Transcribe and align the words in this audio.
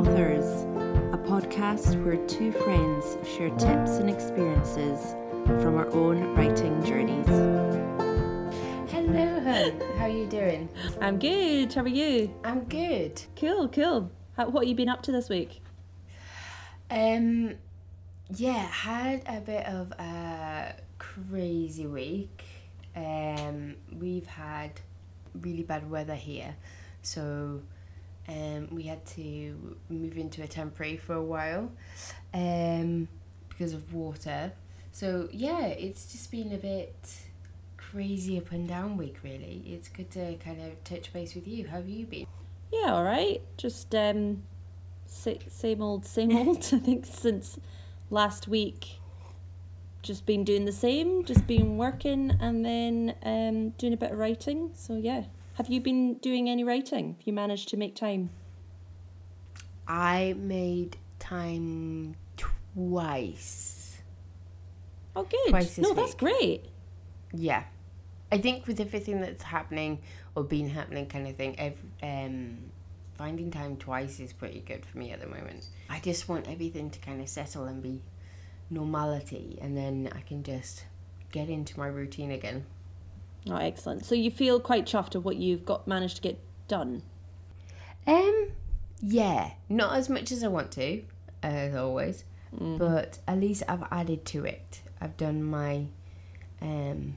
Authors, 0.00 0.62
a 1.12 1.18
podcast 1.18 2.02
where 2.02 2.16
two 2.26 2.52
friends 2.52 3.18
share 3.28 3.50
tips 3.50 3.98
and 3.98 4.08
experiences 4.08 5.14
from 5.62 5.76
our 5.76 5.90
own 5.90 6.34
writing 6.34 6.82
journeys. 6.82 7.26
Hello, 8.90 9.40
hun. 9.40 9.78
How 9.98 10.04
are 10.04 10.08
you 10.08 10.24
doing? 10.24 10.70
I'm 11.02 11.18
good. 11.18 11.74
How 11.74 11.82
are 11.82 11.88
you? 11.88 12.32
I'm 12.44 12.64
good. 12.64 13.22
Cool, 13.36 13.68
cool. 13.68 14.10
How, 14.38 14.48
what 14.48 14.62
have 14.62 14.70
you 14.70 14.74
been 14.74 14.88
up 14.88 15.02
to 15.02 15.12
this 15.12 15.28
week? 15.28 15.60
Um, 16.90 17.56
yeah, 18.34 18.68
had 18.68 19.22
a 19.26 19.42
bit 19.42 19.66
of 19.66 19.92
a 19.98 20.76
crazy 20.96 21.86
week. 21.86 22.42
Um, 22.96 23.76
we've 23.98 24.26
had 24.26 24.80
really 25.38 25.62
bad 25.62 25.90
weather 25.90 26.14
here, 26.14 26.56
so 27.02 27.60
um, 28.30 28.68
we 28.70 28.84
had 28.84 29.04
to 29.06 29.76
move 29.88 30.16
into 30.16 30.42
a 30.42 30.46
temporary 30.46 30.96
for 30.96 31.14
a 31.14 31.22
while, 31.22 31.70
um, 32.32 33.08
because 33.48 33.72
of 33.72 33.92
water. 33.92 34.52
So 34.92 35.28
yeah, 35.32 35.66
it's 35.66 36.12
just 36.12 36.30
been 36.30 36.52
a 36.52 36.58
bit 36.58 36.94
crazy 37.76 38.38
up 38.38 38.52
and 38.52 38.68
down 38.68 38.96
week 38.96 39.16
really. 39.22 39.64
It's 39.66 39.88
good 39.88 40.10
to 40.12 40.36
kind 40.36 40.60
of 40.62 40.82
touch 40.84 41.12
base 41.12 41.34
with 41.34 41.48
you. 41.48 41.66
How 41.66 41.76
have 41.78 41.88
you 41.88 42.06
been? 42.06 42.26
Yeah, 42.72 42.94
all 42.94 43.02
right. 43.02 43.42
Just 43.56 43.94
um, 43.94 44.42
same 45.06 45.82
old, 45.82 46.06
same 46.06 46.36
old. 46.36 46.58
I 46.58 46.78
think 46.78 47.06
since 47.06 47.58
last 48.10 48.46
week, 48.46 49.00
just 50.02 50.24
been 50.24 50.44
doing 50.44 50.64
the 50.64 50.72
same. 50.72 51.24
Just 51.24 51.46
been 51.46 51.76
working 51.76 52.36
and 52.40 52.64
then 52.64 53.14
um, 53.24 53.70
doing 53.70 53.92
a 53.92 53.96
bit 53.96 54.12
of 54.12 54.18
writing. 54.18 54.70
So 54.74 54.96
yeah. 54.96 55.24
Have 55.54 55.68
you 55.68 55.80
been 55.80 56.14
doing 56.14 56.48
any 56.48 56.64
writing? 56.64 57.14
Have 57.18 57.26
you 57.26 57.32
managed 57.32 57.68
to 57.70 57.76
make 57.76 57.94
time? 57.94 58.30
I 59.86 60.34
made 60.38 60.96
time 61.18 62.14
twice. 62.36 63.98
Oh, 65.16 65.24
good. 65.24 65.50
Twice 65.50 65.78
no, 65.78 65.92
that's 65.92 66.14
great. 66.14 66.66
Yeah. 67.32 67.64
I 68.32 68.38
think 68.38 68.66
with 68.66 68.80
everything 68.80 69.20
that's 69.20 69.42
happening 69.42 69.98
or 70.36 70.44
been 70.44 70.68
happening 70.70 71.06
kind 71.06 71.26
of 71.26 71.34
thing, 71.36 71.58
ev- 71.58 71.78
um, 72.02 72.58
finding 73.18 73.50
time 73.50 73.76
twice 73.76 74.20
is 74.20 74.32
pretty 74.32 74.60
good 74.60 74.86
for 74.86 74.98
me 74.98 75.10
at 75.10 75.20
the 75.20 75.26
moment. 75.26 75.66
I 75.88 75.98
just 75.98 76.28
want 76.28 76.48
everything 76.48 76.90
to 76.90 76.98
kind 77.00 77.20
of 77.20 77.28
settle 77.28 77.64
and 77.64 77.82
be 77.82 78.02
normality 78.70 79.58
and 79.60 79.76
then 79.76 80.10
I 80.14 80.20
can 80.20 80.44
just 80.44 80.84
get 81.32 81.48
into 81.48 81.76
my 81.78 81.88
routine 81.88 82.30
again. 82.30 82.64
Oh, 83.48 83.56
excellent. 83.56 84.04
So 84.04 84.14
you 84.14 84.30
feel 84.30 84.60
quite 84.60 84.86
chuffed 84.86 85.14
of 85.14 85.24
what 85.24 85.36
you've 85.36 85.64
got 85.64 85.88
managed 85.88 86.16
to 86.16 86.22
get 86.22 86.38
done. 86.68 87.02
Um, 88.06 88.50
yeah, 89.00 89.52
not 89.68 89.96
as 89.96 90.08
much 90.08 90.30
as 90.32 90.42
I 90.42 90.48
want 90.48 90.72
to, 90.72 91.02
as 91.42 91.74
always, 91.74 92.24
but 92.52 93.18
at 93.26 93.38
least 93.38 93.62
I've 93.68 93.84
added 93.90 94.24
to 94.26 94.44
it. 94.44 94.82
I've 95.00 95.16
done 95.16 95.42
my, 95.42 95.86
um, 96.60 97.16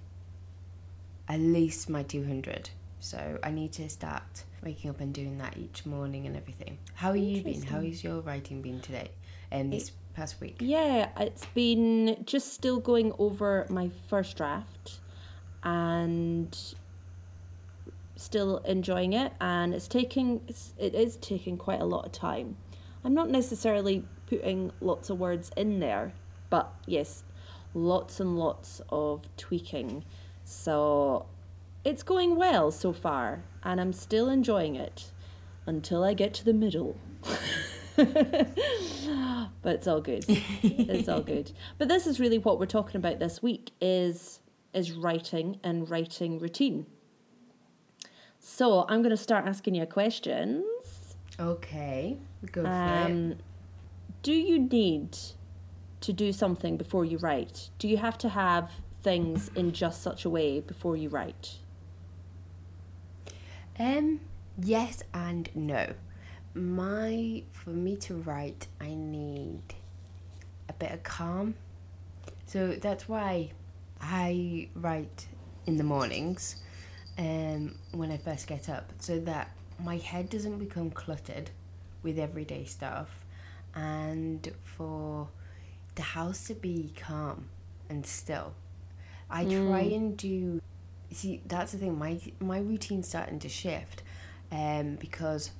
at 1.28 1.40
least 1.40 1.90
my 1.90 2.04
200. 2.04 2.70
So 3.00 3.38
I 3.44 3.52
need 3.52 3.74
to 3.74 3.90
start 3.90 4.46
waking 4.64 4.90
up 4.90 5.02
and 5.02 5.14
doing 5.14 5.38
that 5.40 5.58
each 5.58 5.86
morning 5.86 6.26
and 6.26 6.38
everything. 6.38 6.78
How 6.94 7.10
are 7.10 7.18
you 7.18 7.44
been? 7.44 7.62
How 7.62 7.80
is 7.80 8.02
your 8.02 8.22
writing 8.22 8.62
been 8.62 8.80
today? 8.80 9.10
And 9.52 9.74
this 9.74 9.92
past 10.14 10.40
week? 10.40 10.58
Yeah, 10.60 11.10
it's 11.18 11.46
been 11.48 12.24
just 12.26 12.54
still 12.54 12.80
going 12.80 13.14
over 13.20 13.68
my 13.70 13.90
first 14.08 14.38
draft 14.38 15.00
and 15.64 16.76
still 18.16 18.58
enjoying 18.60 19.14
it 19.14 19.34
and 19.42 19.74
it's 19.74 19.88
taking 19.88 20.42
it's, 20.48 20.74
it 20.78 20.94
is 20.94 21.18
taking 21.18 21.58
quite 21.58 21.82
a 21.82 21.86
lot 21.86 22.06
of 22.06 22.12
time. 22.12 22.58
I'm 23.04 23.14
not 23.14 23.30
necessarily 23.30 24.06
putting 24.28 24.72
lots 24.80 25.10
of 25.10 25.20
words 25.20 25.52
in 25.58 25.80
there, 25.80 26.14
but 26.50 26.74
yes, 26.86 27.24
lots 27.74 28.20
and 28.20 28.38
lots 28.38 28.82
of 28.90 29.24
tweaking. 29.36 30.06
So 30.46 31.26
it's 31.84 32.04
going 32.04 32.36
well 32.36 32.72
so 32.72 32.94
far 32.94 33.44
and 33.64 33.82
I'm 33.82 33.94
still 33.94 34.30
enjoying 34.30 34.76
it 34.76 35.12
until 35.66 36.04
I 36.04 36.14
get 36.14 36.34
to 36.36 36.46
the 36.46 36.54
middle. 36.54 36.98
but 37.96 38.16
it's 39.66 39.88
all 39.88 40.02
good. 40.02 40.26
It's 40.28 41.10
all 41.10 41.22
good. 41.22 41.52
But 41.78 41.88
this 41.88 42.08
is 42.08 42.20
really 42.20 42.38
what 42.38 42.60
we're 42.60 42.66
talking 42.66 42.98
about 42.98 43.20
this 43.20 43.42
week 43.42 43.72
is 43.82 44.40
is 44.74 44.92
writing 44.92 45.60
and 45.64 45.90
writing 45.90 46.40
routine. 46.40 46.86
So 48.40 48.86
I'm 48.90 49.02
going 49.02 49.12
to 49.12 49.18
start 49.18 49.46
asking 49.46 49.76
you 49.76 49.86
questions. 49.86 50.66
Okay, 51.40 52.18
go 52.52 52.64
for 52.64 52.68
it. 52.68 52.72
Um, 52.72 53.36
do 54.22 54.34
you 54.34 54.60
need 54.60 55.18
to 56.02 56.14
do 56.14 56.34
something 56.34 56.78
before 56.78 57.06
you 57.06 57.18
write? 57.18 57.70
Do 57.80 57.88
you 57.88 57.98
have 57.98 58.18
to 58.20 58.30
have 58.30 58.72
things 59.02 59.50
in 59.56 59.72
just 59.72 60.02
such 60.02 60.26
a 60.26 60.30
way 60.30 60.60
before 60.60 60.98
you 60.98 61.10
write? 61.10 61.58
Um, 63.80 64.20
yes 64.62 65.04
and 65.14 65.50
no. 65.56 65.94
My 66.54 67.44
for 67.52 67.72
me 67.72 67.96
to 67.98 68.16
write, 68.16 68.68
I 68.80 68.94
need 68.94 69.62
a 70.70 70.74
bit 70.74 70.92
of 70.92 71.04
calm. 71.04 71.56
So 72.46 72.74
that's 72.74 73.10
why 73.10 73.52
I 74.04 74.70
write 74.76 75.28
in 75.66 75.78
the 75.78 75.84
mornings, 75.84 76.58
um, 77.18 77.76
when 77.92 78.12
I 78.12 78.18
first 78.18 78.48
get 78.48 78.70
up, 78.70 78.92
so 79.00 79.20
that 79.22 79.52
my 79.80 79.98
head 79.98 80.30
doesn't 80.30 80.58
become 80.58 80.92
cluttered 80.92 81.52
with 82.02 82.20
everyday 82.20 82.66
stuff, 82.66 83.26
and 83.76 84.52
for 84.64 85.30
the 85.96 86.02
house 86.02 86.48
to 86.48 86.54
be 86.54 86.94
calm 87.00 87.50
and 87.90 88.06
still. 88.06 88.54
I 89.30 89.46
try 89.46 89.80
and 89.82 90.16
do 90.16 90.62
see 91.14 91.42
that's 91.46 91.72
the 91.72 91.78
thing 91.78 91.98
my 91.98 92.20
my 92.40 92.60
routine's 92.60 93.08
starting 93.08 93.40
to 93.40 93.50
shift 93.50 94.04
um 94.52 94.96
because 94.96 95.52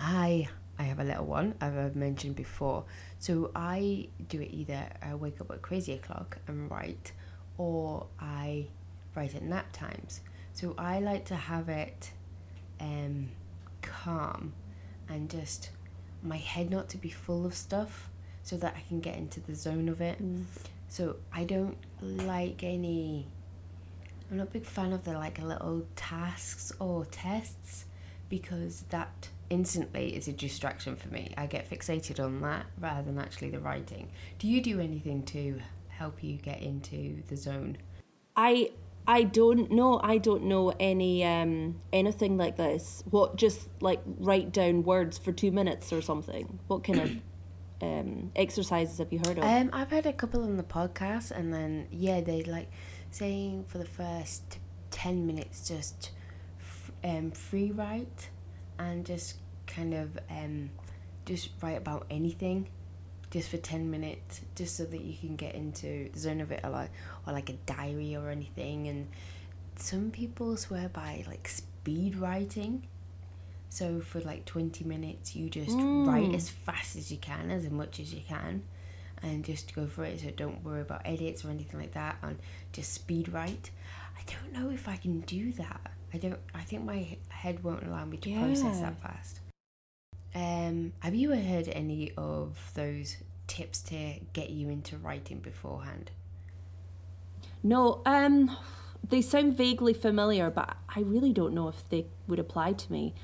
i 0.00 0.48
i 0.78 0.82
have 0.82 0.98
a 0.98 1.04
little 1.04 1.24
one 1.24 1.54
i've 1.60 1.94
mentioned 1.94 2.34
before 2.34 2.84
so 3.18 3.50
i 3.54 4.08
do 4.28 4.40
it 4.40 4.50
either 4.52 4.88
i 5.02 5.14
wake 5.14 5.40
up 5.40 5.50
at 5.50 5.62
crazy 5.62 5.92
o'clock 5.92 6.38
and 6.48 6.70
write 6.70 7.12
or 7.58 8.06
i 8.20 8.66
write 9.14 9.34
at 9.34 9.42
nap 9.42 9.66
times 9.72 10.20
so 10.52 10.74
i 10.78 10.98
like 10.98 11.24
to 11.24 11.34
have 11.34 11.68
it 11.68 12.10
um 12.80 13.28
calm 13.82 14.52
and 15.08 15.30
just 15.30 15.70
my 16.22 16.36
head 16.36 16.70
not 16.70 16.88
to 16.88 16.96
be 16.96 17.10
full 17.10 17.44
of 17.44 17.54
stuff 17.54 18.08
so 18.42 18.56
that 18.56 18.74
i 18.76 18.82
can 18.88 19.00
get 19.00 19.16
into 19.16 19.40
the 19.40 19.54
zone 19.54 19.88
of 19.88 20.00
it 20.00 20.18
so 20.88 21.16
i 21.32 21.44
don't 21.44 21.76
like 22.00 22.62
any 22.62 23.26
I'm 24.30 24.38
not 24.38 24.48
a 24.48 24.50
big 24.50 24.64
fan 24.64 24.92
of 24.92 25.04
the 25.04 25.12
like 25.12 25.40
little 25.40 25.86
tasks 25.96 26.72
or 26.80 27.04
tests 27.06 27.84
because 28.28 28.84
that 28.88 29.28
instantly 29.50 30.16
is 30.16 30.26
a 30.28 30.32
distraction 30.32 30.96
for 30.96 31.08
me. 31.08 31.32
I 31.36 31.46
get 31.46 31.70
fixated 31.70 32.18
on 32.18 32.40
that 32.40 32.66
rather 32.80 33.02
than 33.02 33.18
actually 33.18 33.50
the 33.50 33.60
writing. 33.60 34.08
Do 34.38 34.48
you 34.48 34.60
do 34.60 34.80
anything 34.80 35.22
to 35.26 35.60
help 35.98 36.22
you 36.22 36.36
get 36.36 36.62
into 36.62 37.22
the 37.28 37.36
zone? 37.36 37.78
I 38.36 38.70
I 39.06 39.24
don't 39.24 39.70
know. 39.70 40.00
I 40.02 40.18
don't 40.18 40.44
know 40.44 40.72
any 40.80 41.24
um 41.24 41.80
anything 41.92 42.36
like 42.36 42.56
this. 42.56 43.02
What 43.10 43.36
just 43.36 43.68
like 43.80 44.00
write 44.06 44.52
down 44.52 44.82
words 44.82 45.18
for 45.18 45.32
two 45.32 45.52
minutes 45.52 45.92
or 45.92 46.00
something. 46.00 46.58
What 46.68 46.84
kind 46.84 47.00
of 47.00 47.10
um 47.82 48.32
exercises 48.34 48.98
have 48.98 49.12
you 49.12 49.18
heard 49.18 49.38
of? 49.38 49.44
Um, 49.44 49.70
I've 49.72 49.90
heard 49.90 50.06
a 50.06 50.12
couple 50.12 50.42
on 50.42 50.56
the 50.56 50.62
podcast, 50.62 51.30
and 51.30 51.52
then 51.52 51.86
yeah, 51.90 52.20
they 52.20 52.42
like 52.44 52.70
saying 53.10 53.64
for 53.68 53.78
the 53.78 53.84
first 53.84 54.58
ten 54.90 55.26
minutes 55.26 55.68
just 55.68 56.10
um 57.02 57.30
free 57.30 57.72
write, 57.72 58.30
and 58.78 59.04
just 59.04 59.36
kind 59.66 59.92
of 59.92 60.18
um 60.30 60.70
just 61.26 61.50
write 61.62 61.76
about 61.76 62.06
anything, 62.10 62.68
just 63.34 63.48
for 63.50 63.56
ten 63.56 63.90
minutes, 63.90 64.42
just 64.54 64.76
so 64.76 64.84
that 64.84 65.00
you 65.00 65.12
can 65.18 65.34
get 65.34 65.56
into 65.56 66.08
the 66.12 66.18
zone 66.20 66.40
of 66.40 66.52
it, 66.52 66.60
or 66.62 66.70
like 66.70 66.90
or 67.26 67.32
like 67.32 67.50
a 67.50 67.54
diary 67.66 68.14
or 68.14 68.30
anything. 68.30 68.86
And 68.86 69.08
some 69.74 70.12
people 70.12 70.56
swear 70.56 70.88
by 70.88 71.24
like 71.26 71.48
speed 71.48 72.14
writing. 72.14 72.86
So 73.70 74.00
for 74.00 74.20
like 74.20 74.44
20 74.44 74.84
minutes, 74.84 75.34
you 75.34 75.50
just 75.50 75.72
write 75.72 76.28
mm. 76.28 76.36
as 76.36 76.48
fast 76.48 76.94
as 76.94 77.10
you 77.10 77.18
can, 77.18 77.50
as 77.50 77.68
much 77.68 77.98
as 77.98 78.14
you 78.14 78.20
can, 78.24 78.62
and 79.20 79.44
just 79.44 79.74
go 79.74 79.88
for 79.88 80.04
it. 80.04 80.20
So 80.20 80.30
don't 80.30 80.62
worry 80.62 80.82
about 80.82 81.02
edits 81.04 81.44
or 81.44 81.50
anything 81.50 81.80
like 81.80 81.94
that, 81.94 82.18
and 82.22 82.38
just 82.72 82.92
speed 82.92 83.30
write. 83.30 83.72
I 84.16 84.22
don't 84.30 84.52
know 84.52 84.70
if 84.70 84.86
I 84.86 84.94
can 84.94 85.22
do 85.22 85.50
that. 85.54 85.90
I 86.12 86.18
don't. 86.18 86.38
I 86.54 86.60
think 86.60 86.84
my 86.84 87.18
head 87.30 87.64
won't 87.64 87.84
allow 87.84 88.04
me 88.04 88.16
to 88.18 88.32
process 88.38 88.78
that 88.78 89.02
fast. 89.02 89.40
Um, 90.34 90.92
have 91.00 91.14
you 91.14 91.30
heard 91.30 91.68
any 91.68 92.12
of 92.16 92.72
those 92.74 93.18
tips 93.46 93.80
to 93.82 94.20
get 94.32 94.50
you 94.50 94.68
into 94.68 94.96
writing 94.96 95.38
beforehand? 95.38 96.10
no, 97.62 98.02
um 98.06 98.56
they 99.06 99.20
sound 99.20 99.56
vaguely 99.56 99.92
familiar, 99.92 100.50
but 100.50 100.76
I 100.94 101.00
really 101.00 101.32
don't 101.32 101.52
know 101.54 101.68
if 101.68 101.86
they 101.90 102.06
would 102.26 102.38
apply 102.38 102.72
to 102.72 102.92
me. 102.92 103.14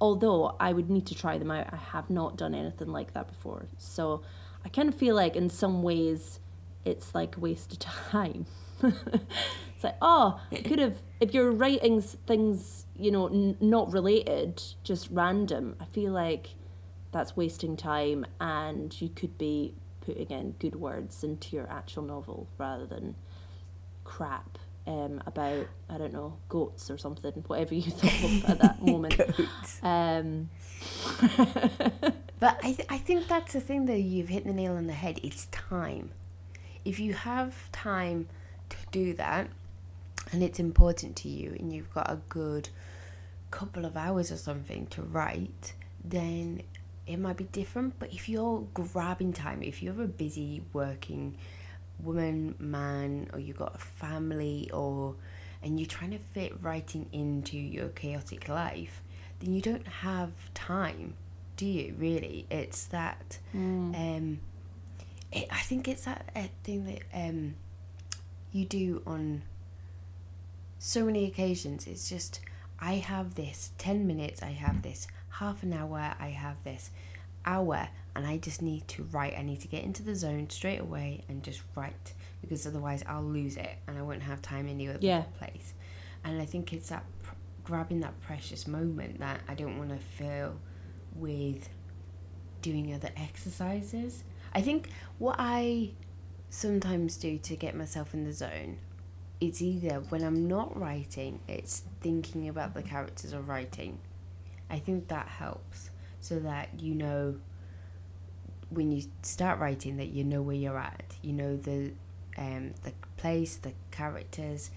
although 0.00 0.56
I 0.60 0.72
would 0.72 0.90
need 0.90 1.06
to 1.06 1.14
try 1.14 1.38
them 1.38 1.50
out. 1.50 1.72
I 1.72 1.76
have 1.76 2.08
not 2.10 2.36
done 2.36 2.54
anything 2.54 2.88
like 2.88 3.14
that 3.14 3.26
before. 3.28 3.66
So 3.78 4.22
I 4.64 4.68
kind 4.68 4.88
of 4.88 4.94
feel 4.94 5.14
like 5.16 5.34
in 5.36 5.50
some 5.50 5.82
ways 5.82 6.40
it's 6.84 7.14
like 7.14 7.36
a 7.36 7.40
waste 7.40 7.72
of 7.72 7.78
time. 8.12 8.46
it's 9.78 9.84
like, 9.84 9.96
oh, 10.02 10.40
could 10.64 10.80
have, 10.80 11.00
if 11.20 11.32
you're 11.32 11.52
writing 11.52 12.02
things, 12.02 12.84
you 12.96 13.12
know, 13.12 13.28
n- 13.28 13.56
not 13.60 13.92
related, 13.92 14.60
just 14.82 15.06
random, 15.12 15.76
I 15.80 15.84
feel 15.84 16.10
like 16.10 16.48
that's 17.12 17.36
wasting 17.36 17.76
time 17.76 18.26
and 18.40 19.00
you 19.00 19.08
could 19.08 19.38
be 19.38 19.74
putting 20.00 20.30
in 20.30 20.56
good 20.58 20.74
words 20.74 21.22
into 21.22 21.54
your 21.54 21.70
actual 21.70 22.02
novel 22.02 22.48
rather 22.58 22.86
than 22.86 23.14
crap 24.02 24.58
um, 24.88 25.22
about 25.26 25.68
I 25.88 25.96
don't 25.96 26.12
know 26.12 26.38
goats 26.48 26.90
or 26.90 26.98
something, 26.98 27.44
whatever 27.46 27.74
you 27.74 27.82
thought 27.92 28.24
of 28.24 28.50
at 28.50 28.58
that 28.58 28.82
moment. 28.84 29.20
Um, 29.80 30.50
but 32.40 32.58
I 32.64 32.72
th- 32.72 32.88
I 32.88 32.98
think 32.98 33.28
that's 33.28 33.52
the 33.52 33.60
thing 33.60 33.86
that 33.86 34.00
you've 34.00 34.28
hit 34.28 34.44
the 34.44 34.52
nail 34.52 34.72
on 34.72 34.88
the 34.88 34.92
head. 34.92 35.20
It's 35.22 35.46
time. 35.52 36.10
If 36.84 36.98
you 36.98 37.14
have 37.14 37.70
time 37.70 38.26
to 38.70 38.76
do 38.90 39.14
that, 39.14 39.50
and 40.32 40.42
it's 40.42 40.58
important 40.58 41.16
to 41.16 41.28
you, 41.28 41.56
and 41.58 41.72
you've 41.72 41.92
got 41.92 42.10
a 42.10 42.20
good 42.28 42.68
couple 43.50 43.84
of 43.84 43.96
hours 43.96 44.30
or 44.30 44.36
something 44.36 44.86
to 44.88 45.02
write, 45.02 45.72
then 46.04 46.62
it 47.06 47.16
might 47.18 47.36
be 47.36 47.44
different. 47.44 47.98
But 47.98 48.12
if 48.12 48.28
you're 48.28 48.66
grabbing 48.74 49.32
time, 49.32 49.62
if 49.62 49.82
you're 49.82 50.02
a 50.02 50.06
busy 50.06 50.62
working 50.72 51.36
woman, 52.00 52.54
man, 52.58 53.30
or 53.32 53.38
you've 53.38 53.58
got 53.58 53.74
a 53.74 53.78
family, 53.78 54.70
or 54.72 55.14
and 55.62 55.80
you're 55.80 55.88
trying 55.88 56.10
to 56.12 56.18
fit 56.18 56.52
writing 56.62 57.08
into 57.12 57.56
your 57.56 57.88
chaotic 57.88 58.48
life, 58.48 59.02
then 59.40 59.52
you 59.54 59.62
don't 59.62 59.86
have 59.86 60.30
time, 60.54 61.14
do 61.56 61.66
you? 61.66 61.94
Really, 61.98 62.46
it's 62.50 62.84
that. 62.86 63.38
Mm. 63.54 63.94
Um, 63.96 64.40
it, 65.32 65.48
I 65.50 65.60
think 65.60 65.88
it's 65.88 66.04
that 66.04 66.30
uh, 66.36 66.44
thing 66.62 66.84
that 66.84 67.02
um, 67.12 67.54
you 68.52 68.64
do 68.64 69.02
on 69.06 69.42
so 70.78 71.04
many 71.04 71.26
occasions. 71.26 71.86
It's 71.86 72.08
just 72.08 72.40
I 72.80 72.94
have 72.94 73.34
this 73.34 73.72
ten 73.78 74.06
minutes. 74.06 74.42
I 74.42 74.50
have 74.52 74.82
this 74.82 75.06
half 75.30 75.62
an 75.62 75.72
hour. 75.72 76.14
I 76.18 76.28
have 76.28 76.62
this 76.64 76.90
hour 77.44 77.88
and 78.14 78.26
I 78.26 78.36
just 78.36 78.62
need 78.62 78.86
to 78.88 79.04
write. 79.04 79.34
I 79.38 79.42
need 79.42 79.60
to 79.60 79.68
get 79.68 79.84
into 79.84 80.02
the 80.02 80.14
zone 80.14 80.50
straight 80.50 80.80
away 80.80 81.24
and 81.28 81.42
just 81.42 81.62
write 81.74 82.14
because 82.40 82.66
otherwise 82.66 83.02
I'll 83.06 83.22
lose 83.22 83.56
it 83.56 83.78
and 83.86 83.98
I 83.98 84.02
won't 84.02 84.22
have 84.22 84.42
time 84.42 84.68
in 84.68 84.78
the 84.78 84.88
other 84.88 84.98
yeah. 85.00 85.22
place. 85.38 85.74
And 86.24 86.40
I 86.40 86.44
think 86.44 86.72
it's 86.72 86.88
that 86.88 87.04
pr- 87.22 87.34
grabbing 87.64 88.00
that 88.00 88.20
precious 88.20 88.66
moment 88.66 89.20
that 89.20 89.40
I 89.48 89.54
don't 89.54 89.78
want 89.78 89.90
to 89.90 89.98
fill 89.98 90.56
with 91.14 91.68
doing 92.60 92.92
other 92.92 93.10
exercises. 93.16 94.24
I 94.52 94.60
think 94.60 94.90
what 95.18 95.36
I 95.38 95.92
sometimes 96.50 97.16
do 97.16 97.38
to 97.38 97.56
get 97.56 97.76
myself 97.76 98.14
in 98.14 98.24
the 98.24 98.32
zone 98.32 98.78
it's 99.40 99.62
either 99.62 100.00
when 100.08 100.22
I'm 100.22 100.48
not 100.48 100.78
writing, 100.78 101.40
it's 101.46 101.82
thinking 102.00 102.48
about 102.48 102.74
the 102.74 102.82
characters 102.82 103.32
or 103.32 103.40
writing. 103.40 103.98
I 104.70 104.78
think 104.78 105.08
that 105.08 105.28
helps 105.28 105.90
so 106.20 106.38
that 106.40 106.80
you 106.80 106.94
know 106.94 107.36
when 108.70 108.92
you 108.92 109.02
start 109.22 109.58
writing 109.58 109.96
that 109.96 110.08
you 110.08 110.24
know 110.24 110.42
where 110.42 110.56
you're 110.56 110.78
at. 110.78 111.16
You 111.22 111.32
know 111.32 111.56
the 111.56 111.92
um, 112.36 112.74
the 112.82 112.92
place, 113.16 113.56
the 113.56 113.72
characters, 113.90 114.70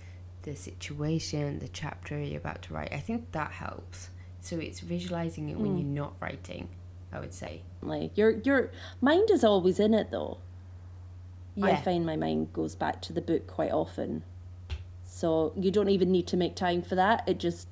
the 0.44 0.56
situation, 0.56 1.60
the 1.60 1.68
chapter 1.68 2.20
you're 2.20 2.40
about 2.40 2.64
to 2.64 2.74
write. 2.74 2.94
I 2.94 3.00
think 3.00 3.32
that 3.32 3.52
helps. 3.52 4.10
So 4.42 4.58
it's 4.58 4.80
visualizing 4.80 5.50
it 5.50 5.58
when 5.58 5.72
hmm. 5.72 5.78
you're 5.78 6.04
not 6.06 6.14
writing. 6.20 6.70
I 7.14 7.20
would 7.20 7.34
say. 7.34 7.62
Like 7.82 8.18
your 8.18 8.32
your 8.32 8.72
mind 9.02 9.30
is 9.32 9.44
always 9.44 9.80
in 9.80 9.94
it 9.94 10.12
though. 10.12 10.38
Yeah. 11.56 11.68
I 11.68 11.76
find 11.76 12.06
my 12.06 12.16
mind 12.16 12.54
goes 12.54 12.76
back 12.76 13.02
to 13.04 13.14
the 13.14 13.22
book 13.22 13.48
quite 13.48 13.72
often. 13.72 14.24
So 15.14 15.52
you 15.58 15.72
don't 15.72 15.90
even 15.90 16.10
need 16.10 16.26
to 16.28 16.38
make 16.38 16.56
time 16.56 16.82
for 16.82 16.96
that. 16.96 17.28
It 17.28 17.38
just 17.38 17.68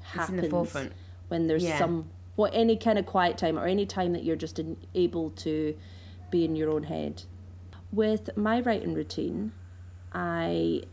happens 0.00 0.40
the 0.40 0.90
when 1.28 1.46
there's 1.46 1.62
yeah. 1.62 1.78
some 1.78 2.10
what 2.36 2.52
any 2.54 2.76
kind 2.76 2.98
of 2.98 3.04
quiet 3.04 3.36
time 3.36 3.58
or 3.58 3.66
any 3.66 3.84
time 3.84 4.14
that 4.14 4.24
you're 4.24 4.34
just 4.34 4.58
in, 4.58 4.78
able 4.94 5.30
to 5.30 5.76
be 6.30 6.42
in 6.42 6.56
your 6.56 6.70
own 6.70 6.84
head. 6.84 7.24
With 7.92 8.34
my 8.34 8.60
writing 8.60 8.94
routine, 8.94 9.52
I 10.12 10.84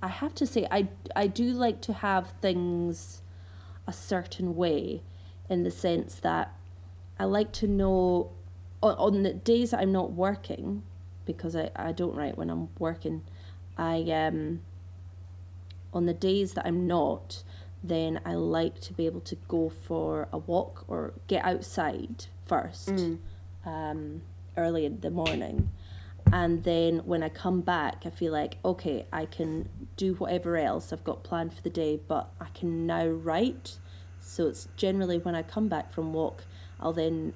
I 0.00 0.08
have 0.08 0.34
to 0.36 0.46
say 0.46 0.68
I 0.70 0.88
I 1.16 1.26
do 1.26 1.46
like 1.46 1.80
to 1.82 1.92
have 1.92 2.34
things 2.40 3.20
a 3.84 3.92
certain 3.92 4.54
way 4.54 5.02
in 5.50 5.64
the 5.64 5.72
sense 5.72 6.14
that 6.20 6.54
I 7.18 7.24
like 7.24 7.50
to 7.54 7.66
know 7.66 8.30
on, 8.80 8.94
on 8.94 9.22
the 9.24 9.34
days 9.34 9.72
that 9.72 9.80
I'm 9.80 9.92
not 9.92 10.12
working 10.12 10.84
because 11.24 11.56
I, 11.56 11.70
I 11.74 11.90
don't 11.90 12.14
write 12.14 12.38
when 12.38 12.48
I'm 12.48 12.68
working 12.78 13.22
I 13.76 14.00
um 14.10 14.60
on 15.92 16.06
the 16.06 16.14
days 16.14 16.54
that 16.54 16.66
I'm 16.66 16.86
not 16.86 17.42
then 17.82 18.20
I 18.24 18.34
like 18.34 18.80
to 18.82 18.92
be 18.92 19.06
able 19.06 19.20
to 19.20 19.36
go 19.48 19.68
for 19.68 20.28
a 20.32 20.38
walk 20.38 20.84
or 20.88 21.14
get 21.26 21.44
outside 21.44 22.26
first 22.44 22.88
mm. 22.88 23.18
um, 23.64 24.22
early 24.56 24.84
in 24.84 25.00
the 25.00 25.10
morning. 25.10 25.70
And 26.32 26.64
then 26.64 26.98
when 27.04 27.22
I 27.22 27.28
come 27.28 27.60
back, 27.60 28.02
I 28.04 28.10
feel 28.10 28.32
like, 28.32 28.56
okay, 28.64 29.06
I 29.12 29.26
can 29.26 29.68
do 29.96 30.14
whatever 30.14 30.56
else 30.56 30.92
I've 30.92 31.04
got 31.04 31.22
planned 31.22 31.54
for 31.54 31.62
the 31.62 31.70
day, 31.70 32.00
but 32.08 32.30
I 32.40 32.46
can 32.46 32.86
now 32.86 33.06
write. 33.06 33.78
So 34.20 34.48
it's 34.48 34.68
generally 34.76 35.18
when 35.18 35.36
I 35.36 35.42
come 35.42 35.68
back 35.68 35.92
from 35.92 36.12
walk, 36.12 36.44
I'll 36.80 36.92
then 36.92 37.32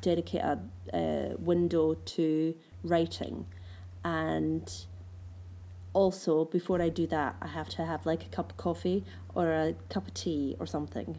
dedicate 0.00 0.42
a, 0.42 0.60
a 0.94 1.34
window 1.38 1.94
to 1.94 2.54
writing. 2.84 3.46
And 4.04 4.70
also 5.98 6.44
before 6.44 6.80
I 6.80 6.90
do 6.90 7.08
that, 7.08 7.34
I 7.42 7.48
have 7.48 7.68
to 7.70 7.84
have 7.84 8.06
like 8.06 8.22
a 8.24 8.28
cup 8.28 8.52
of 8.52 8.56
coffee 8.56 9.04
or 9.34 9.50
a 9.50 9.74
cup 9.88 10.06
of 10.06 10.14
tea 10.14 10.54
or 10.60 10.66
something. 10.66 11.18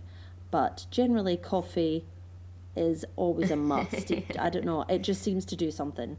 But 0.52 0.86
generally, 0.90 1.36
coffee 1.36 2.06
is 2.78 3.04
always 3.18 3.52
a 3.52 3.58
must. 3.58 4.14
I 4.40 4.50
don't 4.50 4.64
know. 4.64 4.86
It 4.88 5.02
just 5.02 5.22
seems 5.22 5.44
to 5.46 5.58
do 5.58 5.70
something 5.70 6.16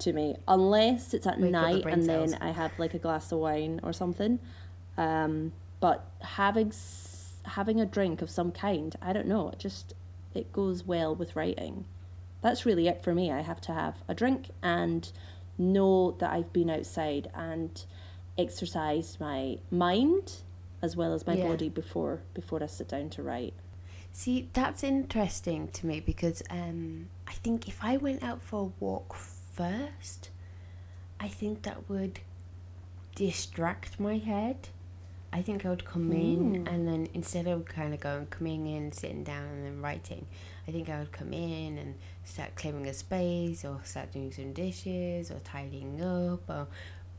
to 0.00 0.12
me, 0.12 0.36
unless 0.46 1.14
it's 1.14 1.26
at 1.26 1.40
Wake 1.40 1.52
night 1.52 1.86
and 1.86 2.04
cells. 2.04 2.32
then 2.32 2.42
I 2.42 2.50
have 2.50 2.78
like 2.78 2.92
a 2.92 2.98
glass 2.98 3.32
of 3.32 3.38
wine 3.38 3.80
or 3.82 3.94
something. 3.94 4.38
Um, 4.98 5.52
but 5.80 6.04
having 6.20 6.70
having 7.44 7.80
a 7.80 7.86
drink 7.86 8.20
of 8.20 8.28
some 8.28 8.52
kind, 8.52 8.94
I 9.00 9.14
don't 9.14 9.26
know. 9.26 9.48
It 9.48 9.58
just 9.58 9.94
it 10.34 10.52
goes 10.52 10.84
well 10.84 11.14
with 11.14 11.34
writing. 11.34 11.86
That's 12.42 12.66
really 12.66 12.88
it 12.88 13.02
for 13.02 13.14
me. 13.14 13.30
I 13.30 13.40
have 13.40 13.62
to 13.62 13.72
have 13.72 13.94
a 14.06 14.14
drink 14.14 14.50
and 14.62 15.10
know 15.56 16.12
that 16.18 16.30
I've 16.30 16.52
been 16.52 16.68
outside 16.68 17.30
and 17.34 17.84
exercised 18.38 19.20
my 19.20 19.58
mind 19.70 20.36
as 20.80 20.96
well 20.96 21.12
as 21.14 21.26
my 21.26 21.34
yeah. 21.34 21.48
body 21.48 21.68
before 21.68 22.20
before 22.34 22.62
I 22.62 22.66
sit 22.66 22.88
down 22.88 23.10
to 23.10 23.22
write. 23.22 23.54
See, 24.12 24.48
that's 24.52 24.84
interesting 24.84 25.68
to 25.68 25.86
me 25.86 26.00
because 26.00 26.42
um, 26.50 27.08
I 27.26 27.32
think 27.32 27.66
if 27.66 27.78
I 27.82 27.96
went 27.96 28.22
out 28.22 28.42
for 28.42 28.60
a 28.60 28.84
walk 28.84 29.14
first, 29.14 30.28
I 31.18 31.28
think 31.28 31.62
that 31.62 31.88
would 31.88 32.20
distract 33.14 33.98
my 33.98 34.18
head. 34.18 34.68
I 35.32 35.40
think 35.40 35.64
I 35.64 35.70
would 35.70 35.86
come 35.86 36.12
in 36.12 36.68
and 36.68 36.86
then 36.86 37.08
instead 37.14 37.46
of 37.46 37.64
kind 37.64 37.94
of 37.94 38.00
going 38.00 38.26
coming 38.26 38.66
in, 38.66 38.92
sitting 38.92 39.24
down 39.24 39.44
and 39.44 39.64
then 39.64 39.80
writing, 39.80 40.26
I 40.68 40.72
think 40.72 40.90
I 40.90 40.98
would 40.98 41.12
come 41.12 41.32
in 41.32 41.78
and 41.78 41.94
start 42.24 42.54
clearing 42.54 42.86
a 42.86 42.92
space 42.92 43.64
or 43.64 43.80
start 43.82 44.12
doing 44.12 44.30
some 44.30 44.52
dishes 44.52 45.30
or 45.30 45.38
tidying 45.38 46.02
up 46.02 46.50
or 46.50 46.66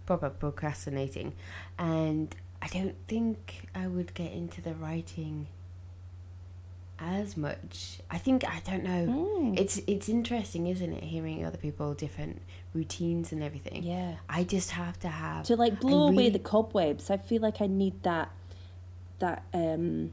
proper 0.06 0.30
procrastinating. 0.30 1.34
And 1.78 2.36
I 2.62 2.68
don't 2.68 2.96
think 3.08 3.68
I 3.76 3.88
would 3.88 4.14
get 4.14 4.32
into 4.32 4.62
the 4.62 4.74
writing 4.74 5.48
as 7.00 7.36
much. 7.36 8.00
I 8.10 8.18
think 8.18 8.48
I 8.48 8.62
don't 8.66 8.84
know. 8.84 9.08
Mm. 9.08 9.60
It's 9.60 9.82
it's 9.88 10.08
interesting, 10.08 10.68
isn't 10.68 10.94
it, 10.94 11.04
hearing 11.04 11.46
other 11.46 11.58
people 11.58 11.94
different 11.94 12.42
routines 12.74 13.32
and 13.32 13.44
everything. 13.44 13.84
Yeah. 13.84 14.16
I 14.30 14.44
just 14.44 14.72
have 14.72 15.00
to 15.00 15.10
have 15.10 15.46
to 15.46 15.56
like 15.56 15.80
blow 15.80 16.06
really... 16.06 16.14
away 16.14 16.30
the 16.30 16.40
cobwebs. 16.40 17.10
I 17.10 17.18
feel 17.18 17.42
like 17.42 17.62
I 17.62 17.68
need 17.68 18.04
that 18.04 18.32
that 19.20 19.44
um 19.54 20.12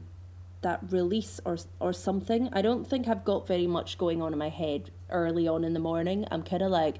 that 0.61 0.79
release 0.89 1.39
or 1.45 1.57
or 1.79 1.93
something. 1.93 2.49
I 2.51 2.61
don't 2.61 2.85
think 2.85 3.07
I've 3.07 3.23
got 3.23 3.47
very 3.47 3.67
much 3.67 3.97
going 3.97 4.21
on 4.21 4.33
in 4.33 4.39
my 4.39 4.49
head 4.49 4.91
early 5.09 5.47
on 5.47 5.63
in 5.63 5.73
the 5.73 5.79
morning. 5.79 6.25
I'm 6.31 6.43
kind 6.43 6.61
of 6.61 6.71
like 6.71 6.97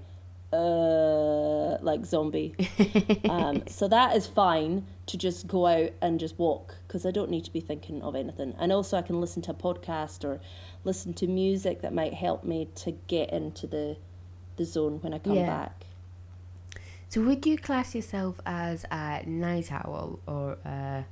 uh, 0.53 1.77
like 1.81 2.05
zombie. 2.05 2.55
um, 3.29 3.63
so 3.67 3.88
that 3.88 4.15
is 4.15 4.27
fine 4.27 4.86
to 5.08 5.17
just 5.17 5.48
go 5.48 5.65
out 5.67 5.91
and 6.01 6.20
just 6.20 6.38
walk 6.38 6.75
because 6.88 7.05
I 7.05 7.12
don't 7.12 7.29
need 7.29 7.46
to 7.46 7.51
be 7.51 7.60
thinking 7.60 8.01
of 8.01 8.15
anything. 8.15 8.55
And 8.60 8.72
also, 8.72 8.98
I 8.98 9.01
can 9.01 9.20
listen 9.22 9.41
to 9.43 9.51
a 9.51 9.55
podcast 9.55 10.24
or 10.24 10.39
listen 10.84 11.13
to 11.15 11.27
music 11.27 11.81
that 11.81 11.93
might 11.93 12.13
help 12.13 12.43
me 12.43 12.70
to 12.75 12.91
get 13.08 13.31
into 13.31 13.67
the 13.67 13.98
the 14.58 14.65
zone 14.65 15.00
when 15.01 15.13
I 15.13 15.20
come 15.20 15.34
yeah. 15.34 15.46
back. 15.46 15.86
So, 17.10 17.22
would 17.22 17.46
you 17.46 17.58
class 17.58 17.96
yourself 17.96 18.39
as 18.46 18.86
a 18.91 19.24
night 19.25 19.72
owl 19.72 20.20
or 20.27 20.58
a 20.65 21.05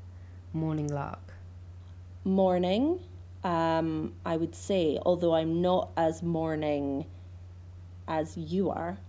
morning 0.53 0.87
lark? 0.87 1.29
morning, 2.23 2.99
um, 3.43 4.13
I 4.25 4.37
would 4.37 4.55
say, 4.55 4.99
although 5.05 5.35
I'm 5.35 5.61
not 5.61 5.91
as 5.97 6.21
morning 6.21 7.05
as 8.09 8.35
you 8.35 8.69
are. 8.71 8.97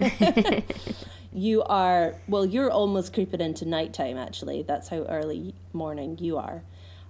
you 1.32 1.62
are 1.62 2.14
well 2.28 2.44
you're 2.44 2.70
almost 2.70 3.12
creeping 3.14 3.40
into 3.40 3.64
nighttime 3.64 4.18
actually. 4.18 4.62
That's 4.62 4.88
how 4.88 5.02
early 5.04 5.54
morning 5.72 6.18
you 6.18 6.36
are. 6.36 6.62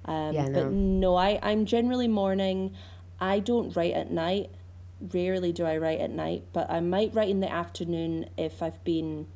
Um, 0.05 0.35
Yeah, 0.35 0.45
but 0.45 0.53
no. 0.53 0.71
no 0.71 1.15
I, 1.17 1.39
i'm 1.43 1.65
generally 1.67 2.07
morning. 2.09 2.77
I 3.21 3.41
don't 3.41 3.75
write 3.75 3.95
at 3.95 4.11
night. 4.11 4.51
Rarely 5.13 5.53
do 5.53 5.65
i 5.67 5.77
write 5.77 6.01
at 6.01 6.11
night 6.11 6.45
but 6.55 6.71
i 6.71 6.81
might 6.81 7.15
write 7.15 7.29
in 7.29 7.41
the 7.41 7.53
afternoon 7.53 8.31
if 8.39 8.63
i've 8.63 8.83
been 8.83 9.27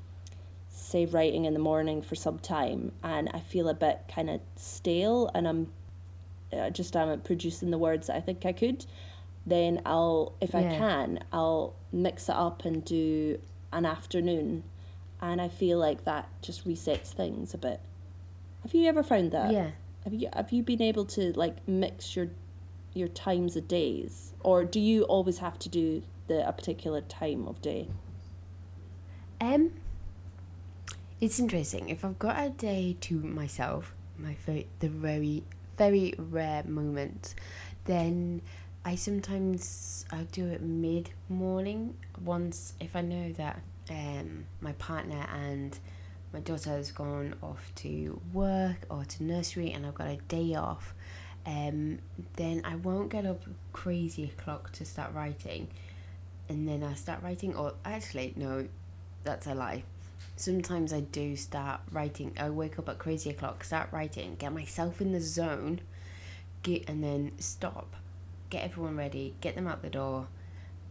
say 0.71 1.05
writing 1.05 1.45
in 1.45 1.53
the 1.53 1.61
morning 1.61 2.01
for 2.01 2.15
some 2.15 2.39
time 2.39 2.93
and 3.05 3.29
i 3.35 3.41
feel 3.41 3.69
a 3.69 3.75
bit 3.75 4.01
kind 4.09 4.31
of 4.31 4.41
stale 4.57 5.31
and 5.35 5.47
i'm 5.47 5.71
uh, 6.55 6.71
just 6.71 6.97
am 6.97 7.09
not 7.09 7.25
producing 7.25 7.71
the 7.71 7.77
words 7.77 8.07
that 8.07 8.17
i 8.17 8.21
think 8.21 8.47
i 8.47 8.53
could 8.53 8.87
then 9.47 9.81
i'll 9.87 10.35
if 10.41 10.55
i 10.55 10.63
can 10.63 11.19
i'll 11.33 11.75
mix 11.93 12.29
it 12.29 12.35
up 12.35 12.65
and 12.65 12.85
do 12.85 13.39
an 13.73 13.87
afternoon. 13.87 14.65
And 15.23 15.41
i 15.41 15.49
feel 15.49 15.79
like 15.79 16.05
that 16.05 16.29
just 16.43 16.67
resets 16.67 17.13
things 17.13 17.53
a 17.55 17.59
bit. 17.59 17.81
Have 18.63 18.75
you 18.75 18.89
ever 18.89 19.03
found 19.03 19.33
that? 19.33 19.53
Yeah. 19.53 19.71
have 20.05 20.15
you 20.15 20.29
have 20.33 20.51
you 20.53 20.63
been 20.63 20.83
able 20.83 21.05
to 21.07 21.33
like 21.35 21.67
mix 21.69 22.17
your 22.17 22.29
your 22.95 23.09
times 23.09 23.57
of 23.57 23.69
days? 23.69 24.33
Or 24.43 24.65
do 24.65 24.81
you 24.81 25.05
always 25.05 25.39
have 25.39 25.59
to 25.61 25.69
do 25.69 26.03
the 26.27 26.47
a 26.49 26.53
particular 26.53 27.01
time 27.03 27.47
of 27.47 27.61
day? 27.61 27.89
Um, 29.41 29.73
it's 31.21 31.39
interesting. 31.39 31.89
If 31.89 32.05
I've 32.05 32.19
got 32.19 32.43
a 32.43 32.51
day 32.51 32.97
to 33.03 33.15
myself, 33.15 33.95
my 34.19 34.37
very 34.47 34.67
the 34.81 34.89
very 34.89 35.45
very 35.77 36.15
rare 36.19 36.65
moment, 36.65 37.35
then 37.85 38.43
I 38.85 38.95
sometimes 38.95 40.07
I 40.11 40.23
do 40.33 40.49
it 40.49 40.63
mid 40.63 41.11
morning. 41.29 41.97
Once 42.25 42.75
if 42.81 42.97
I 42.97 43.03
know 43.03 43.33
that 43.33 43.61
um 43.91 44.47
my 44.61 44.73
partner 44.73 45.27
and 45.35 45.79
my 46.33 46.41
daughter 46.41 46.71
has 46.71 46.93
gone 46.93 47.35
off 47.43 47.73
to 47.77 48.21
work 48.33 48.87
or 48.89 49.05
to 49.05 49.23
nursery 49.25 49.73
and 49.73 49.85
I've 49.85 49.95
got 49.95 50.07
a 50.09 50.17
day 50.29 50.55
off, 50.55 50.95
um, 51.45 51.99
then 52.37 52.63
I 52.65 52.77
won't 52.77 53.11
get 53.11 53.27
up 53.27 53.43
crazy 53.73 54.25
o'clock 54.25 54.73
to 54.73 54.85
start 54.85 55.13
writing, 55.15 55.69
and 56.49 56.69
then 56.69 56.83
I 56.83 56.95
start 56.95 57.23
writing. 57.23 57.57
Or 57.57 57.75
actually, 57.85 58.33
no, 58.37 58.69
that's 59.25 59.47
a 59.47 59.55
lie. 59.55 59.85
Sometimes 60.37 60.93
I 60.93 61.01
do 61.01 61.37
start 61.37 61.81
writing. 61.91 62.33
I 62.39 62.51
wake 62.51 62.79
up 62.79 62.89
at 62.89 62.99
crazy 62.99 63.31
o'clock, 63.31 63.65
start 63.65 63.89
writing, 63.93 64.37
get 64.39 64.53
myself 64.53 65.01
in 65.01 65.13
the 65.13 65.21
zone, 65.21 65.81
get 66.63 66.89
and 66.89 67.03
then 67.03 67.33
stop, 67.39 67.97
get 68.51 68.65
everyone 68.65 68.97
ready, 68.97 69.35
get 69.41 69.55
them 69.55 69.67
out 69.67 69.83
the 69.83 69.91
door, 69.91 70.27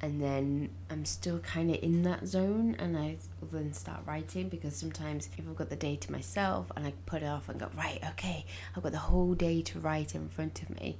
and 0.02 0.22
then 0.22 0.70
I'm 0.90 1.04
still 1.04 1.40
kind 1.40 1.70
of 1.70 1.84
in 1.84 2.04
that 2.04 2.26
zone, 2.26 2.76
and 2.80 2.98
I 2.98 3.18
will 3.42 3.50
then 3.52 3.74
start 3.74 4.00
writing 4.06 4.48
because 4.48 4.76
sometimes 4.76 5.30
if 5.38 5.48
I've 5.48 5.56
got 5.56 5.70
the 5.70 5.76
day 5.76 5.98
to 5.98 6.12
myself 6.12 6.72
and 6.76 6.88
I 6.88 6.94
put 7.06 7.22
it 7.22 7.28
off 7.28 7.50
and 7.50 7.60
go 7.60 7.70
right, 7.78 8.00
okay, 8.12 8.46
I've 8.76 8.84
got 8.84 8.94
the 8.94 8.98
whole 8.98 9.34
day 9.34 9.62
to 9.64 9.80
write 9.80 10.16
in 10.16 10.30
front 10.30 10.62
of 10.62 10.70
me, 10.70 10.98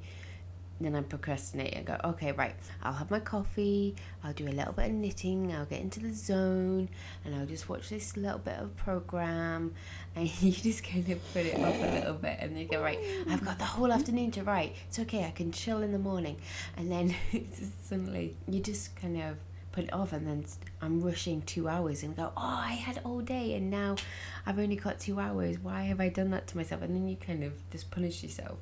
then 0.86 0.96
I 0.96 1.02
procrastinate 1.02 1.74
and 1.74 1.86
go, 1.86 1.98
okay, 2.04 2.32
right, 2.32 2.56
I'll 2.82 2.94
have 2.94 3.12
my 3.12 3.20
coffee, 3.20 3.96
I'll 4.24 4.34
do 4.34 4.48
a 4.48 4.50
little 4.50 4.74
bit 4.74 4.86
of 4.86 4.92
knitting, 4.94 5.54
I'll 5.54 5.66
get 5.66 5.82
into 5.82 6.00
the 6.00 6.14
zone, 6.14 6.90
and 7.26 7.36
I'll 7.36 7.46
just 7.46 7.68
watch 7.68 7.90
this 7.90 8.16
little 8.16 8.40
bit 8.40 8.58
of 8.58 8.76
program, 8.78 9.74
and 10.16 10.30
you 10.42 10.52
just 10.52 10.84
kind 10.84 11.10
of 11.10 11.34
put 11.34 11.46
it 11.46 11.60
off 11.60 11.76
a 11.76 11.96
little 12.00 12.14
bit, 12.14 12.38
and 12.40 12.52
then 12.52 12.62
you 12.62 12.68
go, 12.68 12.82
right, 12.82 13.00
I've 13.30 13.44
got 13.44 13.58
the 13.58 13.66
whole 13.66 13.92
afternoon 13.92 14.32
to 14.32 14.44
write, 14.44 14.76
it's 14.88 15.00
okay, 15.00 15.26
I 15.26 15.32
can 15.32 15.52
chill 15.52 15.84
in 15.84 15.92
the 15.92 16.00
morning, 16.00 16.38
and 16.78 16.92
then 16.92 17.16
suddenly 17.84 18.36
you 18.48 18.62
just 18.62 18.96
kind 18.96 19.22
of 19.22 19.38
put 19.72 19.84
it 19.84 19.94
off, 19.94 20.14
and 20.14 20.26
then 20.26 20.46
I'm 20.82 21.02
rushing 21.02 21.42
two 21.42 21.68
hours 21.68 22.04
and 22.04 22.16
go, 22.16 22.32
oh, 22.36 22.42
I 22.66 22.74
had 22.74 23.02
all 23.04 23.20
day, 23.20 23.54
and 23.56 23.70
now 23.70 23.98
I've 24.46 24.60
only 24.60 24.76
got 24.76 25.00
two 25.00 25.20
hours, 25.20 25.60
why 25.60 25.84
have 25.84 26.00
I 26.00 26.10
done 26.10 26.32
that 26.32 26.48
to 26.48 26.58
myself? 26.58 26.82
And 26.82 26.96
then 26.96 27.08
you 27.08 27.18
kind 27.18 27.44
of 27.44 27.54
just 27.70 27.92
punish 27.92 28.24
yourself. 28.24 28.58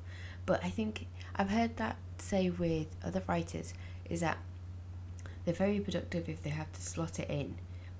But 0.45 0.63
I 0.63 0.69
think 0.69 1.07
I've 1.35 1.49
heard 1.49 1.77
that 1.77 1.97
say 2.21 2.49
with 2.49 2.87
other 3.03 3.23
writers 3.27 3.73
is 4.09 4.19
that 4.21 4.37
they're 5.45 5.53
very 5.53 5.79
productive 5.79 6.27
if 6.29 6.43
they 6.43 6.49
have 6.49 6.71
to 6.73 6.81
slot 6.81 7.19
it 7.19 7.29
in, 7.29 7.55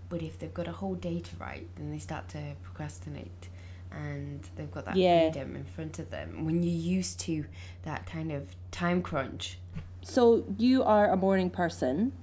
but 0.09 0.21
if 0.21 0.37
they've 0.39 0.53
got 0.53 0.67
a 0.67 0.71
whole 0.73 0.95
day 0.95 1.19
to 1.19 1.35
write, 1.37 1.67
then 1.75 1.91
they 1.91 1.99
start 1.99 2.27
to 2.29 2.41
procrastinate 2.63 3.49
and 3.91 4.41
they've 4.55 4.71
got 4.71 4.85
that 4.85 4.95
Yeah. 4.97 5.31
freedom 5.31 5.55
in 5.55 5.63
front 5.63 5.97
of 5.99 6.09
them. 6.09 6.43
When 6.45 6.61
you're 6.61 6.73
used 6.97 7.19
to 7.21 7.45
that 7.83 8.05
kind 8.05 8.31
of 8.31 8.55
time 8.71 9.01
crunch, 9.01 9.59
So 10.03 10.45
you 10.57 10.83
are 10.83 11.09
a 11.09 11.17
morning 11.17 11.49
person. 11.49 12.13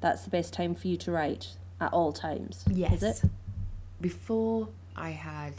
That's 0.00 0.22
the 0.22 0.30
best 0.30 0.52
time 0.52 0.74
for 0.76 0.86
you 0.86 0.96
to 0.98 1.10
write 1.10 1.56
at 1.80 1.92
all 1.92 2.12
times. 2.12 2.64
Is 2.68 3.02
it? 3.02 3.22
Before 4.00 4.68
I 4.94 5.10
had 5.10 5.54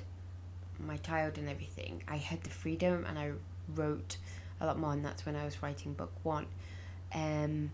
my 0.80 0.96
child 0.98 1.38
and 1.38 1.50
everything, 1.50 2.04
I 2.08 2.18
had 2.18 2.44
the 2.44 2.50
freedom 2.50 3.06
and 3.06 3.18
I 3.20 3.32
wrote 3.74 4.18
a 4.60 4.66
lot 4.66 4.80
more, 4.80 4.94
and 4.94 5.04
that's 5.04 5.26
when 5.26 5.36
I 5.36 5.46
was 5.46 5.62
writing 5.62 5.94
book 5.94 6.12
one. 6.24 6.46
Um, 7.14 7.72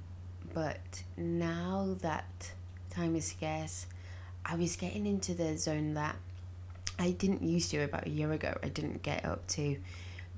but 0.54 1.04
now 1.18 1.96
that 2.02 2.52
time 2.90 3.16
is 3.16 3.26
scarce, 3.26 3.86
I 4.46 4.56
was 4.56 4.76
getting 4.76 5.06
into 5.06 5.34
the 5.34 5.58
zone 5.58 5.94
that 5.94 6.16
I 7.00 7.12
didn't 7.12 7.44
used 7.44 7.72
to 7.72 7.84
about 7.84 8.08
a 8.08 8.10
year 8.10 8.32
ago. 8.32 8.58
I 8.64 8.70
didn't 8.70 9.04
get 9.04 9.26
up 9.26 9.48
to 9.50 9.78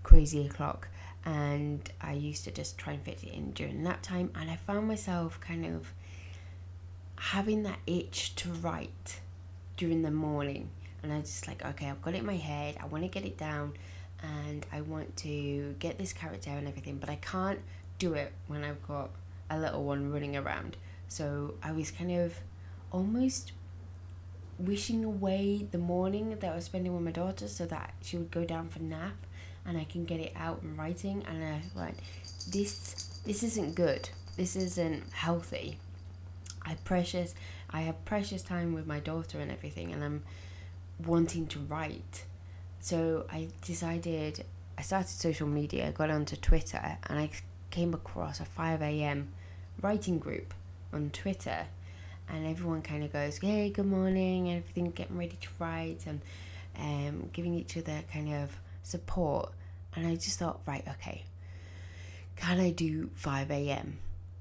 crazy 0.03 0.45
o'clock, 0.45 0.87
and 1.25 1.89
I 2.01 2.13
used 2.13 2.43
to 2.45 2.51
just 2.51 2.77
try 2.77 2.93
and 2.93 3.03
fit 3.03 3.23
it 3.23 3.33
in 3.33 3.51
during 3.51 3.83
nap 3.83 4.01
time, 4.01 4.31
and 4.35 4.49
I 4.51 4.55
found 4.55 4.87
myself 4.87 5.39
kind 5.39 5.65
of 5.65 5.93
having 7.15 7.63
that 7.63 7.79
itch 7.87 8.35
to 8.35 8.49
write 8.49 9.21
during 9.77 10.01
the 10.01 10.11
morning 10.11 10.69
and 11.01 11.11
I 11.11 11.21
just 11.21 11.47
like 11.47 11.63
okay 11.65 11.89
I've 11.89 12.01
got 12.01 12.15
it 12.15 12.19
in 12.19 12.25
my 12.25 12.35
head 12.35 12.75
I 12.81 12.85
want 12.85 13.03
to 13.03 13.07
get 13.09 13.25
it 13.25 13.37
down 13.37 13.73
and 14.23 14.65
I 14.71 14.81
want 14.81 15.15
to 15.17 15.75
get 15.79 15.97
this 15.97 16.13
character 16.13 16.49
and 16.49 16.67
everything 16.67 16.97
but 16.97 17.09
I 17.09 17.15
can't 17.15 17.59
do 17.99 18.13
it 18.13 18.31
when 18.47 18.63
I've 18.63 18.81
got 18.87 19.11
a 19.49 19.59
little 19.59 19.83
one 19.83 20.11
running 20.11 20.35
around. 20.35 20.77
So 21.07 21.55
I 21.61 21.71
was 21.71 21.91
kind 21.91 22.11
of 22.11 22.39
almost 22.91 23.51
wishing 24.57 25.03
away 25.03 25.67
the 25.71 25.77
morning 25.77 26.29
that 26.29 26.43
I 26.51 26.55
was 26.55 26.65
spending 26.65 26.93
with 26.93 27.03
my 27.03 27.11
daughter 27.11 27.47
so 27.47 27.65
that 27.65 27.93
she 28.01 28.17
would 28.17 28.31
go 28.31 28.45
down 28.45 28.69
for 28.69 28.79
nap 28.79 29.15
and 29.65 29.77
I 29.77 29.83
can 29.83 30.05
get 30.05 30.19
it 30.19 30.33
out 30.35 30.61
and 30.61 30.77
writing 30.77 31.23
and 31.27 31.43
I 31.43 31.61
was 31.63 31.75
like 31.75 31.95
this 32.49 33.21
this 33.25 33.43
isn't 33.43 33.75
good. 33.75 34.09
This 34.35 34.55
isn't 34.55 35.11
healthy. 35.11 35.77
I 36.63 36.75
precious 36.83 37.35
I 37.69 37.81
have 37.81 38.03
precious 38.05 38.41
time 38.41 38.73
with 38.73 38.85
my 38.85 38.99
daughter 38.99 39.39
and 39.39 39.51
everything 39.51 39.91
and 39.91 40.03
I'm 40.03 40.23
wanting 41.05 41.47
to 41.47 41.59
write. 41.59 42.25
So 42.83 43.25
I 43.31 43.47
decided 43.61 44.43
I 44.77 44.81
started 44.81 45.07
social 45.07 45.47
media, 45.47 45.93
got 45.93 46.09
onto 46.09 46.35
Twitter 46.35 46.97
and 47.07 47.17
I 47.17 47.29
came 47.69 47.93
across 47.93 48.41
a 48.41 48.45
5 48.45 48.81
a.m. 48.81 49.29
writing 49.81 50.19
group 50.19 50.53
on 50.91 51.09
Twitter 51.11 51.67
and 52.27 52.45
everyone 52.45 52.81
kind 52.81 53.05
of 53.05 53.13
goes, 53.13 53.37
Hey, 53.37 53.69
good 53.69 53.85
morning, 53.85 54.49
and 54.49 54.57
everything 54.57 54.91
getting 54.91 55.17
ready 55.17 55.37
to 55.39 55.47
write 55.59 56.05
and 56.05 56.19
um, 56.77 57.29
giving 57.31 57.53
each 57.53 57.77
other 57.77 58.01
kind 58.11 58.33
of 58.33 58.51
support. 58.83 59.53
And 59.95 60.05
I 60.05 60.15
just 60.15 60.37
thought, 60.37 60.59
right, 60.65 60.85
okay, 60.85 61.23
can 62.35 62.59
I 62.59 62.71
do 62.71 63.11
5 63.15 63.49
a.m.? 63.49 63.99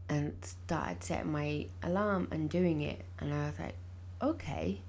and 0.08 0.34
started 0.42 1.04
setting 1.04 1.30
my 1.30 1.66
alarm 1.84 2.26
and 2.32 2.50
doing 2.50 2.82
it 2.82 3.02
and 3.20 3.32
I 3.32 3.46
was 3.46 3.58
like, 3.61 3.76
okay, 4.20 4.80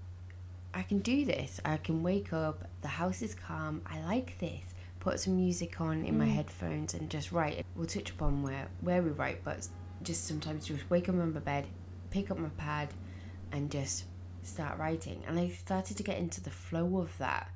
I 0.74 0.82
can 0.84 1.00
do 1.00 1.26
this. 1.26 1.60
I 1.64 1.78
can 1.78 2.02
wake 2.04 2.34
up, 2.34 2.68
the 2.82 2.88
house 2.88 3.22
is 3.22 3.36
calm, 3.36 3.82
I 3.86 4.02
like 4.02 4.38
this. 4.40 4.74
Put 5.00 5.20
some 5.20 5.36
music 5.36 5.80
on 5.82 6.04
in 6.06 6.18
my 6.18 6.26
Mm. 6.26 6.34
headphones 6.36 6.94
and 6.94 7.10
just 7.10 7.32
write. 7.32 7.66
We'll 7.76 7.86
touch 7.88 8.10
upon 8.12 8.42
where 8.42 8.70
where 8.82 9.02
we 9.02 9.12
write, 9.12 9.44
but 9.44 9.68
just 10.02 10.26
sometimes 10.26 10.66
just 10.66 10.90
wake 10.90 11.10
up 11.10 11.16
on 11.16 11.34
my 11.34 11.40
bed, 11.40 11.68
pick 12.10 12.32
up 12.32 12.38
my 12.38 12.50
pad 12.58 12.90
and 13.52 13.70
just 13.70 14.06
start 14.42 14.78
writing. 14.80 15.22
And 15.28 15.38
I 15.40 15.50
started 15.50 15.98
to 15.98 16.04
get 16.04 16.18
into 16.18 16.42
the 16.42 16.50
flow 16.50 16.98
of 17.00 17.18
that 17.18 17.50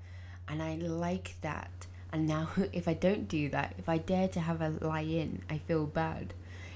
and 0.47 0.61
I 0.61 0.75
like 0.75 1.35
that. 1.41 1.87
And 2.11 2.27
now 2.27 2.49
if 2.73 2.87
I 2.87 2.93
don't 2.93 3.27
do 3.27 3.49
that, 3.49 3.75
if 3.77 3.87
I 3.89 3.97
dare 3.97 4.27
to 4.29 4.39
have 4.41 4.61
a 4.61 4.69
lie 4.81 5.01
in, 5.01 5.41
I 5.49 5.57
feel 5.57 5.85
bad. 5.85 6.33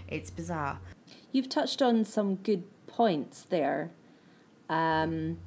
It's 0.07 0.29
bizarre. 0.29 0.79
You've 1.31 1.49
touched 1.49 1.81
on 1.81 2.03
some 2.05 2.35
good 2.35 2.63
points 2.87 3.43
there. 3.43 3.91
Um, 4.69 5.37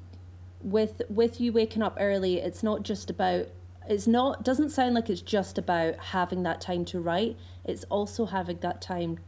with 0.65 1.03
with 1.09 1.41
you 1.41 1.53
waking 1.53 1.83
up 1.83 1.97
early, 2.01 2.39
it's 2.41 2.63
not 2.63 2.83
just 2.83 3.11
about 3.11 3.47
it's 3.87 4.07
not 4.07 4.43
doesn't 4.43 4.71
sound 4.71 4.95
like 4.95 5.09
it's 5.11 5.21
just 5.21 5.59
about 5.59 5.97
having 5.97 6.43
that 6.43 6.61
time 6.61 6.85
to 6.87 6.99
write. 7.01 7.37
It's 7.65 7.85
also 7.85 8.27
having 8.27 8.59
that 8.61 8.81
time 8.81 9.19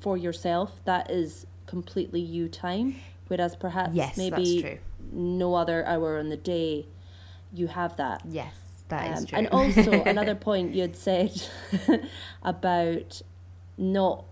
for 0.00 0.16
yourself. 0.16 0.80
That 0.84 1.10
is 1.10 1.46
completely 1.66 2.20
you 2.20 2.48
time. 2.48 2.96
Whereas 3.28 3.54
perhaps 3.54 3.94
Yes, 3.94 4.16
maybe 4.16 4.80
no 5.12 5.54
other 5.54 5.86
hour 5.86 6.18
in 6.18 6.28
the 6.28 6.36
day 6.36 6.86
you 7.52 7.68
have 7.68 7.96
that. 7.96 8.22
Yes. 8.28 8.54
That 8.88 9.12
is 9.12 9.20
Um, 9.20 9.26
true. 9.26 9.38
and 9.38 9.48
also 9.48 10.02
another 10.06 10.34
point 10.34 10.74
you 10.74 10.82
had 10.82 10.96
said 10.96 11.40
about 12.42 13.22
not 13.78 14.24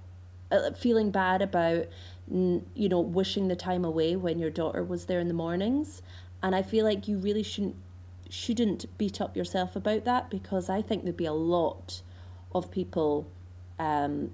uh, 0.50 0.72
feeling 0.72 1.10
bad 1.10 1.42
about 1.42 1.86
you 2.30 2.88
know 2.90 3.00
wishing 3.00 3.48
the 3.48 3.56
time 3.56 3.84
away 3.84 4.14
when 4.16 4.38
your 4.38 4.50
daughter 4.50 4.82
was 4.84 5.06
there 5.06 5.18
in 5.20 5.28
the 5.28 5.34
mornings 5.34 6.02
and 6.42 6.54
i 6.54 6.62
feel 6.62 6.84
like 6.84 7.08
you 7.08 7.18
really 7.18 7.42
shouldn't 7.42 7.76
shouldn't 8.30 8.84
beat 8.98 9.20
up 9.20 9.36
yourself 9.36 9.74
about 9.74 10.04
that 10.04 10.28
because 10.30 10.68
i 10.68 10.82
think 10.82 11.04
there'd 11.04 11.16
be 11.16 11.24
a 11.24 11.32
lot 11.32 12.02
of 12.54 12.70
people 12.70 13.26
um, 13.78 14.32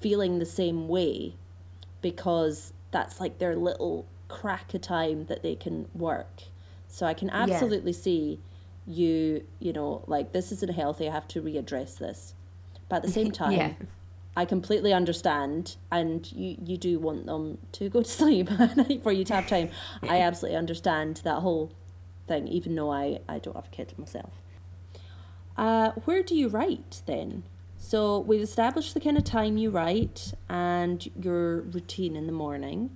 feeling 0.00 0.38
the 0.38 0.46
same 0.46 0.88
way 0.88 1.34
because 2.00 2.72
that's 2.90 3.20
like 3.20 3.38
their 3.38 3.56
little 3.56 4.06
crack 4.28 4.72
of 4.74 4.80
time 4.80 5.26
that 5.26 5.42
they 5.42 5.54
can 5.54 5.88
work. 5.94 6.42
So 6.88 7.06
i 7.06 7.14
can 7.14 7.30
absolutely 7.30 7.92
see 7.92 8.40
you 8.88 9.44
you 9.58 9.72
know 9.72 10.04
like 10.06 10.32
this 10.32 10.52
isn't 10.52 10.72
healthy 10.72 11.08
i 11.08 11.12
have 11.12 11.28
to 11.28 11.42
readdress 11.42 11.98
this. 11.98 12.34
But 12.88 12.96
at 12.96 13.02
the 13.02 13.10
same 13.10 13.32
time 13.42 13.52
Yeah. 13.52 13.72
I 14.36 14.44
completely 14.44 14.92
understand 14.92 15.76
and 15.90 16.30
you 16.32 16.56
you 16.64 16.76
do 16.76 16.98
want 16.98 17.26
them 17.26 17.58
to 17.72 17.88
go 17.88 18.02
to 18.02 18.08
sleep 18.20 18.50
at 18.52 18.76
night 18.76 19.02
for 19.02 19.12
you 19.12 19.24
to 19.24 19.34
have 19.34 19.46
time. 19.48 19.70
I 20.02 20.20
absolutely 20.20 20.56
understand 20.58 21.22
that 21.24 21.38
whole 21.40 21.72
thing 22.28 22.46
even 22.48 22.74
though 22.74 22.92
i 22.92 23.18
i 23.28 23.38
don't 23.38 23.56
have 23.56 23.66
a 23.66 23.70
kid 23.70 23.94
myself. 23.98 24.32
Uh 25.56 25.92
where 26.04 26.22
do 26.22 26.34
you 26.34 26.48
write 26.48 27.02
then? 27.06 27.44
So 27.78 28.20
we've 28.20 28.42
established 28.42 28.94
the 28.94 29.00
kind 29.00 29.16
of 29.16 29.24
time 29.24 29.56
you 29.56 29.70
write 29.70 30.32
and 30.48 30.98
your 31.22 31.62
routine 31.62 32.16
in 32.16 32.26
the 32.26 32.32
morning. 32.32 32.90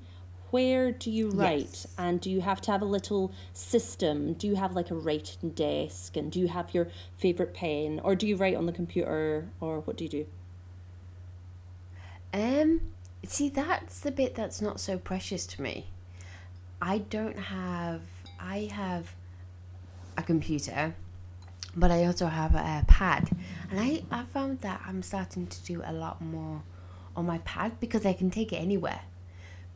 Where 0.51 0.91
do 0.91 1.11
you 1.13 1.31
write? 1.31 1.61
Yes. 1.61 1.87
and 1.97 2.21
do 2.21 2.29
you 2.29 2.41
have 2.41 2.61
to 2.63 2.73
have 2.73 2.83
a 2.83 2.91
little 2.97 3.33
system? 3.53 4.33
Do 4.35 4.49
you 4.49 4.57
have 4.57 4.75
like 4.75 4.91
a 4.91 4.97
writing 4.97 5.51
desk? 5.51 6.17
And 6.17 6.33
do 6.33 6.41
you 6.41 6.49
have 6.49 6.75
your 6.75 6.89
favorite 7.19 7.55
pen? 7.55 8.01
Or 8.03 8.17
do 8.17 8.27
you 8.27 8.37
write 8.37 8.57
on 8.57 8.67
the 8.67 8.73
computer? 8.73 9.49
Or 9.61 9.81
what 9.81 9.97
do 9.97 10.05
you 10.05 10.11
do 10.11 10.27
Um, 12.33 12.81
see, 13.27 13.49
that's 13.49 14.01
the 14.01 14.11
bit 14.11 14.35
that's 14.35 14.61
not 14.61 14.81
so 14.81 14.99
precious 14.99 15.47
to 15.47 15.63
me. 15.63 15.87
I 16.81 16.99
don't 16.99 17.39
have. 17.39 18.03
I 18.39 18.71
have 18.73 19.15
a 20.17 20.23
computer, 20.23 20.95
but 21.77 21.91
I 21.91 22.05
also 22.07 22.27
have 22.27 22.55
a 22.55 22.85
pad, 22.87 23.31
and 23.71 23.79
I 23.79 24.03
I 24.11 24.25
found 24.25 24.61
that 24.61 24.83
I'm 24.87 25.03
starting 25.03 25.47
to 25.47 25.65
do 25.65 25.83
a 25.85 25.93
lot 25.93 26.23
more 26.23 26.63
on 27.17 27.27
my 27.27 27.39
pad 27.39 27.79
because 27.81 28.07
I 28.07 28.13
can 28.13 28.31
take 28.31 28.53
it 28.53 28.57
anywhere. 28.57 29.01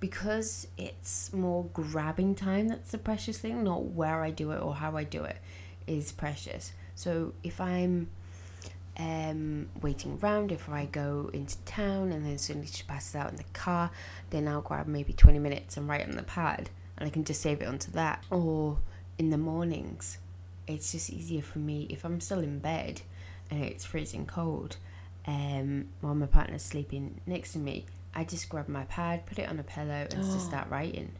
Because 0.00 0.66
it's 0.76 1.32
more 1.32 1.64
grabbing 1.72 2.34
time 2.34 2.68
that's 2.68 2.90
the 2.90 2.98
precious 2.98 3.38
thing, 3.38 3.64
not 3.64 3.84
where 3.84 4.22
I 4.22 4.30
do 4.30 4.50
it 4.50 4.60
or 4.60 4.74
how 4.74 4.96
I 4.96 5.04
do 5.04 5.24
it 5.24 5.38
is 5.86 6.12
precious. 6.12 6.72
So 6.94 7.32
if 7.42 7.60
I'm 7.60 8.08
um, 8.98 9.68
waiting 9.80 10.18
around. 10.22 10.52
If 10.52 10.68
I 10.68 10.86
go 10.86 11.30
into 11.32 11.58
town 11.58 12.12
and 12.12 12.24
then 12.24 12.38
suddenly 12.38 12.68
she 12.68 12.82
passes 12.84 13.14
out 13.14 13.30
in 13.30 13.36
the 13.36 13.44
car, 13.52 13.90
then 14.30 14.48
I'll 14.48 14.62
grab 14.62 14.86
maybe 14.86 15.12
20 15.12 15.38
minutes 15.38 15.76
and 15.76 15.88
write 15.88 16.08
on 16.08 16.16
the 16.16 16.22
pad 16.22 16.70
and 16.96 17.06
I 17.06 17.10
can 17.10 17.24
just 17.24 17.40
save 17.40 17.60
it 17.60 17.68
onto 17.68 17.90
that. 17.92 18.24
Or 18.30 18.78
in 19.18 19.30
the 19.30 19.38
mornings, 19.38 20.18
it's 20.66 20.92
just 20.92 21.10
easier 21.10 21.42
for 21.42 21.58
me 21.58 21.86
if 21.90 22.04
I'm 22.04 22.20
still 22.20 22.40
in 22.40 22.58
bed 22.58 23.02
and 23.50 23.62
it's 23.62 23.84
freezing 23.84 24.26
cold 24.26 24.76
um, 25.26 25.88
while 26.00 26.14
my 26.14 26.26
partner's 26.26 26.62
sleeping 26.62 27.20
next 27.26 27.52
to 27.52 27.58
me. 27.58 27.86
I 28.14 28.24
just 28.24 28.48
grab 28.48 28.68
my 28.68 28.84
pad, 28.84 29.26
put 29.26 29.38
it 29.38 29.48
on 29.48 29.58
a 29.58 29.64
pillow, 29.64 30.06
and 30.10 30.10
just 30.10 30.46
start 30.46 30.70
writing. 30.70 31.12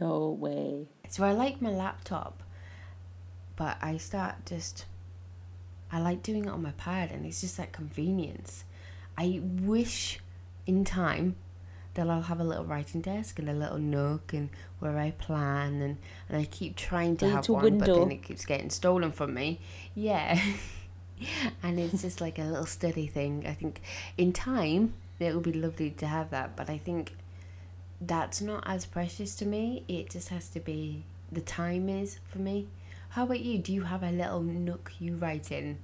no 0.00 0.30
way 0.30 0.88
So 1.08 1.24
I 1.24 1.32
like 1.32 1.60
my 1.60 1.70
laptop, 1.70 2.42
but 3.56 3.76
I 3.82 3.96
start 3.98 4.46
just. 4.46 4.86
I 5.90 6.00
like 6.00 6.22
doing 6.22 6.44
it 6.44 6.50
on 6.50 6.62
my 6.62 6.72
pad, 6.72 7.10
and 7.10 7.24
it's 7.24 7.40
just 7.40 7.56
that 7.56 7.72
convenience. 7.72 8.64
I 9.16 9.40
wish 9.42 10.20
in 10.66 10.84
time 10.84 11.36
that 11.94 12.08
I'll 12.08 12.22
have 12.22 12.38
a 12.38 12.44
little 12.44 12.64
writing 12.64 13.00
desk 13.00 13.40
and 13.40 13.48
a 13.48 13.52
little 13.52 13.78
nook 13.78 14.32
and 14.32 14.50
where 14.78 14.98
I 14.98 15.10
plan 15.10 15.82
and, 15.82 15.96
and 16.28 16.40
I 16.40 16.44
keep 16.44 16.76
trying 16.76 17.16
to 17.16 17.28
have 17.28 17.48
one, 17.48 17.78
but 17.78 17.86
then 17.86 18.12
it 18.12 18.22
keeps 18.22 18.44
getting 18.44 18.70
stolen 18.70 19.10
from 19.10 19.34
me. 19.34 19.58
Yeah. 19.96 20.40
and 21.62 21.80
it's 21.80 22.02
just 22.02 22.20
like 22.20 22.38
a 22.38 22.42
little 22.42 22.66
study 22.66 23.08
thing. 23.08 23.44
I 23.48 23.54
think 23.54 23.80
in 24.16 24.32
time 24.32 24.94
it 25.18 25.34
would 25.34 25.42
be 25.42 25.52
lovely 25.52 25.90
to 25.90 26.06
have 26.06 26.30
that, 26.30 26.54
but 26.54 26.70
I 26.70 26.78
think 26.78 27.14
that's 28.00 28.40
not 28.40 28.62
as 28.66 28.86
precious 28.86 29.34
to 29.36 29.46
me. 29.46 29.82
It 29.88 30.10
just 30.10 30.28
has 30.28 30.48
to 30.50 30.60
be 30.60 31.04
the 31.32 31.40
time 31.40 31.88
is 31.88 32.20
for 32.28 32.38
me. 32.38 32.68
How 33.18 33.24
about 33.24 33.40
you? 33.40 33.58
Do 33.58 33.72
you 33.72 33.82
have 33.82 34.04
a 34.04 34.12
little 34.12 34.42
nook 34.42 34.92
you 35.00 35.16
write 35.16 35.50
in, 35.50 35.80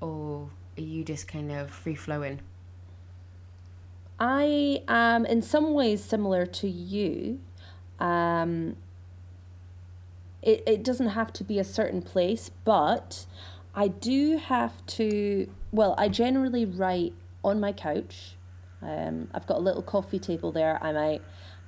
or 0.00 0.48
are 0.76 0.80
you 0.80 1.02
just 1.02 1.26
kind 1.26 1.50
of 1.50 1.72
free 1.72 1.96
flowing? 1.96 2.38
I 4.20 4.84
am 4.86 5.26
in 5.26 5.42
some 5.42 5.74
ways 5.74 6.04
similar 6.04 6.46
to 6.46 6.68
you. 6.68 7.40
Um, 7.98 8.76
it, 10.40 10.62
it 10.68 10.84
doesn't 10.84 11.08
have 11.08 11.32
to 11.32 11.42
be 11.42 11.58
a 11.58 11.64
certain 11.64 12.00
place, 12.00 12.52
but 12.64 13.26
I 13.74 13.88
do 13.88 14.36
have 14.36 14.86
to. 14.98 15.50
Well, 15.72 15.96
I 15.98 16.08
generally 16.08 16.64
write 16.64 17.12
on 17.42 17.58
my 17.58 17.72
couch. 17.72 18.36
Um, 18.82 19.26
I've 19.34 19.48
got 19.48 19.56
a 19.56 19.62
little 19.62 19.82
coffee 19.82 20.20
table 20.20 20.52
there. 20.52 20.78
I 20.80 20.92
might 20.92 21.22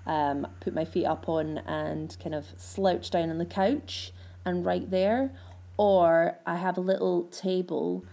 um, 0.07 0.47
put 0.61 0.73
my 0.73 0.85
feet 0.85 1.07
up 1.07 1.29
on 1.29 1.59
and 1.67 2.17
kind 2.23 2.37
of 2.37 2.47
slouch 2.57 3.11
down 3.11 3.29
on 3.31 3.39
the 3.39 3.45
couch 3.45 4.13
and 4.45 4.65
write 4.65 4.91
there. 4.91 5.31
Or 5.77 6.37
I 6.47 6.57
have 6.57 6.77
a 6.77 6.81
little 6.81 7.25
table 7.25 8.05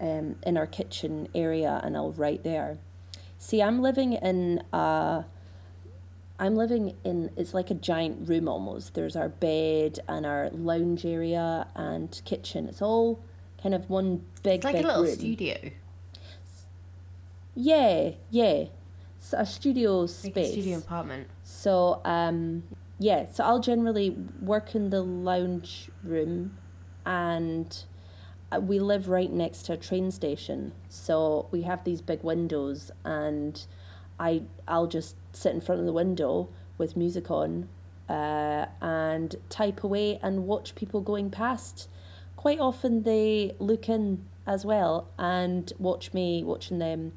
um, 0.00 0.36
in 0.46 0.56
our 0.56 0.66
kitchen 0.66 1.28
area 1.34 1.80
and 1.82 1.96
I'll 1.96 2.12
write 2.12 2.44
there. 2.44 2.78
See, 3.38 3.62
I'm 3.62 3.80
living 3.82 4.14
in 4.14 4.62
a. 4.72 5.24
I'm 6.38 6.56
living 6.56 6.96
in. 7.04 7.30
It's 7.36 7.54
like 7.54 7.70
a 7.70 7.74
giant 7.74 8.28
room 8.28 8.48
almost. 8.48 8.94
There's 8.94 9.16
our 9.16 9.28
bed 9.28 10.00
and 10.08 10.26
our 10.26 10.50
lounge 10.50 11.04
area 11.06 11.66
and 11.74 12.20
kitchen. 12.24 12.68
It's 12.68 12.82
all 12.82 13.20
kind 13.62 13.74
of 13.74 13.88
one 13.88 14.24
big, 14.42 14.56
It's 14.56 14.64
like 14.64 14.74
big 14.76 14.84
a 14.84 14.88
little 14.88 15.04
room. 15.04 15.14
studio, 15.14 15.56
Yeah, 17.54 18.10
yeah. 18.30 18.64
It's 19.18 19.32
a 19.32 19.46
studio 19.46 20.06
space. 20.06 20.34
like 20.36 20.44
a 20.44 20.52
studio 20.52 20.78
apartment. 20.78 21.28
So 21.44 22.00
um 22.04 22.64
yeah, 22.98 23.26
so 23.30 23.44
I'll 23.44 23.60
generally 23.60 24.10
work 24.40 24.74
in 24.74 24.90
the 24.90 25.02
lounge 25.02 25.90
room 26.02 26.58
and 27.04 27.84
uh, 28.52 28.60
we 28.60 28.78
live 28.78 29.08
right 29.08 29.32
next 29.32 29.62
to 29.64 29.72
a 29.72 29.76
train 29.76 30.10
station. 30.10 30.72
So 30.88 31.48
we 31.50 31.62
have 31.62 31.84
these 31.84 32.00
big 32.00 32.22
windows 32.22 32.90
and 33.04 33.64
I 34.18 34.42
I'll 34.68 34.86
just 34.86 35.16
sit 35.32 35.54
in 35.54 35.60
front 35.60 35.80
of 35.80 35.86
the 35.86 35.92
window 35.92 36.48
with 36.78 36.96
music 36.96 37.30
on 37.30 37.68
uh, 38.08 38.66
and 38.80 39.34
type 39.48 39.82
away 39.82 40.20
and 40.22 40.46
watch 40.46 40.74
people 40.74 41.00
going 41.00 41.30
past. 41.30 41.88
Quite 42.36 42.60
often 42.60 43.02
they 43.02 43.56
look 43.58 43.88
in 43.88 44.24
as 44.46 44.64
well 44.64 45.08
and 45.18 45.72
watch 45.78 46.12
me 46.12 46.44
watching 46.44 46.78
them 46.78 47.12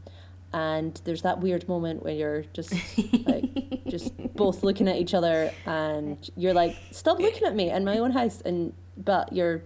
and 0.53 1.01
there's 1.03 1.21
that 1.23 1.39
weird 1.39 1.67
moment 1.67 2.03
where 2.03 2.13
you're 2.13 2.45
just 2.53 2.73
like 3.27 3.76
just 3.89 4.13
both 4.36 4.63
looking 4.63 4.88
at 4.88 4.95
each 4.97 5.13
other 5.13 5.52
and 5.65 6.30
you're 6.36 6.54
like 6.54 6.76
stop 6.91 7.19
looking 7.19 7.43
at 7.47 7.56
me 7.56 7.69
in 7.71 7.86
my 7.86 7.97
own 7.97 8.12
house. 8.12 8.41
And 8.41 8.73
but 8.97 9.34
you're 9.34 9.62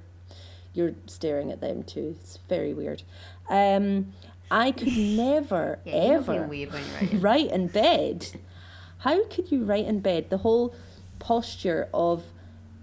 you're 0.74 0.94
staring 1.08 1.52
at 1.52 1.62
them 1.62 1.84
too. 1.84 2.16
It's 2.20 2.38
very 2.50 2.74
weird. 2.74 3.04
Um 3.50 4.14
i 4.50 4.72
could 4.72 4.88
never 4.98 5.80
Yeah, 5.86 5.94
ever 5.94 6.44
weird 6.44 6.74
when 6.74 6.84
you're 7.12 7.20
write 7.22 7.52
in 7.52 7.68
bed. 7.68 8.28
How 9.00 9.24
could 9.26 9.52
you 9.52 9.64
write 9.64 9.86
in 9.86 10.00
bed? 10.02 10.30
The 10.30 10.40
whole 10.40 10.76
posture 11.20 11.88
of 11.94 12.24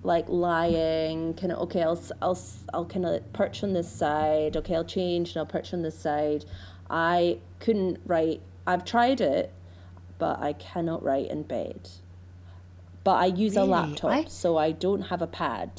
like 0.05 0.29
lying 0.29 1.35
kind 1.35 1.51
of 1.51 1.59
okay 1.59 1.83
i'll 1.83 2.01
i'll 2.23 2.39
i'll 2.73 2.85
kind 2.85 3.05
of 3.05 3.33
perch 3.33 3.63
on 3.63 3.73
this 3.73 3.91
side. 3.91 4.57
Okay 4.57 4.75
i'll 4.75 4.85
change 4.85 5.31
and 5.31 5.39
i'll 5.39 5.47
perch 5.47 5.73
on 5.75 5.83
this 5.83 5.99
side. 5.99 6.45
I 6.91 7.39
couldn't 7.61 8.01
write 8.07 8.41
i've 8.67 8.85
tried 8.85 9.21
it 9.21 9.53
but 10.19 10.39
i 10.41 10.53
cannot 10.53 11.03
write 11.03 11.29
in 11.31 11.43
bed 11.43 11.89
but 13.05 13.17
i 13.17 13.27
use 13.27 13.57
a 13.57 13.65
laptop 13.65 14.11
I- 14.11 14.25
so 14.25 14.57
i 14.57 14.73
don't 14.73 15.03
have 15.03 15.23
a 15.23 15.27
pad 15.27 15.71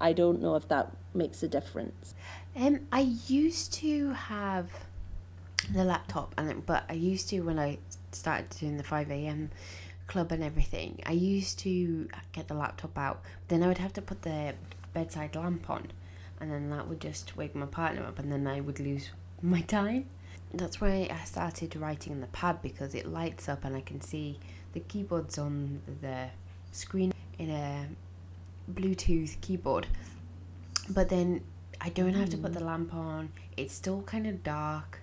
i 0.00 0.12
don't 0.12 0.40
know 0.40 0.54
if 0.56 0.68
that 0.68 0.92
makes 1.14 1.42
a 1.42 1.48
difference 1.48 2.14
Um, 2.56 2.80
I 2.90 3.00
used 3.28 3.72
to 3.74 4.10
have 4.10 4.70
the 5.72 5.84
laptop, 5.84 6.34
and 6.36 6.66
but 6.66 6.82
I 6.88 6.94
used 6.94 7.28
to 7.30 7.40
when 7.42 7.58
I 7.60 7.78
started 8.10 8.50
doing 8.58 8.76
the 8.76 8.82
five 8.82 9.08
a.m. 9.10 9.50
club 10.08 10.32
and 10.32 10.42
everything. 10.42 10.98
I 11.06 11.12
used 11.12 11.60
to 11.60 12.08
get 12.32 12.48
the 12.48 12.54
laptop 12.54 12.98
out. 12.98 13.22
Then 13.48 13.62
I 13.62 13.68
would 13.68 13.78
have 13.78 13.92
to 13.92 14.02
put 14.02 14.22
the 14.22 14.54
bedside 14.92 15.36
lamp 15.36 15.70
on, 15.70 15.92
and 16.40 16.50
then 16.50 16.70
that 16.70 16.88
would 16.88 17.00
just 17.00 17.36
wake 17.36 17.54
my 17.54 17.66
partner 17.66 18.02
up, 18.04 18.18
and 18.18 18.32
then 18.32 18.48
I 18.48 18.60
would 18.60 18.80
lose 18.80 19.10
my 19.42 19.60
time. 19.78 20.06
That's 20.52 20.80
why 20.80 21.08
I 21.10 21.24
started 21.24 21.76
writing 21.76 22.12
on 22.12 22.20
the 22.20 22.26
pad 22.28 22.60
because 22.60 22.94
it 22.94 23.06
lights 23.06 23.48
up 23.48 23.64
and 23.64 23.76
I 23.76 23.80
can 23.80 24.00
see 24.00 24.38
the 24.72 24.80
keyboards 24.80 25.38
on 25.38 25.80
the 26.00 26.28
screen 26.72 27.12
in 27.38 27.50
a 27.50 27.86
Bluetooth 28.72 29.40
keyboard. 29.40 29.86
But 30.88 31.08
then 31.08 31.42
I 31.80 31.88
don't 31.88 32.14
have 32.14 32.30
to 32.30 32.36
put 32.36 32.52
the 32.52 32.64
lamp 32.64 32.92
on. 32.94 33.30
It's 33.56 33.74
still 33.74 34.02
kind 34.02 34.26
of 34.26 34.42
dark. 34.42 35.00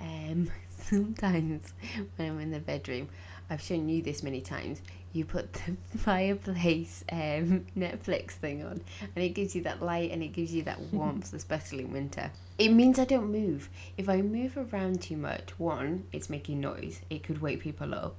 Um, 0.00 0.50
sometimes 0.78 1.72
when 2.16 2.30
I'm 2.30 2.40
in 2.40 2.50
the 2.50 2.60
bedroom, 2.60 3.08
I've 3.48 3.62
shown 3.62 3.88
you 3.88 4.02
this 4.02 4.22
many 4.22 4.40
times. 4.40 4.82
You 5.12 5.24
put 5.24 5.52
the 5.52 5.76
fireplace 5.98 7.04
um, 7.10 7.66
Netflix 7.76 8.32
thing 8.32 8.64
on, 8.64 8.80
and 9.14 9.24
it 9.24 9.30
gives 9.30 9.54
you 9.56 9.62
that 9.62 9.82
light 9.82 10.10
and 10.10 10.22
it 10.22 10.28
gives 10.28 10.54
you 10.54 10.62
that 10.64 10.80
warmth, 10.92 11.32
especially 11.32 11.80
in 11.80 11.92
winter. 11.92 12.30
It 12.58 12.70
means 12.70 12.98
I 12.98 13.04
don't 13.04 13.30
move. 13.30 13.68
If 13.96 14.08
I 14.08 14.20
move 14.20 14.56
around 14.56 15.02
too 15.02 15.16
much, 15.16 15.58
one, 15.58 16.04
it's 16.12 16.28
making 16.28 16.60
noise. 16.60 17.00
It 17.08 17.22
could 17.22 17.40
wake 17.40 17.60
people 17.60 17.94
up, 17.94 18.16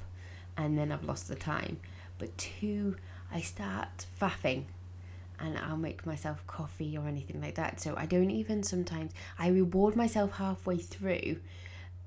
and 0.58 0.78
then 0.78 0.91
I've 0.91 1.04
lost 1.04 1.28
the 1.28 1.36
time. 1.36 1.80
But 2.17 2.38
two, 2.38 2.97
I 3.32 3.41
start 3.41 4.06
faffing 4.19 4.65
and 5.39 5.58
I'll 5.58 5.78
make 5.78 6.06
myself 6.06 6.45
coffee 6.47 6.97
or 6.97 7.08
anything 7.08 7.41
like 7.41 7.56
that. 7.56 7.80
So 7.80 7.93
I 7.97 8.06
don't 8.06 8.32
even 8.32 8.63
sometimes 8.63 9.13
I 9.38 9.47
reward 9.47 9.95
myself 9.95 10.34
halfway 10.34 10.78
through. 10.78 11.38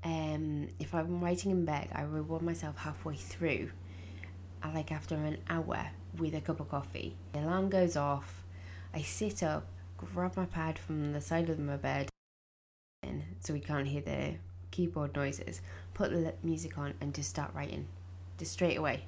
Um, 0.03 0.67
if 0.79 0.93
I'm 0.93 1.21
writing 1.21 1.51
in 1.51 1.65
bed, 1.65 1.89
I 1.93 2.01
reward 2.01 2.41
myself 2.41 2.77
halfway 2.77 3.15
through. 3.15 3.71
Like 4.73 4.91
after 4.91 5.15
an 5.15 5.37
hour 5.49 5.89
with 6.17 6.33
a 6.33 6.41
cup 6.41 6.59
of 6.59 6.69
coffee. 6.69 7.15
The 7.33 7.39
alarm 7.41 7.69
goes 7.69 7.95
off. 7.95 8.43
I 8.93 9.01
sit 9.01 9.43
up, 9.43 9.65
grab 9.97 10.35
my 10.37 10.45
pad 10.45 10.79
from 10.79 11.13
the 11.13 11.21
side 11.21 11.49
of 11.49 11.59
my 11.59 11.77
bed, 11.77 12.09
so 13.39 13.53
we 13.53 13.59
can't 13.59 13.87
hear 13.87 14.01
the 14.01 14.35
keyboard 14.71 15.15
noises. 15.15 15.61
Put 15.93 16.11
the 16.11 16.33
music 16.43 16.77
on 16.77 16.93
and 17.01 17.13
just 17.13 17.29
start 17.29 17.51
writing, 17.53 17.87
just 18.37 18.53
straight 18.53 18.77
away. 18.77 19.05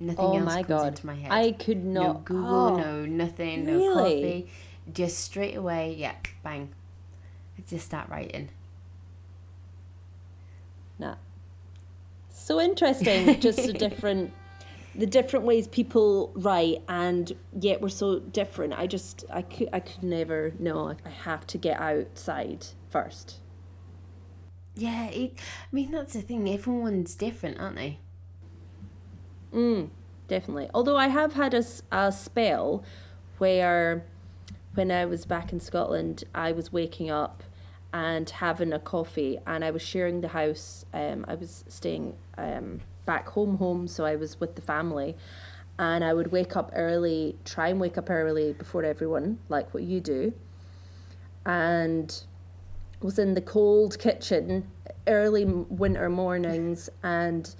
Nothing 0.00 0.24
oh 0.24 0.36
else 0.36 0.44
my 0.44 0.62
comes 0.62 0.66
god. 0.68 0.86
into 0.88 1.06
my 1.06 1.14
head. 1.14 1.32
I 1.32 1.52
could 1.52 1.84
no 1.84 2.02
not. 2.02 2.24
Google, 2.24 2.54
oh, 2.54 2.76
no 2.76 3.06
nothing, 3.06 3.66
no 3.66 3.76
really? 3.76 3.94
coffee. 3.94 4.50
Just 4.92 5.20
straight 5.20 5.56
away, 5.56 5.94
yeah, 5.96 6.14
bang. 6.42 6.70
I 7.58 7.62
just 7.68 7.86
start 7.86 8.08
writing. 8.08 8.48
Nah. 10.98 11.16
So 12.30 12.60
interesting. 12.60 13.40
Just 13.40 13.60
a 13.60 13.72
different, 13.72 14.32
the 14.94 15.06
different 15.06 15.44
ways 15.46 15.66
people 15.68 16.32
write, 16.34 16.82
and 16.88 17.32
yet 17.58 17.80
we're 17.80 17.88
so 17.88 18.18
different. 18.18 18.78
I 18.78 18.86
just, 18.86 19.24
I 19.30 19.42
could, 19.42 19.68
I 19.72 19.80
could 19.80 20.02
never. 20.02 20.52
No, 20.58 20.94
I 21.04 21.08
have 21.08 21.46
to 21.48 21.58
get 21.58 21.80
outside 21.80 22.66
first. 22.90 23.38
Yeah, 24.74 25.06
it, 25.08 25.34
I 25.38 25.74
mean 25.74 25.90
that's 25.90 26.14
the 26.14 26.22
thing. 26.22 26.48
Everyone's 26.48 27.14
different, 27.14 27.58
aren't 27.60 27.76
they? 27.76 27.98
Mm, 29.52 29.90
definitely. 30.28 30.68
Although 30.72 30.96
I 30.96 31.08
have 31.08 31.34
had 31.34 31.54
a, 31.54 31.64
a 31.90 32.10
spell 32.10 32.82
where, 33.38 34.04
when 34.74 34.90
I 34.90 35.04
was 35.04 35.26
back 35.26 35.52
in 35.52 35.60
Scotland, 35.60 36.24
I 36.34 36.52
was 36.52 36.72
waking 36.72 37.10
up 37.10 37.42
and 37.92 38.28
having 38.28 38.72
a 38.72 38.78
coffee, 38.78 39.38
and 39.46 39.64
I 39.64 39.70
was 39.70 39.82
sharing 39.82 40.20
the 40.20 40.28
house. 40.28 40.84
Um, 40.94 41.24
I 41.28 41.34
was 41.34 41.64
staying 41.68 42.14
um, 42.38 42.80
back 43.04 43.28
home, 43.28 43.58
home, 43.58 43.88
so 43.88 44.04
I 44.04 44.16
was 44.16 44.40
with 44.40 44.54
the 44.56 44.62
family, 44.62 45.16
and 45.78 46.02
I 46.02 46.14
would 46.14 46.32
wake 46.32 46.56
up 46.56 46.70
early, 46.74 47.36
try 47.44 47.68
and 47.68 47.80
wake 47.80 47.98
up 47.98 48.08
early 48.10 48.52
before 48.54 48.84
everyone, 48.84 49.38
like 49.48 49.72
what 49.74 49.82
you 49.82 50.00
do, 50.00 50.32
and 51.44 52.22
was 53.00 53.18
in 53.18 53.34
the 53.34 53.40
cold 53.40 53.98
kitchen 53.98 54.68
early 55.06 55.44
winter 55.44 56.08
mornings 56.08 56.88
and 57.02 57.54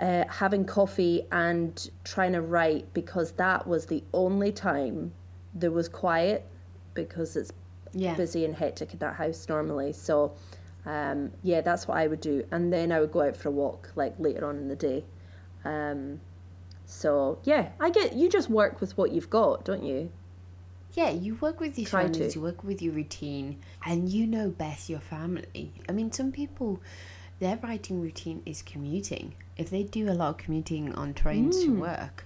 uh, 0.00 0.24
having 0.28 0.64
coffee 0.64 1.26
and 1.32 1.90
trying 2.04 2.32
to 2.32 2.40
write 2.40 2.92
because 2.92 3.32
that 3.32 3.66
was 3.66 3.86
the 3.86 4.02
only 4.12 4.52
time 4.52 5.12
there 5.54 5.70
was 5.70 5.88
quiet 5.88 6.46
because 6.94 7.36
it's 7.36 7.52
Yeah. 7.98 8.14
busy 8.14 8.44
and 8.44 8.54
hectic 8.54 8.92
in 8.92 8.98
that 9.00 9.14
house 9.16 9.48
normally. 9.48 9.92
So, 9.92 10.32
um, 10.86 11.32
yeah, 11.42 11.60
that's 11.60 11.86
what 11.88 11.98
I 11.98 12.06
would 12.06 12.20
do. 12.20 12.44
And 12.50 12.72
then 12.72 12.92
I 12.92 13.00
would 13.00 13.12
go 13.12 13.22
out 13.22 13.36
for 13.36 13.48
a 13.48 13.52
walk 13.52 13.90
like 13.96 14.14
later 14.18 14.46
on 14.46 14.56
in 14.56 14.68
the 14.68 14.76
day. 14.76 15.04
Um, 15.64 16.20
so, 16.86 17.38
yeah, 17.44 17.70
I 17.80 17.90
get 17.90 18.14
you 18.14 18.28
just 18.28 18.48
work 18.48 18.80
with 18.80 18.96
what 18.96 19.12
you've 19.12 19.28
got, 19.30 19.64
don't 19.64 19.82
you? 19.82 20.10
Yeah, 20.94 21.10
you 21.10 21.34
work 21.36 21.60
with 21.60 21.78
your 21.78 21.86
Try 21.86 22.08
to. 22.08 22.30
you 22.32 22.40
work 22.40 22.64
with 22.64 22.80
your 22.80 22.94
routine, 22.94 23.58
and 23.84 24.08
you 24.08 24.26
know 24.26 24.48
best 24.48 24.88
your 24.88 25.00
family. 25.00 25.72
I 25.88 25.92
mean, 25.92 26.10
some 26.12 26.32
people, 26.32 26.80
their 27.40 27.58
writing 27.58 28.00
routine 28.00 28.42
is 28.46 28.62
commuting. 28.62 29.34
If 29.56 29.68
they 29.70 29.82
do 29.82 30.08
a 30.10 30.14
lot 30.14 30.30
of 30.30 30.36
commuting 30.38 30.94
on 30.94 31.12
trains 31.14 31.62
to 31.64 31.70
Mm. 31.70 31.78
work, 31.80 32.24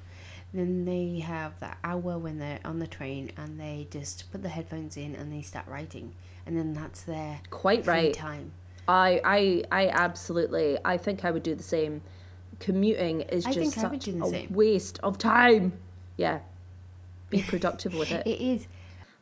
then 0.53 0.85
they 0.85 1.21
have 1.21 1.59
that 1.61 1.79
hour 1.83 2.19
when 2.19 2.39
they're 2.39 2.61
on 2.65 2.79
the 2.79 2.87
train 2.87 3.33
and 3.37 3.59
they 3.59 3.89
just 3.91 4.31
put 4.31 4.43
the 4.43 4.49
headphones 4.49 4.97
in 4.97 5.15
and 5.15 5.33
they 5.33 5.43
start 5.43 5.67
writing. 5.67 6.15
And 6.47 6.57
then 6.57 6.75
that's 6.75 7.03
their 7.03 7.41
Quite 7.51 7.87
right. 7.87 8.13
time. 8.13 8.53
I, 8.89 9.21
I, 9.25 9.65
I 9.71 9.89
absolutely, 9.89 10.77
I 10.85 10.99
think 10.99 11.25
I 11.25 11.31
would 11.31 11.43
do 11.43 11.55
the 11.55 11.63
same. 11.63 12.03
Commuting 12.59 13.23
is 13.23 13.47
I 13.47 13.53
just 13.53 13.75
think 13.75 13.85
I 13.87 13.91
would 13.91 14.03
such 14.03 14.15
a 14.15 14.27
same. 14.27 14.53
waste 14.53 14.99
of 15.03 15.19
time. 15.19 15.73
Yeah, 16.17 16.41
be 17.31 17.43
productive 17.43 17.95
with 17.95 18.11
it. 18.13 18.27
It 18.27 18.41
is. 18.41 18.67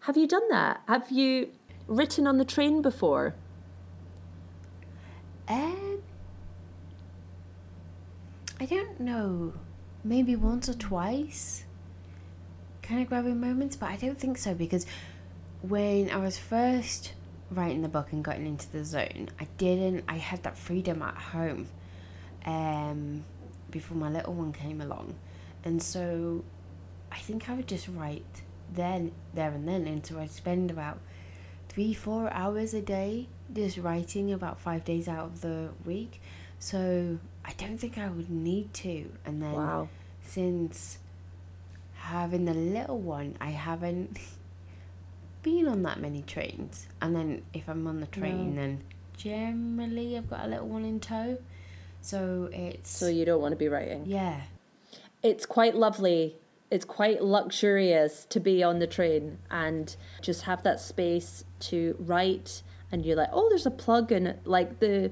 Have 0.00 0.16
you 0.16 0.26
done 0.26 0.48
that? 0.48 0.80
Have 0.88 1.10
you 1.10 1.50
written 1.86 2.26
on 2.26 2.38
the 2.38 2.44
train 2.44 2.82
before? 2.82 3.34
Um, 5.48 6.02
I 8.58 8.66
don't 8.66 8.98
know. 9.00 9.52
Maybe 10.02 10.36
once 10.36 10.68
or 10.68 10.74
twice. 10.74 11.64
Kind 12.82 13.02
of 13.02 13.08
grabbing 13.08 13.40
moments, 13.40 13.76
but 13.76 13.90
I 13.90 13.96
don't 13.96 14.18
think 14.18 14.38
so 14.38 14.54
because 14.54 14.86
when 15.62 16.10
I 16.10 16.16
was 16.16 16.38
first 16.38 17.12
writing 17.50 17.82
the 17.82 17.88
book 17.88 18.12
and 18.12 18.24
getting 18.24 18.46
into 18.46 18.70
the 18.70 18.84
zone, 18.84 19.28
I 19.38 19.46
didn't. 19.58 20.04
I 20.08 20.16
had 20.16 20.42
that 20.44 20.56
freedom 20.56 21.02
at 21.02 21.14
home, 21.14 21.68
um, 22.46 23.24
before 23.70 23.96
my 23.96 24.08
little 24.08 24.32
one 24.32 24.52
came 24.52 24.80
along, 24.80 25.14
and 25.64 25.82
so 25.82 26.44
I 27.12 27.18
think 27.18 27.50
I 27.50 27.54
would 27.54 27.68
just 27.68 27.88
write 27.88 28.42
then, 28.72 29.12
there 29.34 29.50
and 29.50 29.66
then, 29.68 29.86
and 29.86 30.04
so 30.04 30.18
I'd 30.18 30.30
spend 30.30 30.70
about 30.70 30.98
three, 31.68 31.92
four 31.92 32.32
hours 32.32 32.72
a 32.74 32.80
day 32.80 33.28
just 33.52 33.78
writing 33.78 34.32
about 34.32 34.60
five 34.60 34.84
days 34.84 35.08
out 35.08 35.24
of 35.26 35.40
the 35.40 35.70
week. 35.84 36.20
So 36.58 37.18
I 37.44 37.52
don't 37.56 37.78
think 37.78 37.98
I 37.98 38.08
would 38.08 38.30
need 38.30 38.72
to. 38.74 39.10
And 39.24 39.42
then 39.42 39.52
Wow. 39.52 39.88
since 40.22 40.98
having 41.94 42.44
the 42.44 42.54
little 42.54 42.98
one, 42.98 43.36
I 43.40 43.50
haven't 43.50 44.18
been 45.42 45.66
on 45.68 45.82
that 45.82 46.00
many 46.00 46.22
trains. 46.22 46.86
And 47.00 47.14
then 47.14 47.42
if 47.54 47.68
I'm 47.68 47.86
on 47.86 48.00
the 48.00 48.06
train, 48.06 48.54
No. 48.54 48.60
then 48.60 48.80
generally 49.16 50.16
I've 50.16 50.28
got 50.28 50.44
a 50.44 50.48
little 50.48 50.68
one 50.68 50.84
in 50.84 51.00
tow. 51.00 51.38
So 52.02 52.48
it's 52.52 52.90
So 52.90 53.08
you 53.08 53.24
don't 53.24 53.40
want 53.42 53.52
to 53.52 53.56
be 53.56 53.68
writing. 53.68 54.04
yeah, 54.06 54.42
It's 55.22 55.44
quite 55.46 55.74
lovely. 55.74 56.36
It's 56.70 56.84
quite 56.84 57.22
luxurious 57.22 58.24
to 58.30 58.38
be 58.40 58.62
on 58.62 58.78
the 58.78 58.86
train 58.86 59.38
and 59.50 59.94
just 60.22 60.42
have 60.42 60.62
that 60.62 60.80
space 60.80 61.44
to 61.60 61.96
write. 61.98 62.62
And 62.92 63.04
you're 63.04 63.16
like, 63.16 63.28
oh, 63.32 63.48
there's 63.50 63.66
a 63.66 63.70
plug 63.70 64.12
in. 64.12 64.38
Like 64.44 64.78
the 64.80 65.10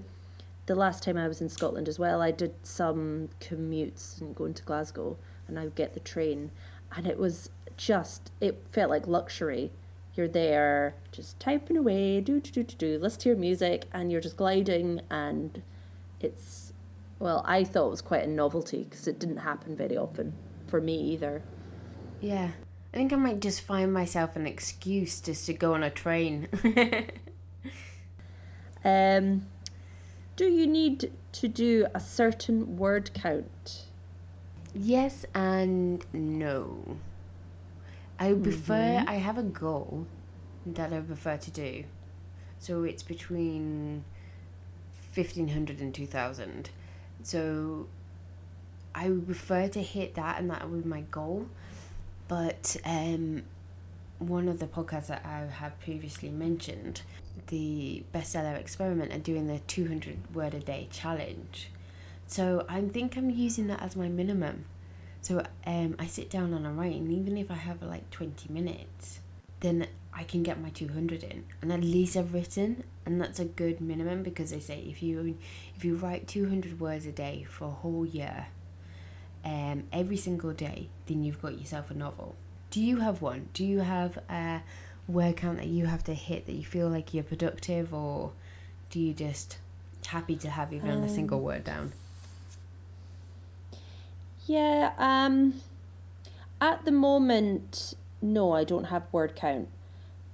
the 0.69 0.75
last 0.75 1.03
time 1.03 1.17
I 1.17 1.27
was 1.27 1.41
in 1.41 1.49
Scotland 1.49 1.89
as 1.89 1.99
well, 1.99 2.21
I 2.21 2.31
did 2.31 2.55
some 2.63 3.31
commutes 3.41 4.21
and 4.21 4.37
going 4.37 4.53
to 4.53 4.63
Glasgow, 4.63 5.17
and 5.49 5.59
I 5.59 5.65
would 5.65 5.75
get 5.75 5.95
the 5.95 6.01
train, 6.01 6.51
and 6.95 7.07
it 7.07 7.19
was 7.19 7.51
just 7.77 8.31
it 8.41 8.63
felt 8.71 8.91
like 8.91 9.07
luxury. 9.07 9.73
You're 10.15 10.29
there, 10.29 10.95
just 11.11 11.41
typing 11.41 11.77
away, 11.77 12.21
do 12.21 12.39
do 12.39 12.51
do 12.51 12.63
do 12.63 12.77
do, 12.77 12.99
listen 12.99 13.21
to 13.23 13.29
your 13.31 13.39
music, 13.39 13.87
and 13.93 14.13
you're 14.13 14.21
just 14.21 14.37
gliding, 14.37 15.01
and 15.11 15.63
it's 16.21 16.75
well, 17.19 17.43
I 17.47 17.65
thought 17.65 17.87
it 17.87 17.91
was 17.91 18.03
quite 18.03 18.25
a 18.25 18.29
novelty 18.29 18.85
because 18.85 19.09
it 19.09 19.19
didn't 19.19 19.39
happen 19.39 19.75
very 19.75 19.97
often 19.97 20.35
for 20.69 20.81
me 20.81 21.01
either. 21.13 21.43
yeah. 22.21 22.51
I 22.93 22.97
think 22.97 23.13
I 23.13 23.17
might 23.17 23.41
just 23.41 23.61
find 23.61 23.93
myself 23.93 24.35
an 24.35 24.47
excuse 24.47 25.21
just 25.21 25.45
to 25.45 25.53
go 25.53 25.75
on 25.75 25.83
a 25.83 25.91
train. 25.91 26.49
Um, 28.85 29.47
do 30.39 30.45
you 30.45 30.69
need 30.69 31.11
to 31.33 31.49
do 31.49 31.89
a 31.93 31.99
certain 31.99 32.77
word 32.77 33.11
count? 33.13 33.87
Yes 34.73 35.27
and 35.35 36.07
no. 36.13 36.99
I 38.21 38.35
prefer, 38.35 39.05
I 39.05 39.15
have 39.15 39.37
a 39.37 39.43
goal 39.43 40.07
that 40.65 40.93
I 40.93 41.01
prefer 41.01 41.39
to 41.39 41.51
do. 41.51 41.85
So 42.61 42.85
it's 42.85 43.03
between 43.03 44.05
1500 45.13 45.81
and 45.81 45.93
2000. 45.93 46.71
So 47.25 47.89
I 48.95 49.11
would 49.11 49.27
prefer 49.27 49.67
to 49.67 49.83
hit 49.83 50.15
that 50.15 50.39
and 50.39 50.49
that 50.51 50.71
would 50.71 50.85
be 50.85 50.89
my 50.89 51.01
goal. 51.01 51.49
But 52.29 52.77
um, 52.85 53.43
one 54.19 54.49
of 54.49 54.59
the 54.59 54.67
podcasts 54.67 55.07
that 55.09 55.25
I 55.25 55.47
have 55.47 55.79
previously 55.81 56.31
mentioned, 56.31 57.03
the 57.49 58.05
bestseller 58.13 58.59
experiment, 58.59 59.13
and 59.13 59.23
doing 59.23 59.47
the 59.47 59.61
200 59.61 60.35
word 60.35 60.55
a 60.55 60.61
day 60.61 60.89
challenge. 60.91 61.71
So 62.27 62.67
I 62.69 62.81
think 62.83 63.17
I'm 63.17 63.31
using 63.31 63.69
that 63.69 63.83
as 63.83 63.97
my 63.97 64.09
minimum. 64.09 64.67
So 65.21 65.45
um, 65.67 65.97
I 65.99 66.07
sit 66.07 66.31
down 66.31 66.53
and 66.53 66.67
I 66.67 66.71
write, 66.71 66.97
and 66.97 67.13
even 67.13 67.37
if 67.37 67.51
I 67.51 67.55
have 67.55 67.83
like 67.83 68.11
20 68.11 68.53
minutes, 68.53 69.21
then 69.61 69.87
I 70.13 70.25
can 70.25 70.43
get 70.43 70.61
my 70.61 70.71
200 70.71 71.23
in. 71.23 71.45
And 71.63 71.73
at 71.73 71.81
least 71.81 72.17
I've 72.17 72.33
written, 72.33 72.85
and 73.07 73.21
that's 73.21 73.39
a 73.39 73.45
good 73.45 73.81
minimum 73.81 74.23
because 74.23 74.51
they 74.51 74.61
say 74.61 74.81
if 74.81 75.03
you 75.03 75.37
if 75.77 75.85
you 75.85 75.97
write 75.97 76.29
200 76.29 76.81
words 76.81 77.07
a 77.07 77.13
day 77.13 77.47
for 77.49 77.67
a 77.67 77.71
whole 77.71 78.05
year, 78.05 78.49
um, 79.45 79.85
every 79.93 80.17
single 80.17 80.53
day, 80.53 80.89
then 81.07 81.23
you've 81.23 81.41
got 81.41 81.59
yourself 81.59 81.91
a 81.91 81.95
novel. 81.95 82.37
Do 82.71 82.81
you 82.81 82.99
have 82.99 83.23
one? 83.23 83.49
Do 83.55 83.65
you 83.65 83.81
have 83.81 84.19
a 84.29 84.63
word 85.07 85.37
count 85.37 85.59
that 85.59 85.69
you 85.69 85.87
have 85.87 86.05
to 86.05 86.15
hit 86.15 86.47
that 86.47 86.53
you 86.53 86.65
feel 86.65 86.89
like 86.89 87.15
you're 87.15 87.25
productive, 87.25 87.95
or 87.95 88.33
do 88.91 89.01
you 89.01 89.15
just 89.15 89.59
happy 90.07 90.37
to 90.37 90.51
have 90.51 90.73
even 90.73 90.91
um, 90.91 91.03
a 91.03 91.09
single 91.09 91.41
word 91.41 91.65
down? 91.65 91.93
Yeah, 94.47 94.93
um, 94.99 95.61
at 96.61 96.85
the 96.85 96.93
moment, 96.93 97.95
no, 98.21 98.53
I 98.53 98.65
don't 98.65 98.85
have 98.85 99.05
word 99.13 99.37
count. 99.37 99.69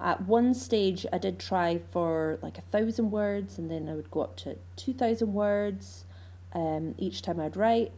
At 0.01 0.23
one 0.23 0.55
stage, 0.55 1.07
I 1.13 1.19
did 1.19 1.39
try 1.39 1.79
for 1.79 2.39
like 2.43 2.59
a 2.59 2.63
thousand 2.63 3.11
words, 3.11 3.59
and 3.59 3.71
then 3.71 3.89
I 3.89 3.95
would 3.95 4.11
go 4.11 4.23
up 4.23 4.37
to 4.39 4.57
2,000 4.77 5.33
words 5.33 6.05
um, 6.53 6.95
each 6.99 7.23
time 7.23 7.41
I'd 7.41 7.57
write. 7.57 7.93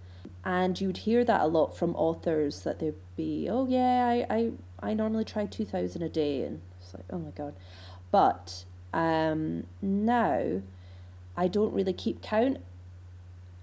And 0.45 0.81
you 0.81 0.89
would 0.89 0.99
hear 0.99 1.25
that 1.25 1.41
a 1.41 1.47
lot 1.47 1.77
from 1.77 1.95
authors 1.97 2.63
that 2.63 2.79
they'd 2.79 2.95
be, 3.17 3.49
oh, 3.51 3.67
yeah, 3.67 4.07
I, 4.07 4.27
I, 4.35 4.53
I 4.81 4.95
normally 4.95 5.25
try 5.25 5.47
2,000 5.47 6.03
a 6.03 6.09
day. 6.09 6.43
And 6.43 6.61
it's 6.81 6.95
like, 6.95 7.05
oh 7.11 7.19
my 7.19 7.31
God. 7.31 7.55
But 8.11 8.65
um, 8.93 9.65
now, 9.83 10.63
I 11.37 11.49
don't 11.49 11.73
really 11.73 11.93
keep 11.93 12.23
count. 12.23 12.59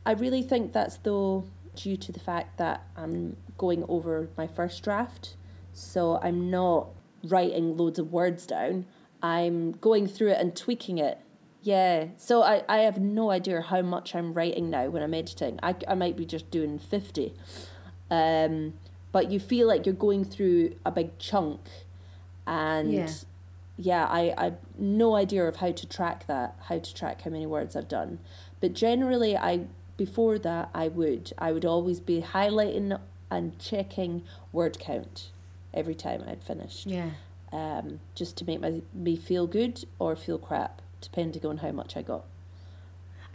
I 0.05 0.11
really 0.11 0.43
think 0.43 0.73
that's 0.73 0.97
though 0.97 1.45
due 1.75 1.97
to 1.97 2.11
the 2.11 2.19
fact 2.19 2.57
that 2.57 2.85
I'm 2.95 3.37
going 3.57 3.83
over 3.87 4.29
my 4.37 4.47
first 4.47 4.83
draft. 4.83 5.35
So 5.73 6.19
I'm 6.21 6.51
not 6.51 6.89
writing 7.23 7.77
loads 7.77 7.97
of 7.97 8.11
words 8.11 8.45
down. 8.45 8.85
I'm 9.21 9.71
going 9.71 10.07
through 10.07 10.31
it 10.31 10.39
and 10.39 10.55
tweaking 10.55 10.97
it. 10.97 11.19
Yeah. 11.63 12.07
So 12.17 12.43
I, 12.43 12.63
I 12.69 12.79
have 12.79 12.99
no 12.99 13.31
idea 13.31 13.61
how 13.61 13.81
much 13.81 14.13
I'm 14.13 14.33
writing 14.33 14.69
now 14.69 14.89
when 14.89 15.01
I'm 15.01 15.13
editing. 15.13 15.59
I, 15.63 15.75
I 15.87 15.95
might 15.95 16.15
be 16.15 16.25
just 16.25 16.51
doing 16.51 16.77
50. 16.77 17.33
Um, 18.11 18.73
but 19.11 19.31
you 19.31 19.39
feel 19.39 19.67
like 19.67 19.85
you're 19.85 19.95
going 19.95 20.25
through 20.25 20.75
a 20.85 20.91
big 20.91 21.17
chunk. 21.17 21.61
And 22.45 22.91
yeah, 22.91 23.09
yeah 23.77 24.05
I, 24.05 24.33
I 24.37 24.53
no 24.77 25.15
idea 25.15 25.47
of 25.47 25.55
how 25.55 25.71
to 25.71 25.87
track 25.87 26.27
that, 26.27 26.55
how 26.67 26.79
to 26.79 26.93
track 26.93 27.21
how 27.21 27.31
many 27.31 27.45
words 27.45 27.75
I've 27.75 27.87
done. 27.87 28.19
But 28.59 28.73
generally, 28.73 29.37
I 29.37 29.61
before 29.95 30.39
that 30.39 30.69
I 30.73 30.87
would 30.87 31.31
I 31.37 31.51
would 31.51 31.65
always 31.65 31.99
be 31.99 32.21
highlighting 32.21 32.99
and 33.29 33.57
checking 33.59 34.23
word 34.51 34.79
count 34.79 35.31
every 35.73 35.95
time 35.95 36.23
I'd 36.27 36.43
finished. 36.43 36.87
Yeah. 36.87 37.11
Um, 37.51 37.99
just 38.15 38.35
to 38.37 38.45
make 38.45 38.61
my, 38.61 38.81
me 38.93 39.15
feel 39.15 39.45
good 39.45 39.85
or 39.99 40.15
feel 40.15 40.39
crap, 40.39 40.81
depending 41.03 41.45
on 41.45 41.57
how 41.57 41.71
much 41.71 41.95
I 41.95 42.01
got. 42.01 42.25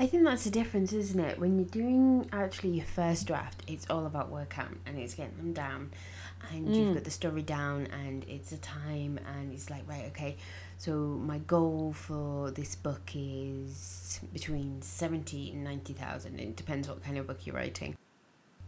I 0.01 0.07
think 0.07 0.25
that's 0.25 0.45
the 0.45 0.51
difference, 0.51 0.93
isn't 0.93 1.19
it? 1.19 1.39
When 1.41 1.59
you're 1.59 1.69
doing 1.69 2.29
actually 2.33 2.71
your 2.71 2.87
first 2.87 3.27
draft, 3.27 3.63
it's 3.67 3.85
all 3.91 4.07
about 4.07 4.31
word 4.31 4.49
count 4.49 4.79
and 4.87 4.97
it's 4.97 5.15
getting 5.15 5.37
them 5.37 5.53
down, 5.53 5.91
and 6.53 6.69
mm. 6.69 6.75
you've 6.75 6.95
got 6.95 7.05
the 7.05 7.11
story 7.11 7.43
down, 7.43 7.87
and 7.87 8.25
it's 8.29 8.53
a 8.53 8.59
time, 8.59 9.19
and 9.27 9.53
it's 9.53 9.71
like 9.71 9.83
right, 9.89 10.05
okay. 10.09 10.37
So 10.79 10.93
my 10.93 11.39
goal 11.39 11.93
for 11.93 12.53
this 12.53 12.77
book 12.77 13.11
is 13.15 14.21
between 14.33 14.83
seventy 14.83 15.51
and 15.51 15.65
ninety 15.65 15.93
thousand. 15.93 16.39
It 16.39 16.55
depends 16.55 16.89
what 16.89 17.03
kind 17.03 17.19
of 17.19 17.27
book 17.27 17.45
you're 17.45 17.57
writing. 17.57 17.97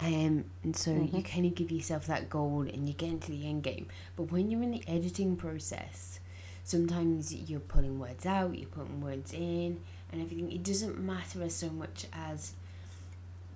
Um, 0.00 0.46
and 0.64 0.74
so 0.74 0.90
mm-hmm. 0.90 1.14
you 1.14 1.22
kind 1.22 1.46
of 1.46 1.54
give 1.54 1.70
yourself 1.70 2.06
that 2.06 2.30
goal 2.30 2.62
and 2.62 2.88
you 2.88 2.94
get 2.94 3.10
into 3.10 3.30
the 3.30 3.46
end 3.46 3.62
game. 3.62 3.86
But 4.16 4.32
when 4.32 4.50
you're 4.50 4.62
in 4.62 4.70
the 4.70 4.82
editing 4.88 5.36
process, 5.36 6.20
sometimes 6.64 7.34
you're 7.34 7.60
pulling 7.60 7.98
words 7.98 8.26
out, 8.26 8.56
you're 8.56 8.68
putting 8.68 9.00
words 9.00 9.32
in, 9.32 9.80
and 10.12 10.22
everything. 10.22 10.50
It 10.50 10.62
doesn't 10.62 10.98
matter 10.98 11.42
as 11.42 11.54
so 11.54 11.70
much 11.70 12.06
as 12.12 12.52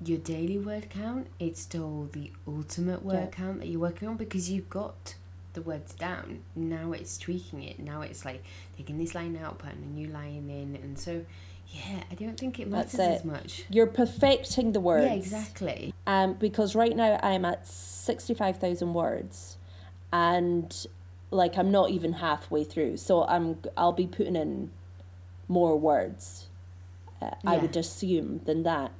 your 0.05 0.19
daily 0.19 0.59
word 0.59 0.91
count. 0.91 1.29
It's 1.39 1.61
still 1.61 2.09
the 2.13 2.33
ultimate 2.47 3.05
word 3.05 3.15
yeah. 3.15 3.27
count 3.27 3.61
that 3.61 3.69
you're 3.69 3.81
working 3.81 4.09
on 4.09 4.17
because 4.17 4.51
you've 4.51 4.71
got 4.71 5.15
the 5.55 5.63
words 5.63 5.95
down. 5.95 6.41
Now 6.55 6.93
it's 6.93 7.17
tweaking 7.17 7.63
it. 7.63 7.79
Now 7.79 8.03
it's 8.03 8.25
like 8.25 8.43
taking 8.77 8.99
this 8.99 9.15
line 9.15 9.39
out, 9.43 9.59
putting 9.59 9.83
a 9.83 9.87
new 9.87 10.09
line 10.09 10.51
in, 10.51 10.79
and 10.83 10.99
so 10.99 11.25
yeah, 11.69 12.03
I 12.11 12.15
don't 12.15 12.39
think 12.39 12.61
it 12.61 12.69
matters 12.69 12.95
it. 12.95 13.01
as 13.01 13.25
much. 13.25 13.65
You're 13.71 13.87
perfecting 13.87 14.73
the 14.73 14.81
words. 14.81 15.07
Yeah, 15.07 15.15
exactly. 15.15 15.95
Um, 16.07 16.35
because 16.35 16.75
right 16.75 16.95
now 16.95 17.19
I'm 17.23 17.45
at 17.45 17.67
sixty-five 17.67 18.59
thousand 18.59 18.95
words, 18.95 19.57
and 20.13 20.87
like 21.35 21.59
I'm 21.59 21.71
not 21.71 21.91
even 21.91 22.15
halfway 22.15 22.65
through. 22.65 22.97
So 22.99 23.25
I'm 23.25 23.59
I'll 23.77 23.93
be 23.93 24.07
putting 24.07 24.37
in 24.37 24.71
more 25.49 25.77
words. 25.79 26.49
Uh, 27.21 27.27
yeah. 27.27 27.51
I 27.51 27.57
would 27.59 27.77
assume 27.77 28.41
than 28.45 28.63
that. 28.63 28.93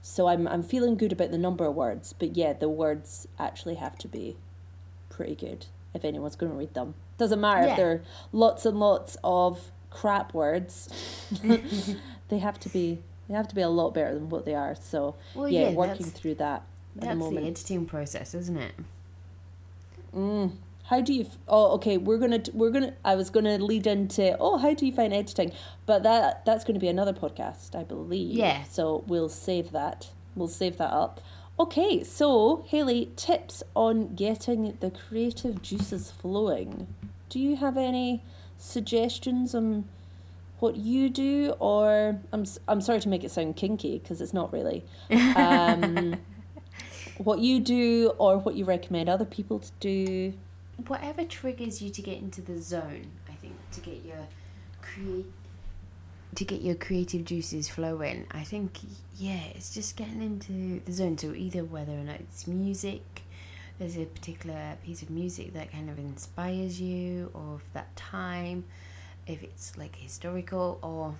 So 0.00 0.26
I'm 0.26 0.48
I'm 0.48 0.62
feeling 0.62 0.96
good 0.96 1.12
about 1.12 1.30
the 1.30 1.38
number 1.38 1.64
of 1.66 1.74
words, 1.74 2.12
but 2.12 2.36
yeah, 2.36 2.54
the 2.54 2.68
words 2.68 3.28
actually 3.38 3.76
have 3.76 3.96
to 3.98 4.08
be 4.08 4.36
pretty 5.10 5.34
good 5.34 5.66
if 5.94 6.04
anyone's 6.04 6.36
going 6.36 6.50
to 6.50 6.58
read 6.58 6.74
them. 6.74 6.94
Doesn't 7.18 7.40
matter 7.40 7.66
yeah. 7.66 7.70
if 7.72 7.76
they're 7.76 8.02
lots 8.32 8.66
and 8.66 8.80
lots 8.80 9.16
of 9.22 9.70
crap 9.90 10.32
words. 10.32 10.88
they 12.28 12.38
have 12.38 12.58
to 12.60 12.68
be 12.68 13.00
they 13.28 13.34
have 13.34 13.48
to 13.48 13.54
be 13.54 13.60
a 13.60 13.68
lot 13.68 13.94
better 13.94 14.14
than 14.14 14.30
what 14.30 14.46
they 14.46 14.54
are. 14.54 14.74
So 14.74 15.14
well, 15.34 15.48
yeah, 15.48 15.68
yeah 15.68 15.74
working 15.74 16.06
through 16.06 16.36
that 16.36 16.62
at 16.96 17.00
the 17.00 17.14
moment. 17.14 17.44
That's 17.44 17.62
the 17.62 17.70
editing 17.72 17.86
process, 17.86 18.34
isn't 18.34 18.56
it? 18.56 18.74
Mm. 20.14 20.52
How 20.92 21.00
do 21.00 21.14
you? 21.14 21.22
F- 21.22 21.38
oh, 21.48 21.72
okay. 21.76 21.96
We're 21.96 22.18
gonna 22.18 22.42
we're 22.52 22.68
gonna. 22.68 22.92
I 23.02 23.14
was 23.14 23.30
gonna 23.30 23.56
lead 23.56 23.86
into 23.86 24.36
oh, 24.38 24.58
how 24.58 24.74
do 24.74 24.84
you 24.84 24.92
find 24.92 25.14
editing? 25.14 25.50
But 25.86 26.02
that 26.02 26.44
that's 26.44 26.64
going 26.64 26.74
to 26.74 26.80
be 26.80 26.88
another 26.88 27.14
podcast, 27.14 27.74
I 27.74 27.82
believe. 27.82 28.36
Yeah. 28.36 28.64
So 28.64 29.02
we'll 29.06 29.30
save 29.30 29.72
that. 29.72 30.10
We'll 30.36 30.48
save 30.48 30.76
that 30.76 30.92
up. 30.92 31.22
Okay, 31.58 32.04
so 32.04 32.66
Hayley, 32.68 33.10
tips 33.16 33.62
on 33.74 34.14
getting 34.14 34.76
the 34.80 34.90
creative 34.90 35.62
juices 35.62 36.10
flowing. 36.10 36.88
Do 37.30 37.38
you 37.38 37.56
have 37.56 37.78
any 37.78 38.22
suggestions 38.58 39.54
on 39.54 39.88
what 40.58 40.76
you 40.76 41.08
do, 41.08 41.54
or 41.58 42.20
I'm 42.34 42.44
I'm 42.68 42.82
sorry 42.82 43.00
to 43.00 43.08
make 43.08 43.24
it 43.24 43.30
sound 43.30 43.56
kinky 43.56 43.98
because 43.98 44.20
it's 44.20 44.34
not 44.34 44.52
really. 44.52 44.84
Um, 45.36 46.16
what 47.16 47.38
you 47.38 47.60
do, 47.60 48.12
or 48.18 48.36
what 48.36 48.56
you 48.56 48.66
recommend 48.66 49.08
other 49.08 49.24
people 49.24 49.60
to 49.60 49.72
do. 49.80 50.34
Whatever 50.86 51.24
triggers 51.24 51.80
you 51.82 51.90
to 51.90 52.02
get 52.02 52.18
into 52.18 52.40
the 52.40 52.60
zone, 52.60 53.06
I 53.28 53.32
think, 53.34 53.54
to 53.72 53.80
get 53.80 54.04
your 54.04 54.26
create 54.80 55.26
to 56.34 56.44
get 56.44 56.62
your 56.62 56.74
creative 56.74 57.24
juices 57.24 57.68
flowing. 57.68 58.26
I 58.30 58.42
think 58.42 58.78
yeah, 59.16 59.44
it's 59.54 59.74
just 59.74 59.96
getting 59.96 60.22
into 60.22 60.82
the 60.84 60.92
zone. 60.92 61.18
So 61.18 61.34
either 61.34 61.64
whether 61.64 61.92
or 61.92 62.04
not 62.04 62.20
it's 62.20 62.46
music, 62.46 63.22
there's 63.78 63.96
a 63.96 64.06
particular 64.06 64.76
piece 64.84 65.02
of 65.02 65.10
music 65.10 65.52
that 65.54 65.70
kind 65.70 65.90
of 65.90 65.98
inspires 65.98 66.80
you, 66.80 67.30
or 67.34 67.60
that 67.74 67.94
time 67.96 68.64
if 69.26 69.42
it's 69.42 69.76
like 69.76 69.96
historical 69.96 70.78
or 70.82 71.14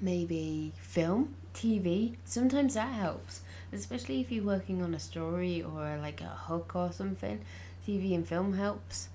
maybe 0.00 0.72
film, 0.80 1.34
TV. 1.54 2.16
Sometimes 2.24 2.74
that 2.74 2.92
helps, 2.92 3.40
especially 3.72 4.20
if 4.20 4.30
you're 4.30 4.44
working 4.44 4.82
on 4.82 4.94
a 4.94 4.98
story 4.98 5.62
or 5.62 5.98
like 6.00 6.20
a 6.20 6.24
hook 6.24 6.72
or 6.74 6.92
something. 6.92 7.40
TV 7.86 8.14
and 8.14 8.26
film 8.26 8.54
helps. 8.54 9.08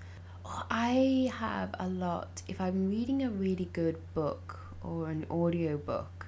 I 0.46 1.32
have 1.36 1.76
a 1.80 1.88
lot. 1.88 2.42
If 2.48 2.62
I'm 2.62 2.90
reading 2.90 3.22
a 3.22 3.30
really 3.30 3.70
good 3.74 3.98
book 4.14 4.60
or 4.82 5.10
an 5.10 5.26
audio 5.30 5.78
book, 5.78 6.28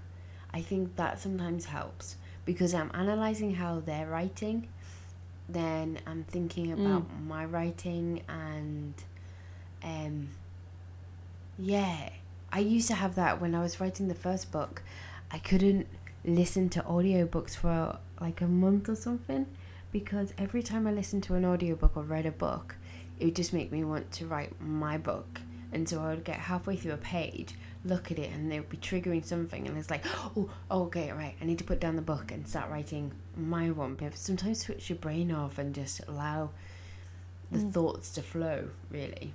I 0.53 0.61
think 0.61 0.95
that 0.97 1.19
sometimes 1.19 1.65
helps 1.65 2.17
because 2.45 2.73
I'm 2.73 2.91
analyzing 2.93 3.55
how 3.55 3.79
they're 3.79 4.07
writing. 4.07 4.67
Then 5.47 5.99
I'm 6.05 6.25
thinking 6.25 6.71
about 6.71 7.03
mm. 7.03 7.27
my 7.27 7.45
writing 7.45 8.21
and 8.27 8.93
um, 9.83 10.29
yeah. 11.57 12.09
I 12.51 12.59
used 12.59 12.87
to 12.89 12.93
have 12.93 13.15
that 13.15 13.41
when 13.41 13.55
I 13.55 13.61
was 13.61 13.79
writing 13.79 14.09
the 14.09 14.15
first 14.15 14.51
book. 14.51 14.83
I 15.31 15.39
couldn't 15.39 15.87
listen 16.23 16.69
to 16.69 16.81
audiobooks 16.81 17.55
for 17.55 17.97
like 18.21 18.41
a 18.41 18.47
month 18.47 18.87
or 18.89 18.95
something 18.95 19.47
because 19.93 20.33
every 20.37 20.63
time 20.63 20.87
I 20.87 20.91
listened 20.91 21.23
to 21.23 21.35
an 21.35 21.45
audiobook 21.45 21.95
or 21.95 22.03
read 22.03 22.25
a 22.25 22.31
book, 22.31 22.75
it 23.19 23.25
would 23.25 23.35
just 23.35 23.53
make 23.53 23.71
me 23.71 23.85
want 23.85 24.11
to 24.13 24.25
write 24.25 24.59
my 24.59 24.97
book. 24.97 25.39
And 25.71 25.87
so 25.87 26.01
I 26.01 26.09
would 26.09 26.25
get 26.25 26.35
halfway 26.35 26.75
through 26.75 26.93
a 26.93 26.97
page, 26.97 27.53
look 27.85 28.11
at 28.11 28.19
it, 28.19 28.31
and 28.31 28.51
it 28.51 28.59
would 28.59 28.69
be 28.69 28.77
triggering 28.77 29.23
something, 29.23 29.67
and 29.67 29.77
it's 29.77 29.89
like, 29.89 30.03
oh, 30.35 30.49
okay, 30.69 31.11
right, 31.11 31.35
I 31.39 31.45
need 31.45 31.59
to 31.59 31.63
put 31.63 31.79
down 31.79 31.95
the 31.95 32.01
book 32.01 32.31
and 32.31 32.47
start 32.47 32.69
writing 32.69 33.11
my 33.37 33.71
one. 33.71 33.95
But 33.95 34.17
sometimes 34.17 34.65
switch 34.65 34.89
your 34.89 34.97
brain 34.97 35.31
off 35.31 35.57
and 35.57 35.73
just 35.73 36.01
allow 36.07 36.49
the 37.51 37.59
mm. 37.59 37.71
thoughts 37.71 38.11
to 38.15 38.21
flow, 38.21 38.69
really. 38.89 39.33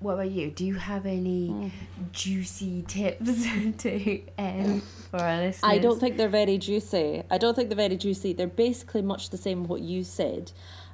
What 0.00 0.14
about 0.14 0.30
you? 0.30 0.50
Do 0.50 0.64
you 0.64 0.76
have 0.76 1.06
any 1.06 1.48
mm. 1.50 1.70
juicy 2.12 2.84
tips 2.86 3.42
to 3.78 4.20
um, 4.38 4.80
for 5.10 5.20
our 5.20 5.38
listeners? 5.38 5.60
I 5.64 5.78
don't 5.78 5.98
think 5.98 6.16
they're 6.16 6.28
very 6.28 6.56
juicy. 6.56 7.24
I 7.30 7.38
don't 7.38 7.54
think 7.54 7.68
they're 7.68 7.76
very 7.76 7.96
juicy. 7.96 8.32
They're 8.32 8.46
basically 8.46 9.02
much 9.02 9.30
the 9.30 9.36
same 9.36 9.64
what 9.64 9.80
you 9.80 10.04
said. 10.04 10.52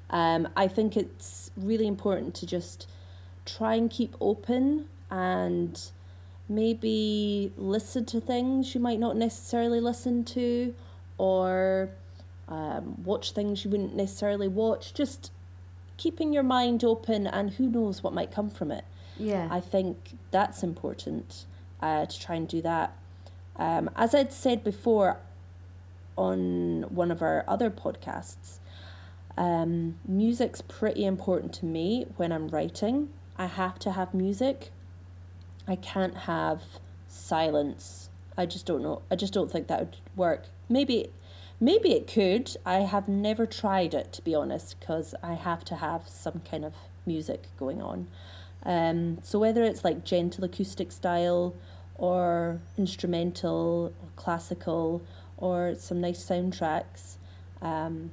Um, 0.09 0.49
I 0.57 0.69
think 0.69 0.97
it's 0.97 1.51
really 1.57 1.87
important 1.87 2.35
to 2.37 2.47
just 2.47 2.89
try 3.45 3.75
and 3.75 3.91
keep 3.91 4.15
open 4.23 4.87
and 5.11 5.79
maybe 6.49 7.53
listen 7.57 8.07
to 8.07 8.21
things 8.21 8.75
you 8.75 8.81
might 8.81 8.99
not 8.99 9.17
necessarily 9.17 9.81
listen 9.81 10.25
to 10.25 10.75
or 11.19 11.91
um, 12.49 13.03
watch 13.05 13.33
things 13.33 13.65
you 13.65 13.71
wouldn't 13.71 13.95
necessarily 13.95 14.49
watch. 14.49 14.95
Just 14.95 15.31
keeping 15.99 16.33
your 16.33 16.43
mind 16.43 16.85
open 16.85 17.27
and 17.27 17.53
who 17.53 17.69
knows 17.69 18.03
what 18.03 18.15
might 18.15 18.33
come 18.33 18.49
from 18.49 18.71
it. 18.71 18.85
Yeah. 19.17 19.49
I 19.51 19.61
think 19.61 20.19
that's 20.31 20.63
important 20.63 21.45
uh, 21.81 22.07
to 22.07 22.21
try 22.21 22.37
and 22.37 22.49
do 22.49 22.63
that. 22.63 22.97
Um, 23.57 23.91
as 23.95 24.15
I'd 24.15 24.33
said 24.33 24.65
before 24.65 25.19
on 26.17 26.83
one 26.89 27.11
of 27.11 27.23
our 27.23 27.45
other 27.47 27.71
podcasts, 27.71 28.59
um, 29.37 29.97
music's 30.07 30.61
pretty 30.61 31.05
important 31.05 31.53
to 31.55 31.67
me 31.67 32.07
when 32.17 32.33
I'm 32.33 32.49
writing. 32.49 33.11
I 33.37 33.47
have 33.47 33.79
to 33.81 33.93
have 33.93 34.15
music. 34.15 34.71
I 35.67 35.77
can't 35.77 36.17
have 36.19 36.63
silence. 37.09 38.11
I 38.37 38.47
just 38.47 38.67
don't 38.67 38.83
know. 38.83 39.03
I 39.11 39.17
just 39.17 39.33
don't 39.33 39.51
think 39.51 39.67
that 39.69 39.81
would 39.81 39.97
work. 40.17 40.47
Maybe 40.69 41.11
maybe 41.61 41.93
it 41.93 42.07
could. 42.07 42.57
I 42.67 42.81
have 42.81 43.09
never 43.09 43.47
tried 43.47 43.95
it 43.95 44.13
to 44.15 44.23
be 44.23 44.35
honest 44.35 44.79
because 44.79 45.15
I 45.23 45.35
have 45.35 45.65
to 45.67 45.77
have 45.77 46.09
some 46.09 46.43
kind 46.49 46.65
of 46.65 46.75
music 47.07 47.45
going 47.59 47.81
on. 47.81 48.09
Um, 48.65 49.19
so 49.23 49.39
whether 49.39 49.63
it's 49.63 49.85
like 49.85 50.05
gentle 50.05 50.45
acoustic 50.45 50.91
style 50.91 51.55
or 51.97 52.61
instrumental 52.77 53.93
or 54.01 54.09
classical 54.17 55.03
or 55.37 55.75
some 55.77 56.01
nice 56.01 56.25
soundtracks. 56.25 57.17
Um, 57.61 58.13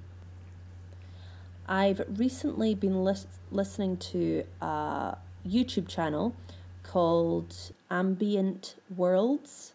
I've 1.68 2.02
recently 2.18 2.76
been 2.76 3.04
lis- 3.04 3.28
listening 3.52 3.98
to 3.98 4.44
a 4.62 5.18
YouTube 5.48 5.88
channel 5.88 6.36
called 6.84 7.56
Ambient 7.90 8.76
Worlds, 8.96 9.74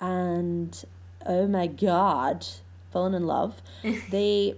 and 0.00 0.84
oh 1.24 1.46
my 1.46 1.66
god, 1.66 2.46
fallen 2.90 3.14
in 3.14 3.26
love. 3.26 3.62
they 4.10 4.56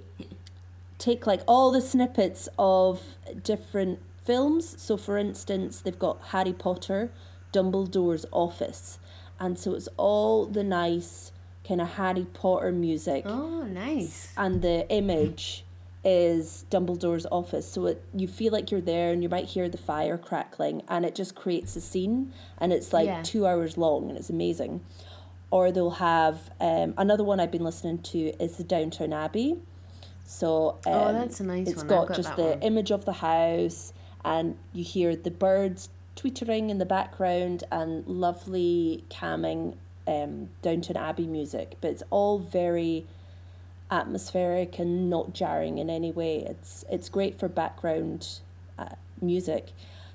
take 0.98 1.26
like 1.26 1.42
all 1.46 1.70
the 1.70 1.80
snippets 1.80 2.48
of 2.58 3.02
different 3.42 4.00
films. 4.24 4.74
So, 4.82 4.96
for 4.96 5.16
instance, 5.18 5.80
they've 5.80 5.98
got 5.98 6.20
Harry 6.28 6.52
Potter, 6.52 7.10
Dumbledore's 7.52 8.26
office, 8.32 8.98
and 9.38 9.58
so 9.58 9.74
it's 9.74 9.88
all 9.96 10.46
the 10.46 10.64
nice 10.64 11.32
kind 11.66 11.80
of 11.80 11.88
Harry 11.94 12.26
Potter 12.34 12.72
music 12.72 13.22
oh, 13.26 13.62
nice. 13.64 14.32
and 14.36 14.60
the 14.60 14.86
image 14.90 15.64
is 16.04 16.66
Dumbledore's 16.70 17.26
office. 17.32 17.66
So 17.66 17.86
it 17.86 18.02
you 18.14 18.28
feel 18.28 18.52
like 18.52 18.70
you're 18.70 18.82
there 18.82 19.10
and 19.12 19.22
you 19.22 19.30
might 19.30 19.46
hear 19.46 19.70
the 19.70 19.78
fire 19.78 20.18
crackling 20.18 20.82
and 20.88 21.06
it 21.06 21.14
just 21.14 21.34
creates 21.34 21.74
a 21.76 21.80
scene 21.80 22.34
and 22.58 22.70
it's 22.74 22.92
like 22.92 23.06
Yeah. 23.06 23.22
two 23.22 23.46
hours 23.46 23.78
long 23.78 24.10
and 24.10 24.18
it's 24.18 24.28
amazing. 24.28 24.82
Or 25.50 25.72
they'll 25.72 25.90
have 25.92 26.50
um, 26.60 26.92
another 26.98 27.24
one 27.24 27.40
I've 27.40 27.50
been 27.50 27.64
listening 27.64 27.98
to 28.02 28.18
is 28.42 28.56
the 28.58 28.64
Downton 28.64 29.14
Abbey. 29.14 29.56
So 30.26 30.78
um, 30.86 30.92
Oh, 30.92 31.12
that's 31.14 31.40
a 31.40 31.44
nice 31.44 31.68
It's 31.68 31.78
one. 31.78 31.86
Got 31.86 32.08
got 32.08 32.16
just 32.16 32.36
the 32.36 32.42
one. 32.42 32.60
image 32.60 32.90
of 32.90 33.06
the 33.06 33.12
house 33.14 33.93
and 34.24 34.56
you 34.72 34.84
hear 34.84 35.14
the 35.14 35.30
birds 35.30 35.88
twittering 36.16 36.70
in 36.70 36.78
the 36.78 36.86
background 36.86 37.64
and 37.70 38.06
lovely 38.06 39.04
calming 39.10 39.76
um, 40.06 40.48
Downton 40.62 40.96
Abbey 40.96 41.26
music. 41.26 41.76
But 41.80 41.90
it's 41.92 42.02
all 42.10 42.38
very 42.38 43.06
atmospheric 43.90 44.78
and 44.78 45.10
not 45.10 45.32
jarring 45.32 45.78
in 45.78 45.90
any 45.90 46.12
way. 46.12 46.38
It's 46.38 46.84
it's 46.90 47.08
great 47.08 47.38
for 47.38 47.48
background 47.48 48.40
uh, 48.78 48.94
music. 49.20 49.72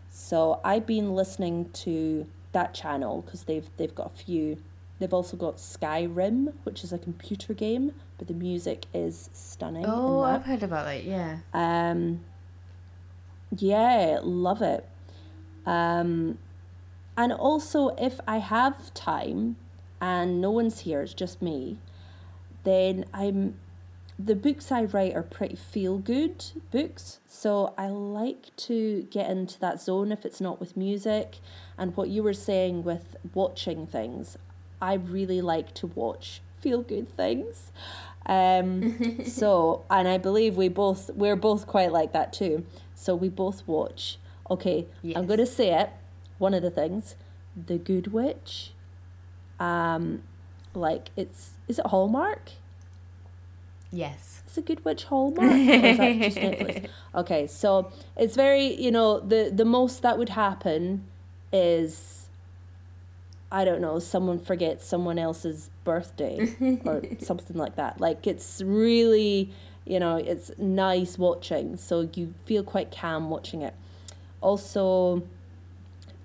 So 0.10 0.60
I've 0.64 0.86
been 0.86 1.14
listening 1.14 1.70
to 1.72 2.28
that 2.52 2.74
channel 2.74 3.22
because 3.22 3.44
they've 3.44 3.70
they've 3.78 3.94
got 3.94 4.08
a 4.08 4.24
few. 4.24 4.58
They've 5.00 5.14
also 5.14 5.38
got 5.38 5.58
Skyrim, 5.58 6.54
which 6.64 6.84
is 6.84 6.92
a 6.92 6.98
computer 6.98 7.54
game, 7.54 7.94
but 8.18 8.28
the 8.28 8.34
music 8.34 8.86
is 8.94 9.30
stunning. 9.32 9.86
Oh. 9.88 10.24
I've 10.24 10.44
heard 10.44 10.62
about 10.62 10.86
that. 10.86 11.06
Yeah. 11.06 11.38
Um, 11.54 12.20
yeah, 13.56 14.20
love 14.22 14.62
it. 14.62 14.88
Um, 15.66 16.38
and 17.18 17.34
also, 17.34 17.90
if 17.98 18.20
I 18.28 18.38
have 18.38 18.94
time 18.94 19.58
and 20.02 20.40
no 20.40 20.52
one's 20.52 20.80
here, 20.80 21.02
it's 21.02 21.14
just 21.14 21.42
me, 21.42 21.80
then 22.64 23.06
I'm. 23.14 23.56
The 24.18 24.36
books 24.36 24.70
I 24.70 24.84
write 24.84 25.16
are 25.16 25.24
pretty 25.24 25.56
feel 25.56 25.98
good 25.98 26.44
books, 26.72 27.20
so 27.26 27.74
I 27.78 27.88
like 27.88 28.54
to 28.58 29.08
get 29.10 29.30
into 29.30 29.58
that 29.62 29.82
zone 29.82 30.12
if 30.12 30.26
it's 30.26 30.42
not 30.42 30.60
with 30.60 30.76
music. 30.76 31.38
And 31.78 31.96
what 31.96 32.10
you 32.10 32.22
were 32.22 32.34
saying 32.34 32.84
with 32.84 33.16
watching 33.34 33.88
things, 33.88 34.38
I 34.82 34.96
really 34.96 35.42
like 35.42 35.74
to 35.76 35.88
watch 35.88 36.42
feel 36.60 36.82
good 36.82 37.16
things. 37.16 37.72
Um, 38.26 39.24
so, 39.26 39.86
and 39.90 40.08
I 40.08 40.18
believe 40.18 40.58
we 40.58 40.68
both 40.68 41.10
we're 41.12 41.36
both 41.36 41.68
quite 41.68 41.92
like 41.92 42.14
that 42.14 42.34
too. 42.34 42.66
So 43.00 43.16
we 43.16 43.30
both 43.30 43.66
watch. 43.66 44.18
Okay, 44.52 44.86
I'm 45.16 45.26
going 45.26 45.40
to 45.40 45.46
say 45.46 45.74
it. 45.74 45.90
One 46.38 46.54
of 46.54 46.62
the 46.62 46.70
things, 46.70 47.16
The 47.56 47.78
Good 47.78 48.12
Witch. 48.12 48.72
Um, 49.58 50.24
like 50.74 51.10
it's 51.16 51.52
is 51.68 51.80
it 51.80 51.88
Hallmark? 51.88 52.52
Yes. 53.92 54.42
It's 54.46 54.58
a 54.58 54.62
Good 54.62 54.84
Witch 54.84 55.06
Hallmark? 55.06 55.50
or 55.50 55.56
is 55.56 55.98
that 55.98 56.20
just 56.20 56.38
Netflix? 56.38 56.90
Okay, 57.16 57.48
so 57.48 57.92
it's 58.18 58.36
very 58.36 58.80
you 58.80 58.92
know 58.92 59.20
the 59.20 59.50
the 59.54 59.66
most 59.66 60.02
that 60.02 60.18
would 60.18 60.30
happen 60.30 61.06
is 61.54 62.28
I 63.52 63.64
don't 63.66 63.82
know 63.82 63.98
someone 64.00 64.40
forgets 64.40 64.86
someone 64.86 65.18
else's 65.18 65.70
birthday 65.84 66.56
or 66.86 67.02
something 67.20 67.58
like 67.58 67.78
that. 67.78 68.00
Like 68.00 68.28
it's 68.28 68.62
really 68.62 69.52
you 69.90 70.00
know 70.00 70.16
it's 70.18 70.52
nice 70.58 71.18
watching, 71.18 71.76
so 71.78 72.08
you 72.14 72.34
feel 72.46 72.64
quite 72.64 72.92
calm 72.96 73.30
watching 73.30 73.62
it. 73.62 73.74
Also. 74.42 75.24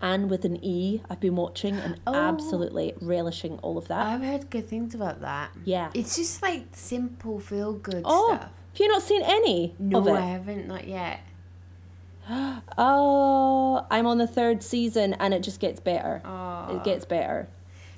Anne 0.03 0.29
with 0.29 0.45
an 0.45 0.63
E, 0.63 1.01
I've 1.09 1.21
been 1.21 1.35
watching 1.35 1.77
and 1.77 1.99
Oh. 2.07 2.15
absolutely 2.15 2.93
relishing 3.01 3.59
all 3.63 3.79
of 3.79 3.89
that. 3.89 4.05
I've 4.07 4.21
heard 4.21 4.51
good 4.51 4.69
things 4.69 4.95
about 4.95 5.23
that. 5.23 5.51
yeah. 5.65 5.91
It's 5.95 6.15
just 6.17 6.43
like 6.43 6.65
simple 6.73 7.41
feel 7.41 7.73
good 7.73 8.03
Oh, 8.05 8.35
stuff. 8.35 8.43
have 8.43 8.81
you 8.81 8.89
not 8.89 9.01
seen 9.03 9.23
any 9.23 9.75
No, 9.79 10.01
of 10.01 10.09
it? 10.09 10.13
I 10.13 10.21
haven't. 10.27 10.69
Not 10.69 10.87
yet. 10.87 11.21
Oh, 12.77 13.87
I'm 13.91 14.07
on 14.07 14.19
the 14.19 14.27
third 14.27 14.63
season 14.63 15.15
and 15.15 15.33
it 15.33 15.43
just 15.43 15.59
gets 15.61 15.81
better. 15.81 16.21
Oh. 16.25 16.77
It 16.77 16.85
gets 16.85 17.05
better. 17.07 17.49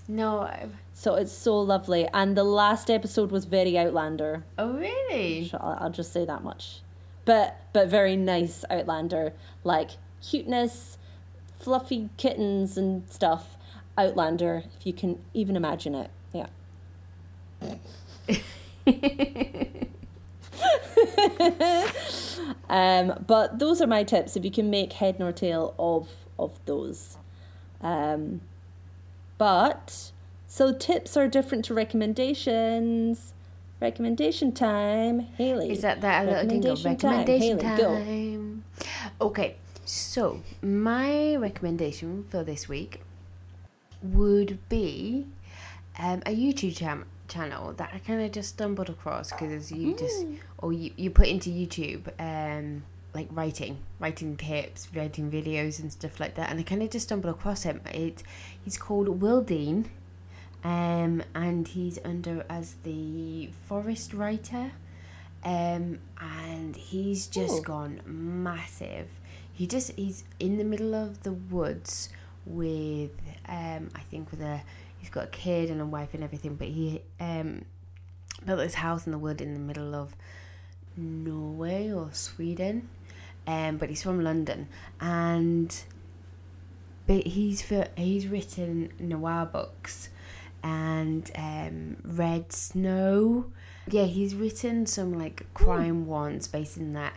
No. 0.06 0.40
I've... 0.40 0.74
So 0.98 1.14
it's 1.14 1.30
so 1.30 1.60
lovely. 1.60 2.08
And 2.14 2.34
the 2.38 2.42
last 2.42 2.90
episode 2.90 3.30
was 3.30 3.44
very 3.44 3.76
Outlander. 3.76 4.44
Oh, 4.56 4.72
really? 4.72 5.50
I'll, 5.52 5.76
I'll 5.78 5.90
just 5.90 6.10
say 6.10 6.24
that 6.24 6.42
much. 6.42 6.80
But 7.26 7.60
but 7.74 7.88
very 7.88 8.16
nice 8.16 8.64
Outlander. 8.70 9.34
Like 9.62 9.90
cuteness, 10.22 10.96
fluffy 11.60 12.08
kittens 12.16 12.78
and 12.78 13.06
stuff. 13.10 13.58
Outlander, 13.98 14.62
if 14.80 14.86
you 14.86 14.94
can 14.94 15.18
even 15.34 15.54
imagine 15.54 15.94
it. 15.94 16.10
Yeah. 16.32 16.46
um, 22.70 23.22
but 23.26 23.58
those 23.58 23.82
are 23.82 23.86
my 23.86 24.02
tips 24.02 24.34
if 24.34 24.46
you 24.46 24.50
can 24.50 24.70
make 24.70 24.94
head 24.94 25.18
nor 25.18 25.30
tail 25.30 25.74
of 25.78 26.08
of 26.38 26.58
those. 26.64 27.18
Um, 27.82 28.40
but 29.36 30.12
so 30.56 30.72
tips 30.72 31.18
are 31.18 31.28
different 31.28 31.66
to 31.66 31.74
recommendations. 31.74 33.34
Recommendation 33.78 34.52
time, 34.52 35.20
Hayley. 35.36 35.70
Is 35.70 35.82
that 35.82 36.00
that 36.00 36.26
a 36.26 36.30
little 36.30 36.48
jingle? 36.48 36.76
Recommendation 36.76 37.58
time. 37.58 37.58
Recommendation 37.58 37.58
Hayley, 37.60 37.82
go. 37.82 37.94
time. 37.94 38.64
Okay, 39.20 39.56
so 39.84 40.40
my 40.62 41.36
recommendation 41.36 42.24
for 42.30 42.42
this 42.42 42.70
week 42.70 43.02
would 44.02 44.58
be 44.70 45.26
um, 45.98 46.22
a 46.24 46.34
YouTube 46.34 46.74
cham- 46.74 47.04
channel 47.28 47.74
that 47.74 47.90
I 47.92 47.98
kind 47.98 48.22
of 48.22 48.32
just 48.32 48.48
stumbled 48.48 48.88
across 48.88 49.32
because 49.32 49.70
you 49.70 49.94
just 49.94 50.24
or 50.56 50.72
you, 50.72 50.90
you 50.96 51.10
put 51.10 51.28
into 51.28 51.50
YouTube 51.50 52.08
um, 52.18 52.82
like 53.12 53.28
writing, 53.30 53.76
writing 54.00 54.38
tips, 54.38 54.88
writing 54.94 55.30
videos 55.30 55.80
and 55.80 55.92
stuff 55.92 56.18
like 56.18 56.34
that, 56.36 56.48
and 56.48 56.58
I 56.58 56.62
kind 56.62 56.82
of 56.82 56.88
just 56.88 57.08
stumbled 57.08 57.34
across 57.34 57.64
him. 57.64 57.82
It 57.92 58.22
he's 58.64 58.78
called 58.78 59.20
Will 59.20 59.42
Dean. 59.42 59.90
Um, 60.64 61.22
and 61.34 61.68
he's 61.68 61.98
under 62.04 62.44
as 62.48 62.74
the 62.82 63.50
forest 63.68 64.12
writer 64.12 64.72
um, 65.44 66.00
and 66.20 66.74
he's 66.74 67.28
just 67.28 67.54
Oh. 67.58 67.62
gone 67.62 68.00
massive. 68.04 69.08
He 69.52 69.66
just 69.68 69.92
he's 69.92 70.24
in 70.40 70.58
the 70.58 70.64
middle 70.64 70.94
of 70.94 71.22
the 71.22 71.32
woods 71.32 72.08
with 72.44 73.12
um, 73.48 73.90
I 73.94 74.00
think 74.10 74.30
with 74.32 74.40
a 74.40 74.62
he's 74.98 75.08
got 75.10 75.24
a 75.24 75.28
kid 75.28 75.70
and 75.70 75.80
a 75.80 75.86
wife 75.86 76.14
and 76.14 76.24
everything, 76.24 76.56
but 76.56 76.66
he 76.68 77.02
um, 77.20 77.64
built 78.44 78.58
his 78.60 78.74
house 78.74 79.06
in 79.06 79.12
the 79.12 79.18
wood 79.18 79.40
in 79.40 79.54
the 79.54 79.60
middle 79.60 79.94
of 79.94 80.16
Norway 80.96 81.92
or 81.92 82.08
Sweden, 82.12 82.88
um, 83.46 83.76
but 83.76 83.88
he's 83.88 84.02
from 84.02 84.22
London, 84.24 84.68
and 85.00 85.74
but 87.06 87.24
he's 87.26 87.62
for 87.62 87.86
he's 87.96 88.26
written 88.26 88.92
noir 88.98 89.46
books 89.46 90.08
and 90.66 91.30
um, 91.36 91.96
Red 92.04 92.52
Snow. 92.52 93.52
Yeah, 93.88 94.04
he's 94.04 94.34
written 94.34 94.84
some 94.86 95.16
like 95.16 95.46
crime 95.54 96.06
ones 96.06 96.48
based 96.48 96.76
in 96.76 96.92
that 96.94 97.14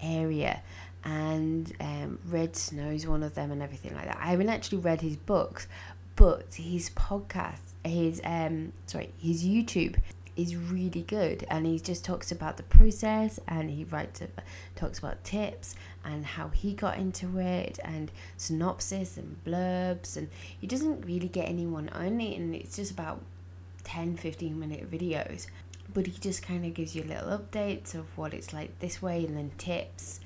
area, 0.00 0.62
and 1.04 1.72
um, 1.80 2.20
Red 2.24 2.54
Snow 2.54 2.90
is 2.90 3.06
one 3.06 3.24
of 3.24 3.34
them, 3.34 3.50
and 3.50 3.60
everything 3.60 3.94
like 3.94 4.04
that. 4.04 4.18
I 4.18 4.26
haven't 4.26 4.50
actually 4.50 4.78
read 4.78 5.00
his 5.00 5.16
books, 5.16 5.66
but 6.14 6.54
his 6.54 6.90
podcast, 6.90 7.72
his 7.84 8.20
um, 8.24 8.72
sorry, 8.86 9.12
his 9.20 9.44
YouTube 9.44 9.96
is 10.34 10.56
really 10.56 11.02
good 11.02 11.44
and 11.50 11.66
he 11.66 11.78
just 11.78 12.06
talks 12.06 12.32
about 12.32 12.56
the 12.56 12.62
process 12.62 13.38
and 13.46 13.68
he 13.68 13.84
writes 13.84 14.22
talks 14.74 14.98
about 14.98 15.22
tips 15.24 15.74
and 16.04 16.24
how 16.24 16.48
he 16.48 16.72
got 16.74 16.98
into 16.98 17.38
it 17.38 17.78
and 17.84 18.10
synopsis 18.36 19.16
and 19.16 19.36
blurbs 19.44 20.16
and 20.16 20.28
he 20.58 20.66
doesn't 20.66 21.04
really 21.04 21.28
get 21.28 21.48
anyone 21.48 21.88
on 21.90 22.20
it 22.20 22.38
and 22.38 22.54
it's 22.54 22.76
just 22.76 22.90
about 22.90 23.22
10 23.84 24.16
15 24.16 24.58
minute 24.58 24.90
videos. 24.90 25.46
But 25.92 26.06
he 26.06 26.12
just 26.18 26.42
kind 26.42 26.64
of 26.64 26.74
gives 26.74 26.94
you 26.96 27.02
little 27.02 27.38
updates 27.38 27.94
of 27.94 28.16
what 28.16 28.32
it's 28.32 28.52
like 28.52 28.78
this 28.78 29.02
way 29.02 29.24
and 29.24 29.36
then 29.36 29.52
tips. 29.58 30.20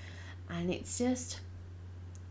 And 0.48 0.70
it's 0.70 0.98
just 0.98 1.40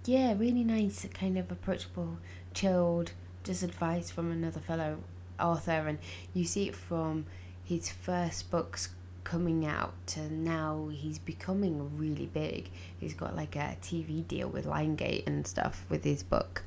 yeah 0.06 0.34
really 0.38 0.64
nice 0.64 1.06
kind 1.14 1.38
of 1.38 1.52
approachable 1.52 2.18
chilled 2.54 3.12
just 3.43 3.64
advice 3.64 4.12
from 4.12 4.32
another 4.32 4.60
fellow 4.60 5.00
author. 5.39 5.88
And 5.88 6.00
you 6.34 6.46
see 6.46 6.70
it 6.70 6.76
from 6.76 7.26
his 7.64 7.89
first 7.89 8.50
books 8.52 8.89
coming 9.26 9.65
out 9.65 9.93
to 10.05 10.32
now 10.32 10.88
he's 10.93 11.19
becoming 11.19 11.97
really 11.97 12.28
big. 12.28 12.69
He's 12.97 13.13
got 13.13 13.36
like 13.36 13.57
a 13.57 13.76
TV 13.82 14.26
deal 14.26 14.47
with 14.47 14.65
Lionsgate 14.65 15.28
and 15.28 15.45
stuff 15.45 15.84
with 15.89 16.05
his 16.05 16.23
book. 16.23 16.63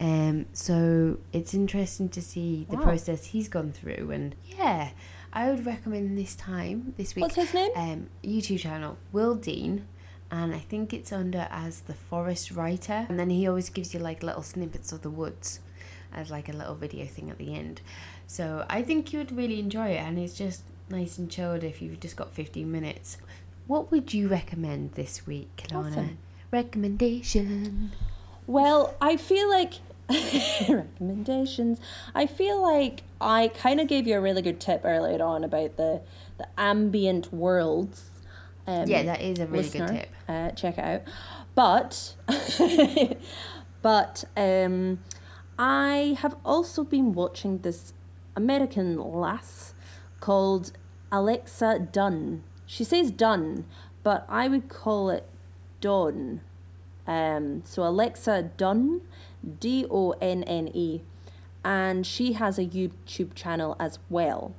Um, 0.00 0.46
so 0.54 1.18
it's 1.34 1.52
interesting 1.52 2.08
to 2.10 2.22
see 2.22 2.66
the 2.70 2.76
wow. 2.76 2.82
process 2.84 3.26
he's 3.26 3.48
gone 3.48 3.72
through, 3.72 4.10
and 4.12 4.34
yeah, 4.56 4.90
I 5.32 5.50
would 5.50 5.66
recommend 5.66 6.16
this 6.16 6.34
time 6.34 6.94
this 6.96 7.14
week. 7.14 7.24
What's 7.24 7.34
his 7.34 7.52
name? 7.52 7.70
Um, 7.74 8.10
YouTube 8.22 8.60
channel 8.60 8.96
Will 9.12 9.34
Dean, 9.34 9.86
and 10.30 10.54
I 10.54 10.60
think 10.60 10.94
it's 10.94 11.12
under 11.12 11.48
as 11.50 11.80
the 11.80 11.94
Forest 11.94 12.52
Writer, 12.52 13.06
and 13.08 13.18
then 13.18 13.30
he 13.30 13.46
always 13.48 13.68
gives 13.68 13.92
you 13.92 14.00
like 14.00 14.22
little 14.22 14.42
snippets 14.42 14.92
of 14.92 15.02
the 15.02 15.10
woods 15.10 15.60
as 16.12 16.30
like 16.30 16.48
a 16.48 16.52
little 16.52 16.74
video 16.74 17.06
thing 17.06 17.30
at 17.30 17.38
the 17.38 17.54
end. 17.54 17.80
So 18.26 18.64
I 18.68 18.82
think 18.82 19.12
you 19.12 19.18
would 19.18 19.36
really 19.36 19.58
enjoy 19.58 19.88
it, 19.88 19.98
and 19.98 20.18
it's 20.18 20.34
just 20.34 20.62
nice 20.88 21.18
and 21.18 21.30
chilled 21.30 21.64
if 21.64 21.82
you've 21.82 22.00
just 22.00 22.16
got 22.16 22.32
15 22.32 22.70
minutes. 22.70 23.18
What 23.66 23.90
would 23.90 24.14
you 24.14 24.28
recommend 24.28 24.92
this 24.92 25.26
week, 25.26 25.64
Lorna? 25.72 25.90
Awesome. 25.90 26.18
Recommendation. 26.52 27.92
Well, 28.46 28.94
I 29.00 29.16
feel 29.16 29.50
like 29.50 29.74
recommendations. 30.68 31.80
I 32.14 32.26
feel 32.26 32.62
like 32.62 33.02
I 33.20 33.48
kind 33.48 33.80
of 33.80 33.88
gave 33.88 34.06
you 34.06 34.16
a 34.16 34.20
really 34.20 34.42
good 34.42 34.60
tip 34.60 34.82
earlier 34.84 35.22
on 35.22 35.42
about 35.42 35.76
the 35.76 36.02
the 36.38 36.46
ambient 36.56 37.32
worlds. 37.32 38.10
Um, 38.66 38.88
yeah, 38.88 39.02
that 39.04 39.20
is 39.20 39.38
a 39.38 39.46
really 39.46 39.64
listener. 39.64 39.86
good 39.86 39.96
tip. 39.96 40.08
Uh, 40.28 40.50
check 40.50 40.78
it 40.78 40.84
out. 40.84 41.02
But, 41.54 42.14
but 43.82 44.24
um, 44.36 44.98
I 45.58 46.16
have 46.20 46.36
also 46.44 46.84
been 46.84 47.12
watching 47.12 47.58
this 47.58 47.94
American 48.34 48.98
lass 48.98 49.72
called 50.20 50.72
Alexa 51.12 51.88
Donne. 51.92 52.42
She 52.66 52.84
says 52.84 53.10
Dunn, 53.10 53.64
but 54.02 54.26
I 54.28 54.48
would 54.48 54.68
call 54.68 55.10
it 55.10 55.28
Dawn. 55.80 56.40
Um, 57.06 57.62
so 57.64 57.84
Alexa 57.84 58.50
Donne, 58.56 59.02
D 59.60 59.86
O 59.90 60.12
N 60.20 60.42
N 60.44 60.68
E, 60.74 61.02
and 61.64 62.06
she 62.06 62.32
has 62.34 62.58
a 62.58 62.64
YouTube 62.64 63.34
channel 63.34 63.76
as 63.78 63.98
well. 64.10 64.54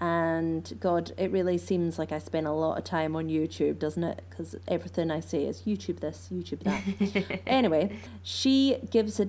And 0.00 0.78
God, 0.80 1.12
it 1.18 1.30
really 1.30 1.58
seems 1.58 1.98
like 1.98 2.10
I 2.10 2.18
spend 2.18 2.46
a 2.46 2.52
lot 2.52 2.78
of 2.78 2.84
time 2.84 3.14
on 3.14 3.28
YouTube, 3.28 3.78
doesn't 3.78 4.02
it? 4.02 4.22
Because 4.30 4.56
everything 4.66 5.10
I 5.10 5.20
say 5.20 5.44
is 5.44 5.62
YouTube 5.62 6.00
this, 6.00 6.30
YouTube 6.32 6.62
that. 6.62 7.40
anyway, 7.46 7.98
she 8.22 8.78
gives 8.90 9.20
a 9.20 9.28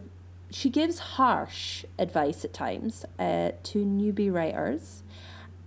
she 0.49 0.69
gives 0.69 0.99
harsh 0.99 1.85
advice 1.97 2.43
at 2.43 2.53
times 2.53 3.05
uh, 3.17 3.51
to 3.63 3.85
newbie 3.85 4.31
writers, 4.31 5.03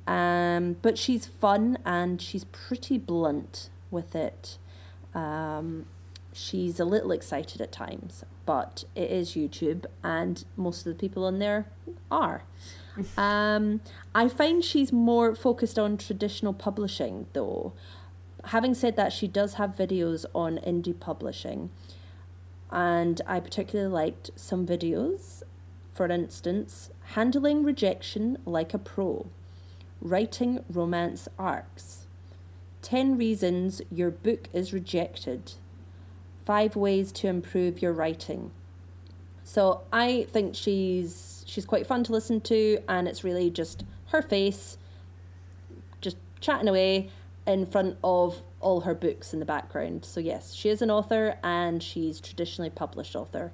um, 0.07 0.77
but 0.83 0.99
she's 0.99 1.27
fun 1.27 1.79
and 1.85 2.21
she's 2.21 2.45
pretty 2.45 2.99
blunt 2.99 3.71
with 3.91 4.15
it. 4.15 4.59
Um, 5.15 5.87
she's 6.33 6.81
a 6.81 6.85
little 6.85 7.13
excited 7.13 7.61
at 7.61 7.73
times, 7.73 8.25
but 8.47 8.85
it 8.95 9.11
is 9.11 9.31
YouTube, 9.31 9.87
and 10.03 10.45
most 10.57 10.87
of 10.87 10.93
the 10.93 10.99
people 10.99 11.25
on 11.25 11.39
there 11.39 11.67
are. 12.11 12.43
um, 13.17 13.81
I 14.15 14.29
find 14.29 14.65
she's 14.65 14.93
more 14.93 15.35
focused 15.35 15.79
on 15.79 15.97
traditional 15.97 16.53
publishing, 16.53 17.27
though. 17.33 17.73
Having 18.47 18.75
said 18.75 18.97
that, 18.97 19.13
she 19.13 19.27
does 19.27 19.55
have 19.55 19.75
videos 19.75 20.27
on 20.35 20.59
indie 20.59 20.99
publishing 20.99 21.71
and 22.75 23.21
I 23.25 23.39
particularly 23.39 23.91
liked 23.91 24.33
some 24.35 24.67
videos. 24.67 25.45
For 25.93 26.07
instance, 26.07 26.91
handling 27.15 27.63
rejection 27.63 28.37
like 28.45 28.75
a 28.75 28.79
pro, 28.79 29.27
writing 30.01 30.65
romance 30.69 31.29
arcs, 31.39 32.07
10 32.83 33.17
reasons 33.17 33.81
your 33.91 34.11
book 34.11 34.49
is 34.53 34.73
rejected, 34.73 35.53
5 36.45 36.77
ways 36.77 37.11
to 37.13 37.29
improve 37.29 37.81
your 37.81 37.93
writing. 37.93 38.51
So 39.45 39.83
I 39.93 40.27
think 40.31 40.55
she's 40.55 41.45
she's 41.47 41.67
quite 41.67 41.87
fun 41.87 42.03
to 42.05 42.13
listen 42.13 42.41
to 42.41 42.79
and 42.89 43.07
it's 43.07 43.23
really 43.23 43.51
just 43.51 43.85
her 44.07 44.23
face 44.23 44.79
just 46.01 46.17
chatting 46.41 46.67
away 46.67 47.11
in 47.47 47.67
front 47.67 47.99
of 48.03 48.41
all 48.61 48.81
her 48.81 48.95
books 48.95 49.35
in 49.35 49.41
the 49.41 49.47
background. 49.47 50.05
So 50.05 50.21
yes, 50.21 50.55
she 50.55 50.71
is 50.71 50.81
an 50.81 50.91
author 50.91 51.37
and 51.43 51.83
she's 51.83 52.21
traditionally 52.21 52.71
published 52.71 53.15
author. 53.15 53.53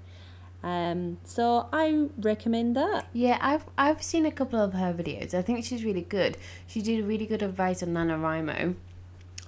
Um, 0.63 1.19
so 1.25 1.69
I 1.73 2.09
recommend 2.19 2.77
that. 2.77 3.07
Yeah, 3.13 3.39
I've 3.41 3.65
I've 3.79 4.03
seen 4.03 4.27
a 4.27 4.33
couple 4.33 4.61
of 4.61 4.75
her 4.75 4.93
videos. 4.93 5.35
I 5.35 5.43
think 5.43 5.65
she's 5.65 5.85
really 5.85 6.03
good. 6.03 6.37
She 6.67 6.83
did 6.83 7.05
really 7.05 7.27
good 7.27 7.43
advice 7.43 7.83
on 7.83 7.91
NaNoWriMo 7.91 8.75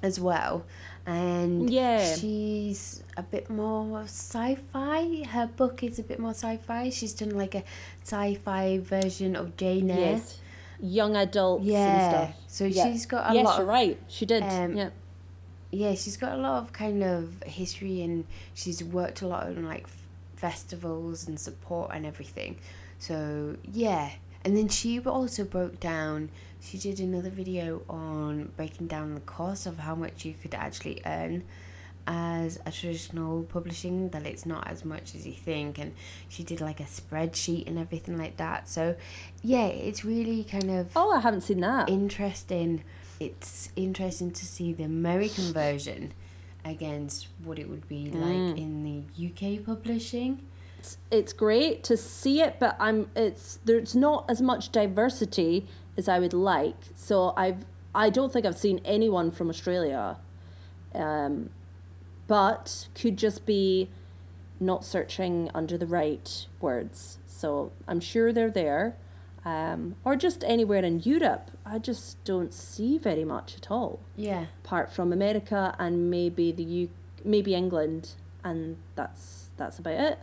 as 0.03 0.19
well. 0.19 0.65
And 1.05 1.69
yeah, 1.69 2.15
she's 2.15 3.03
a 3.17 3.23
bit 3.23 3.51
more 3.51 4.03
sci-fi. 4.05 5.25
Her 5.25 5.49
book 5.49 5.83
is 5.83 5.99
a 5.99 6.03
bit 6.03 6.19
more 6.19 6.31
sci-fi. 6.31 6.91
She's 6.91 7.13
done 7.13 7.31
like 7.31 7.55
a 7.55 7.65
sci-fi 8.03 8.79
version 8.79 9.37
of 9.37 9.57
Jane 9.57 9.91
Eyre. 9.91 9.99
Yes 9.99 10.39
young 10.83 11.17
adults 11.17 11.65
yeah. 11.65 12.33
So 12.49 12.65
yeah. 12.65 12.91
she's 12.91 13.07
got 13.07 13.31
a 13.31 13.35
yes, 13.35 13.45
lot. 13.45 13.51
Yes, 13.53 13.59
you're 13.59 13.67
right. 13.67 13.99
She 14.09 14.27
did. 14.27 14.43
Um, 14.43 14.77
yeah. 14.77 14.91
Yeah, 15.71 15.95
she's 15.95 16.19
got 16.19 16.33
a 16.33 16.37
lot 16.37 16.63
of 16.63 16.73
kind 16.73 17.03
of 17.03 17.43
history 17.47 18.03
and 18.03 18.27
she's 18.53 18.85
worked 18.85 19.23
a 19.23 19.27
lot 19.27 19.47
on 19.47 19.65
like 19.65 19.87
festivals 20.43 21.29
and 21.29 21.39
support 21.39 21.93
and 21.95 22.05
everything. 22.05 22.59
So 22.99 23.57
yeah, 23.73 24.11
and 24.45 24.57
then 24.57 24.69
she 24.69 24.99
also 25.01 25.45
broke 25.45 25.79
down. 25.81 26.31
She 26.61 26.77
did 26.79 26.99
another 27.01 27.31
video 27.31 27.83
on 27.89 28.51
breaking 28.57 28.89
down 28.89 29.15
the 29.15 29.21
cost 29.39 29.67
of 29.67 29.79
how 29.79 29.95
much 29.95 30.25
you 30.25 30.35
could 30.41 30.55
actually 30.55 31.01
earn 31.07 31.45
as 32.09 32.59
a 32.67 32.73
traditional 32.73 33.45
publishing 33.45 34.09
that 34.11 34.27
it's 34.27 34.45
not 34.45 34.67
as 34.69 34.85
much 34.85 35.15
as 35.15 35.25
you 35.25 35.33
think. 35.33 35.79
And 35.79 35.95
she 36.29 36.43
did 36.43 36.61
like 36.61 36.81
a 36.81 36.89
spreadsheet 36.99 37.69
and 37.69 37.79
everything 37.79 38.19
like 38.19 38.37
that. 38.39 38.69
So 38.69 38.97
yeah 39.43 39.67
it's 39.67 40.05
really 40.05 40.45
kind 40.45 40.71
of 40.71 40.91
oh 40.97 41.11
i 41.13 41.21
haven't 41.21 41.43
seen 41.43 41.61
that. 41.61 41.89
interesting. 41.89 42.83
It's 43.21 43.71
interesting 43.77 44.33
to 44.33 44.45
see 44.45 44.73
the 44.73 44.83
american 44.83 45.53
version 45.53 46.13
against 46.65 47.29
what 47.45 47.59
it 47.59 47.69
would 47.69 47.87
be 47.89 48.11
mm. 48.13 48.21
like 48.21 48.59
in 48.59 48.83
the 48.85 49.27
uk 49.27 49.65
publishing 49.65 50.41
it's, 50.79 50.99
it's 51.11 51.33
great 51.33 51.83
to 51.83 51.97
see 51.97 52.41
it 52.41 52.57
but 52.59 52.77
i'm 52.79 53.09
it's 53.17 53.59
there's 53.65 53.95
not 53.95 54.25
as 54.29 54.41
much 54.41 54.71
diversity 54.71 55.67
as 55.97 56.09
i 56.09 56.19
would 56.19 56.33
like 56.33 56.77
so 56.95 57.33
i've 57.37 57.65
i 57.95 58.09
don't 58.09 58.33
think 58.33 58.47
i've 58.47 58.59
seen 58.59 58.81
anyone 58.85 59.31
from 59.31 59.49
australia 59.49 60.17
um, 60.95 61.51
but 62.27 62.89
could 62.95 63.17
just 63.17 63.47
be 63.47 63.89
not 64.63 64.85
searching 64.85 65.51
under 65.55 65.77
the 65.77 65.87
right 65.87 66.47
words. 66.61 67.19
So 67.27 67.73
I'm 67.89 68.01
sure 68.01 68.33
they're 68.33 68.51
there. 68.51 68.97
Um, 69.45 69.97
or 70.05 70.15
just 70.15 70.45
anywhere 70.45 70.85
in 70.85 71.01
Europe, 71.01 71.51
I 71.67 71.79
just 71.79 72.23
don't 72.25 72.55
see 72.55 72.97
very 72.99 73.25
much 73.25 73.57
at 73.57 73.71
all. 73.71 73.99
Yeah. 74.17 74.47
Apart 74.65 74.93
from 74.93 75.13
America 75.13 75.75
and 75.79 76.11
maybe 76.11 76.53
the 76.53 76.63
U, 76.63 76.89
maybe 77.25 77.55
England, 77.55 78.11
and 78.45 78.77
that's 78.95 79.49
that's 79.57 79.79
about 79.79 79.95
it. 79.95 80.19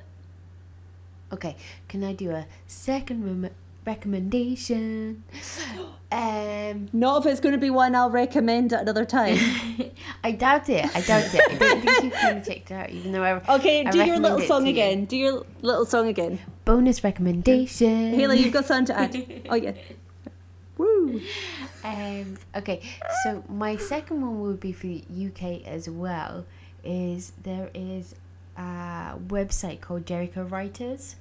Okay, 1.31 1.55
can 1.87 2.03
I 2.03 2.13
do 2.13 2.31
a 2.31 2.47
second 2.65 3.23
room 3.23 3.49
recommendation. 3.89 5.23
Um, 6.11 6.89
Not 6.93 7.25
if 7.25 7.31
it's 7.31 7.39
going 7.39 7.53
to 7.53 7.59
be 7.59 7.69
one 7.69 7.95
I'll 7.95 8.09
recommend 8.09 8.71
at 8.73 8.81
another 8.81 9.05
time. 9.05 9.37
I 10.23 10.31
doubt 10.31 10.69
it. 10.69 10.85
I 10.95 11.01
doubt 11.01 11.33
it. 11.33 11.41
I 11.51 11.55
don't 11.55 11.81
think 11.81 12.03
you've 12.03 12.13
kind 12.13 12.37
of 12.37 12.45
checked 12.45 12.71
it 12.71 12.73
out, 12.73 12.89
even 12.91 13.11
though 13.11 13.23
I. 13.23 13.55
Okay, 13.55 13.85
I 13.85 13.91
do 13.91 14.03
your 14.05 14.19
little 14.19 14.41
song 14.41 14.65
you. 14.65 14.71
again. 14.71 15.05
Do 15.05 15.17
your 15.17 15.43
little 15.61 15.85
song 15.85 16.07
again. 16.07 16.39
Bonus 16.65 17.03
recommendation. 17.03 18.13
Hayley, 18.19 18.39
you've 18.39 18.53
got 18.53 18.65
something 18.65 18.95
to 18.95 18.99
add. 18.99 19.41
Oh, 19.49 19.55
yeah. 19.55 19.73
Woo. 20.77 21.21
Um, 21.83 22.37
okay, 22.55 22.81
so 23.23 23.43
my 23.49 23.75
second 23.75 24.21
one 24.21 24.39
would 24.41 24.59
be 24.59 24.71
for 24.71 24.87
the 24.87 25.03
UK 25.27 25.67
as 25.67 25.89
well. 25.89 26.45
Is 26.83 27.33
there 27.43 27.69
is 27.73 28.15
a 28.55 29.17
website 29.27 29.81
called 29.81 30.05
Jericho 30.05 30.43
Writers, 30.43 31.15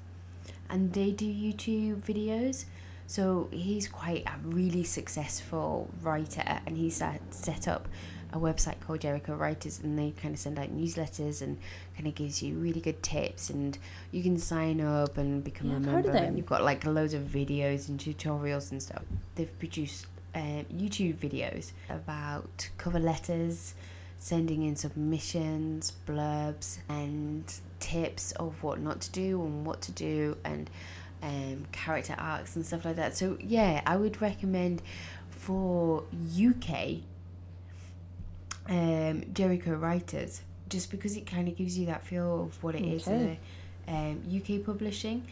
and 0.71 0.93
they 0.93 1.11
do 1.11 1.27
YouTube 1.27 2.03
videos. 2.03 2.65
So 3.07 3.49
he's 3.51 3.89
quite 3.89 4.25
a 4.27 4.35
really 4.43 4.85
successful 4.85 5.89
writer, 6.03 6.61
and 6.67 6.77
he's 6.77 6.97
set, 7.31 7.67
up 7.67 7.89
a 8.35 8.39
website 8.39 8.79
called 8.81 9.01
Jericho 9.01 9.35
Writers, 9.35 9.81
and 9.83 9.99
they 9.99 10.11
kind 10.11 10.35
of 10.35 10.39
send 10.41 10.59
out 10.59 10.69
newsletters 10.77 11.41
and 11.41 11.57
kind 11.97 12.07
of 12.07 12.15
gives 12.15 12.43
you 12.43 12.55
really 12.57 12.81
good 12.83 13.03
tips, 13.03 13.49
and 13.49 13.79
you 14.13 14.23
can 14.23 14.37
sign 14.37 14.83
up 14.83 15.17
and 15.17 15.43
become 15.43 15.71
Yeah, 15.71 15.77
a 15.79 15.81
member. 15.81 16.11
and. 16.11 16.37
You've 16.37 16.45
got 16.47 16.63
like 16.63 16.85
loads 16.85 17.15
of 17.15 17.23
videos 17.23 17.89
and 17.89 17.99
tutorials 17.99 18.71
and 18.71 18.83
stuff. 18.83 19.03
They've 19.37 19.59
produced 19.59 20.07
uh, 20.35 20.65
YouTube 20.71 21.15
videos 21.17 21.73
about 21.89 22.69
cover 22.77 22.99
letters, 23.01 23.75
sending 24.19 24.63
in 24.63 24.77
submissions, 24.77 25.93
blurbs, 26.07 26.79
and 26.89 27.45
tips 27.81 28.33
of 28.33 28.63
what 28.63 28.81
not 28.81 29.01
to 29.03 29.11
do 29.13 29.43
and 29.43 29.65
what 29.67 29.81
to 29.83 29.93
do, 29.93 30.37
and 30.45 30.69
um, 31.23 31.65
character 31.73 32.15
arcs 32.19 32.57
and 32.57 32.65
stuff 32.67 32.85
like 32.85 32.97
that. 32.97 33.17
So 33.17 33.37
yeah, 33.41 33.83
I 33.87 33.97
would 33.97 34.21
recommend 34.21 34.83
for 35.31 36.05
UK 36.41 36.99
um, 38.69 39.25
Jericho 39.33 39.75
Writers 39.75 40.43
just 40.69 40.91
because 40.91 41.17
it 41.17 41.27
kind 41.27 41.49
of 41.49 41.57
gives 41.57 41.79
you 41.79 41.87
that 41.87 42.05
feel 42.07 42.43
of 42.45 42.63
what 42.63 42.75
it 42.75 42.83
is 42.85 43.07
Okay. 43.09 43.39
in 43.87 43.95
a, 43.95 44.11
um, 44.11 44.23
UK 44.37 44.65
publishing. 44.65 45.27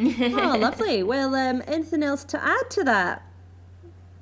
Oh, 0.00 0.56
lovely. 0.58 1.02
Well, 1.02 1.34
um, 1.34 1.62
anything 1.66 2.02
else 2.02 2.24
to 2.24 2.42
add 2.42 2.70
to 2.70 2.84
that? 2.84 3.22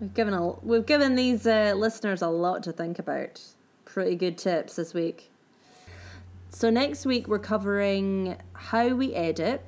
We've 0.01 0.13
given 0.13 0.35
a 0.35 0.51
we've 0.65 0.85
given 0.85 1.15
these 1.15 1.47
uh, 1.47 1.75
listeners 1.77 2.21
a 2.23 2.29
lot 2.29 2.63
to 2.65 2.73
think 2.73 2.99
about. 2.99 3.41
Pretty 3.97 4.15
good 4.15 4.37
tips 4.37 4.77
this 4.77 4.93
week. 4.93 5.31
So 6.51 6.69
next 6.69 7.07
week 7.07 7.29
we're 7.29 7.39
covering 7.39 8.37
how 8.53 8.89
we 8.89 9.15
edit. 9.15 9.65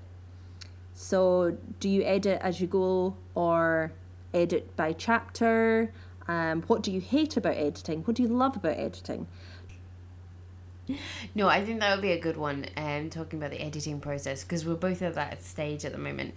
So 0.93 1.57
do 1.81 1.89
you 1.89 2.03
edit 2.03 2.39
as 2.43 2.61
you 2.61 2.67
go 2.67 3.17
or 3.35 3.91
edit 4.35 4.77
by 4.77 4.93
chapter? 4.93 5.95
Um, 6.27 6.61
what 6.67 6.83
do 6.83 6.93
you 6.93 7.01
hate 7.01 7.39
about 7.39 7.57
editing? 7.57 8.03
What 8.03 8.17
do 8.17 8.23
you 8.23 8.29
love 8.29 8.55
about 8.55 8.77
editing? 8.77 9.29
No, 11.35 11.49
I 11.49 11.65
think 11.65 11.81
that 11.81 11.95
would 11.95 12.03
be 12.03 12.13
a 12.13 12.21
good 12.21 12.37
one. 12.37 12.67
Um, 12.77 13.09
talking 13.09 13.39
about 13.39 13.51
the 13.51 13.63
editing 13.63 13.99
process 13.99 14.45
because 14.45 14.67
we're 14.67 14.75
both 14.75 15.01
at 15.01 15.15
that 15.15 15.43
stage 15.43 15.87
at 15.87 15.93
the 15.93 15.99
moment. 15.99 16.35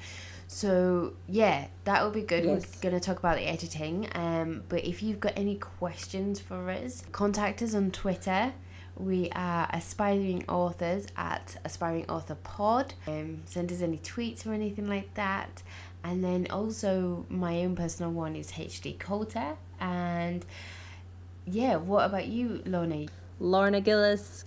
So 0.54 1.14
yeah, 1.30 1.68
that 1.86 2.04
will 2.04 2.12
be 2.12 2.24
good. 2.24 2.44
Yes. 2.44 2.76
We're 2.76 2.90
gonna 2.90 3.00
talk 3.00 3.20
about 3.20 3.38
the 3.38 3.48
editing. 3.48 4.10
Um, 4.14 4.64
but 4.68 4.84
if 4.84 5.02
you've 5.02 5.22
got 5.22 5.32
any 5.38 5.56
questions 5.56 6.42
for 6.42 6.70
us, 6.70 7.04
contact 7.14 7.62
us 7.62 7.74
on 7.74 7.90
Twitter. 7.90 8.52
We 8.98 9.30
are 9.34 9.70
aspiring 9.72 10.44
authors 10.50 11.08
at 11.16 11.56
aspiring 11.64 12.10
author 12.10 12.36
pod. 12.36 12.96
Um, 13.08 13.44
send 13.46 13.72
us 13.72 13.82
any 13.82 13.98
tweets 13.98 14.46
or 14.46 14.52
anything 14.52 14.90
like 14.90 15.14
that. 15.14 15.64
And 16.04 16.22
then 16.22 16.48
also 16.50 17.26
my 17.30 17.64
own 17.64 17.78
personal 17.78 18.12
one 18.12 18.36
is 18.36 18.52
HD 18.52 19.00
Coulter. 19.00 19.56
And 19.80 20.46
yeah, 21.46 21.78
what 21.78 22.08
about 22.08 22.28
you, 22.28 22.62
Lorna? 22.66 23.06
Lorna 23.40 23.80
Gillis. 23.80 24.44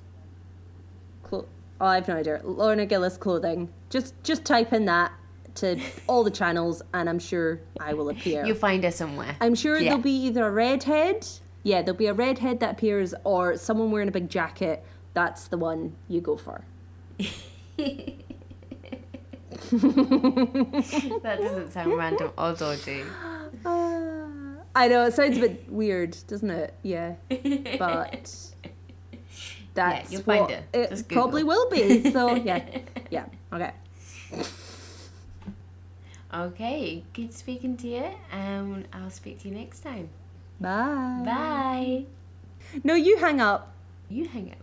Clo- 1.23 1.49
oh, 1.81 1.87
I've 1.87 2.07
no 2.09 2.17
idea. 2.17 2.43
Lorna 2.45 2.85
Gillis 2.85 3.17
clothing. 3.17 3.71
Just 3.89 4.23
just 4.23 4.45
type 4.45 4.75
in 4.75 4.85
that 4.85 5.11
to 5.57 5.79
all 6.07 6.25
the 6.25 6.31
channels, 6.31 6.83
and 6.93 7.09
I'm 7.09 7.19
sure 7.19 7.61
I 7.81 7.95
will 7.95 8.09
appear. 8.09 8.45
You'll 8.45 8.57
find 8.57 8.85
us 8.85 8.97
somewhere. 8.97 9.37
I'm 9.41 9.55
sure 9.55 9.77
Yeah. 9.79 9.91
there'll 9.91 10.03
be 10.03 10.11
either 10.27 10.47
a 10.47 10.51
redhead. 10.51 11.27
Yeah, 11.63 11.83
there'll 11.83 11.97
be 11.99 12.07
a 12.07 12.13
redhead 12.15 12.61
that 12.61 12.73
appears, 12.73 13.15
or 13.25 13.57
someone 13.57 13.91
wearing 13.91 14.09
a 14.09 14.13
big 14.13 14.29
jacket. 14.29 14.85
That's 15.15 15.49
the 15.49 15.57
one 15.59 15.95
you 16.09 16.21
go 16.21 16.37
for. 16.37 16.65
That 19.71 21.39
doesn't 21.41 21.73
sound 21.73 21.97
random 21.97 22.33
or 22.37 22.53
dodgy. 22.55 23.03
Uh, 23.65 24.27
I 24.75 24.89
know 24.89 25.05
it 25.07 25.15
sounds 25.15 25.39
a 25.39 25.41
bit 25.41 25.71
weird, 25.71 26.17
doesn't 26.27 26.51
it? 26.51 26.75
Yeah, 26.83 27.15
but 27.79 28.29
that's 29.75 30.13
you'll 30.13 30.23
find 30.23 30.51
it. 30.51 30.65
it 30.73 31.05
probably 31.09 31.45
will 31.45 31.69
be. 31.71 32.11
So 32.11 32.35
yeah, 32.35 32.65
yeah, 33.11 33.27
okay. 33.53 33.73
Okay, 36.35 37.05
good 37.13 37.33
speaking 37.33 37.77
to 37.77 37.87
you, 37.87 38.11
and 38.33 38.89
I'll 38.93 39.11
speak 39.11 39.43
to 39.43 39.49
you 39.49 39.55
next 39.55 39.81
time. 39.81 40.09
Bye. 40.61 41.23
Bye. 41.25 42.07
No, 42.83 42.95
you 42.95 43.19
hang 43.19 43.41
up. 43.41 43.73
You 44.09 44.27
hang 44.27 44.51
up. 44.51 44.59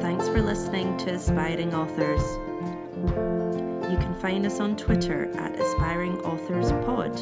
Thanks 0.00 0.28
for 0.28 0.40
listening 0.42 0.96
to 0.98 1.14
Aspiring 1.14 1.74
Authors. 1.74 2.22
You 3.90 3.96
can 3.96 4.14
find 4.20 4.46
us 4.46 4.60
on 4.60 4.76
Twitter 4.76 5.28
at 5.36 5.58
Aspiring 5.58 6.20
Authors 6.20 6.70
Pod. 6.86 7.20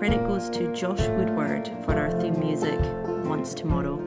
Credit 0.00 0.26
goes 0.26 0.48
to 0.48 0.74
Josh 0.74 1.06
Woodward 1.08 1.70
for 1.84 1.92
our 1.92 2.10
theme 2.22 2.40
music, 2.40 2.80
Once 3.26 3.52
Tomorrow. 3.52 3.98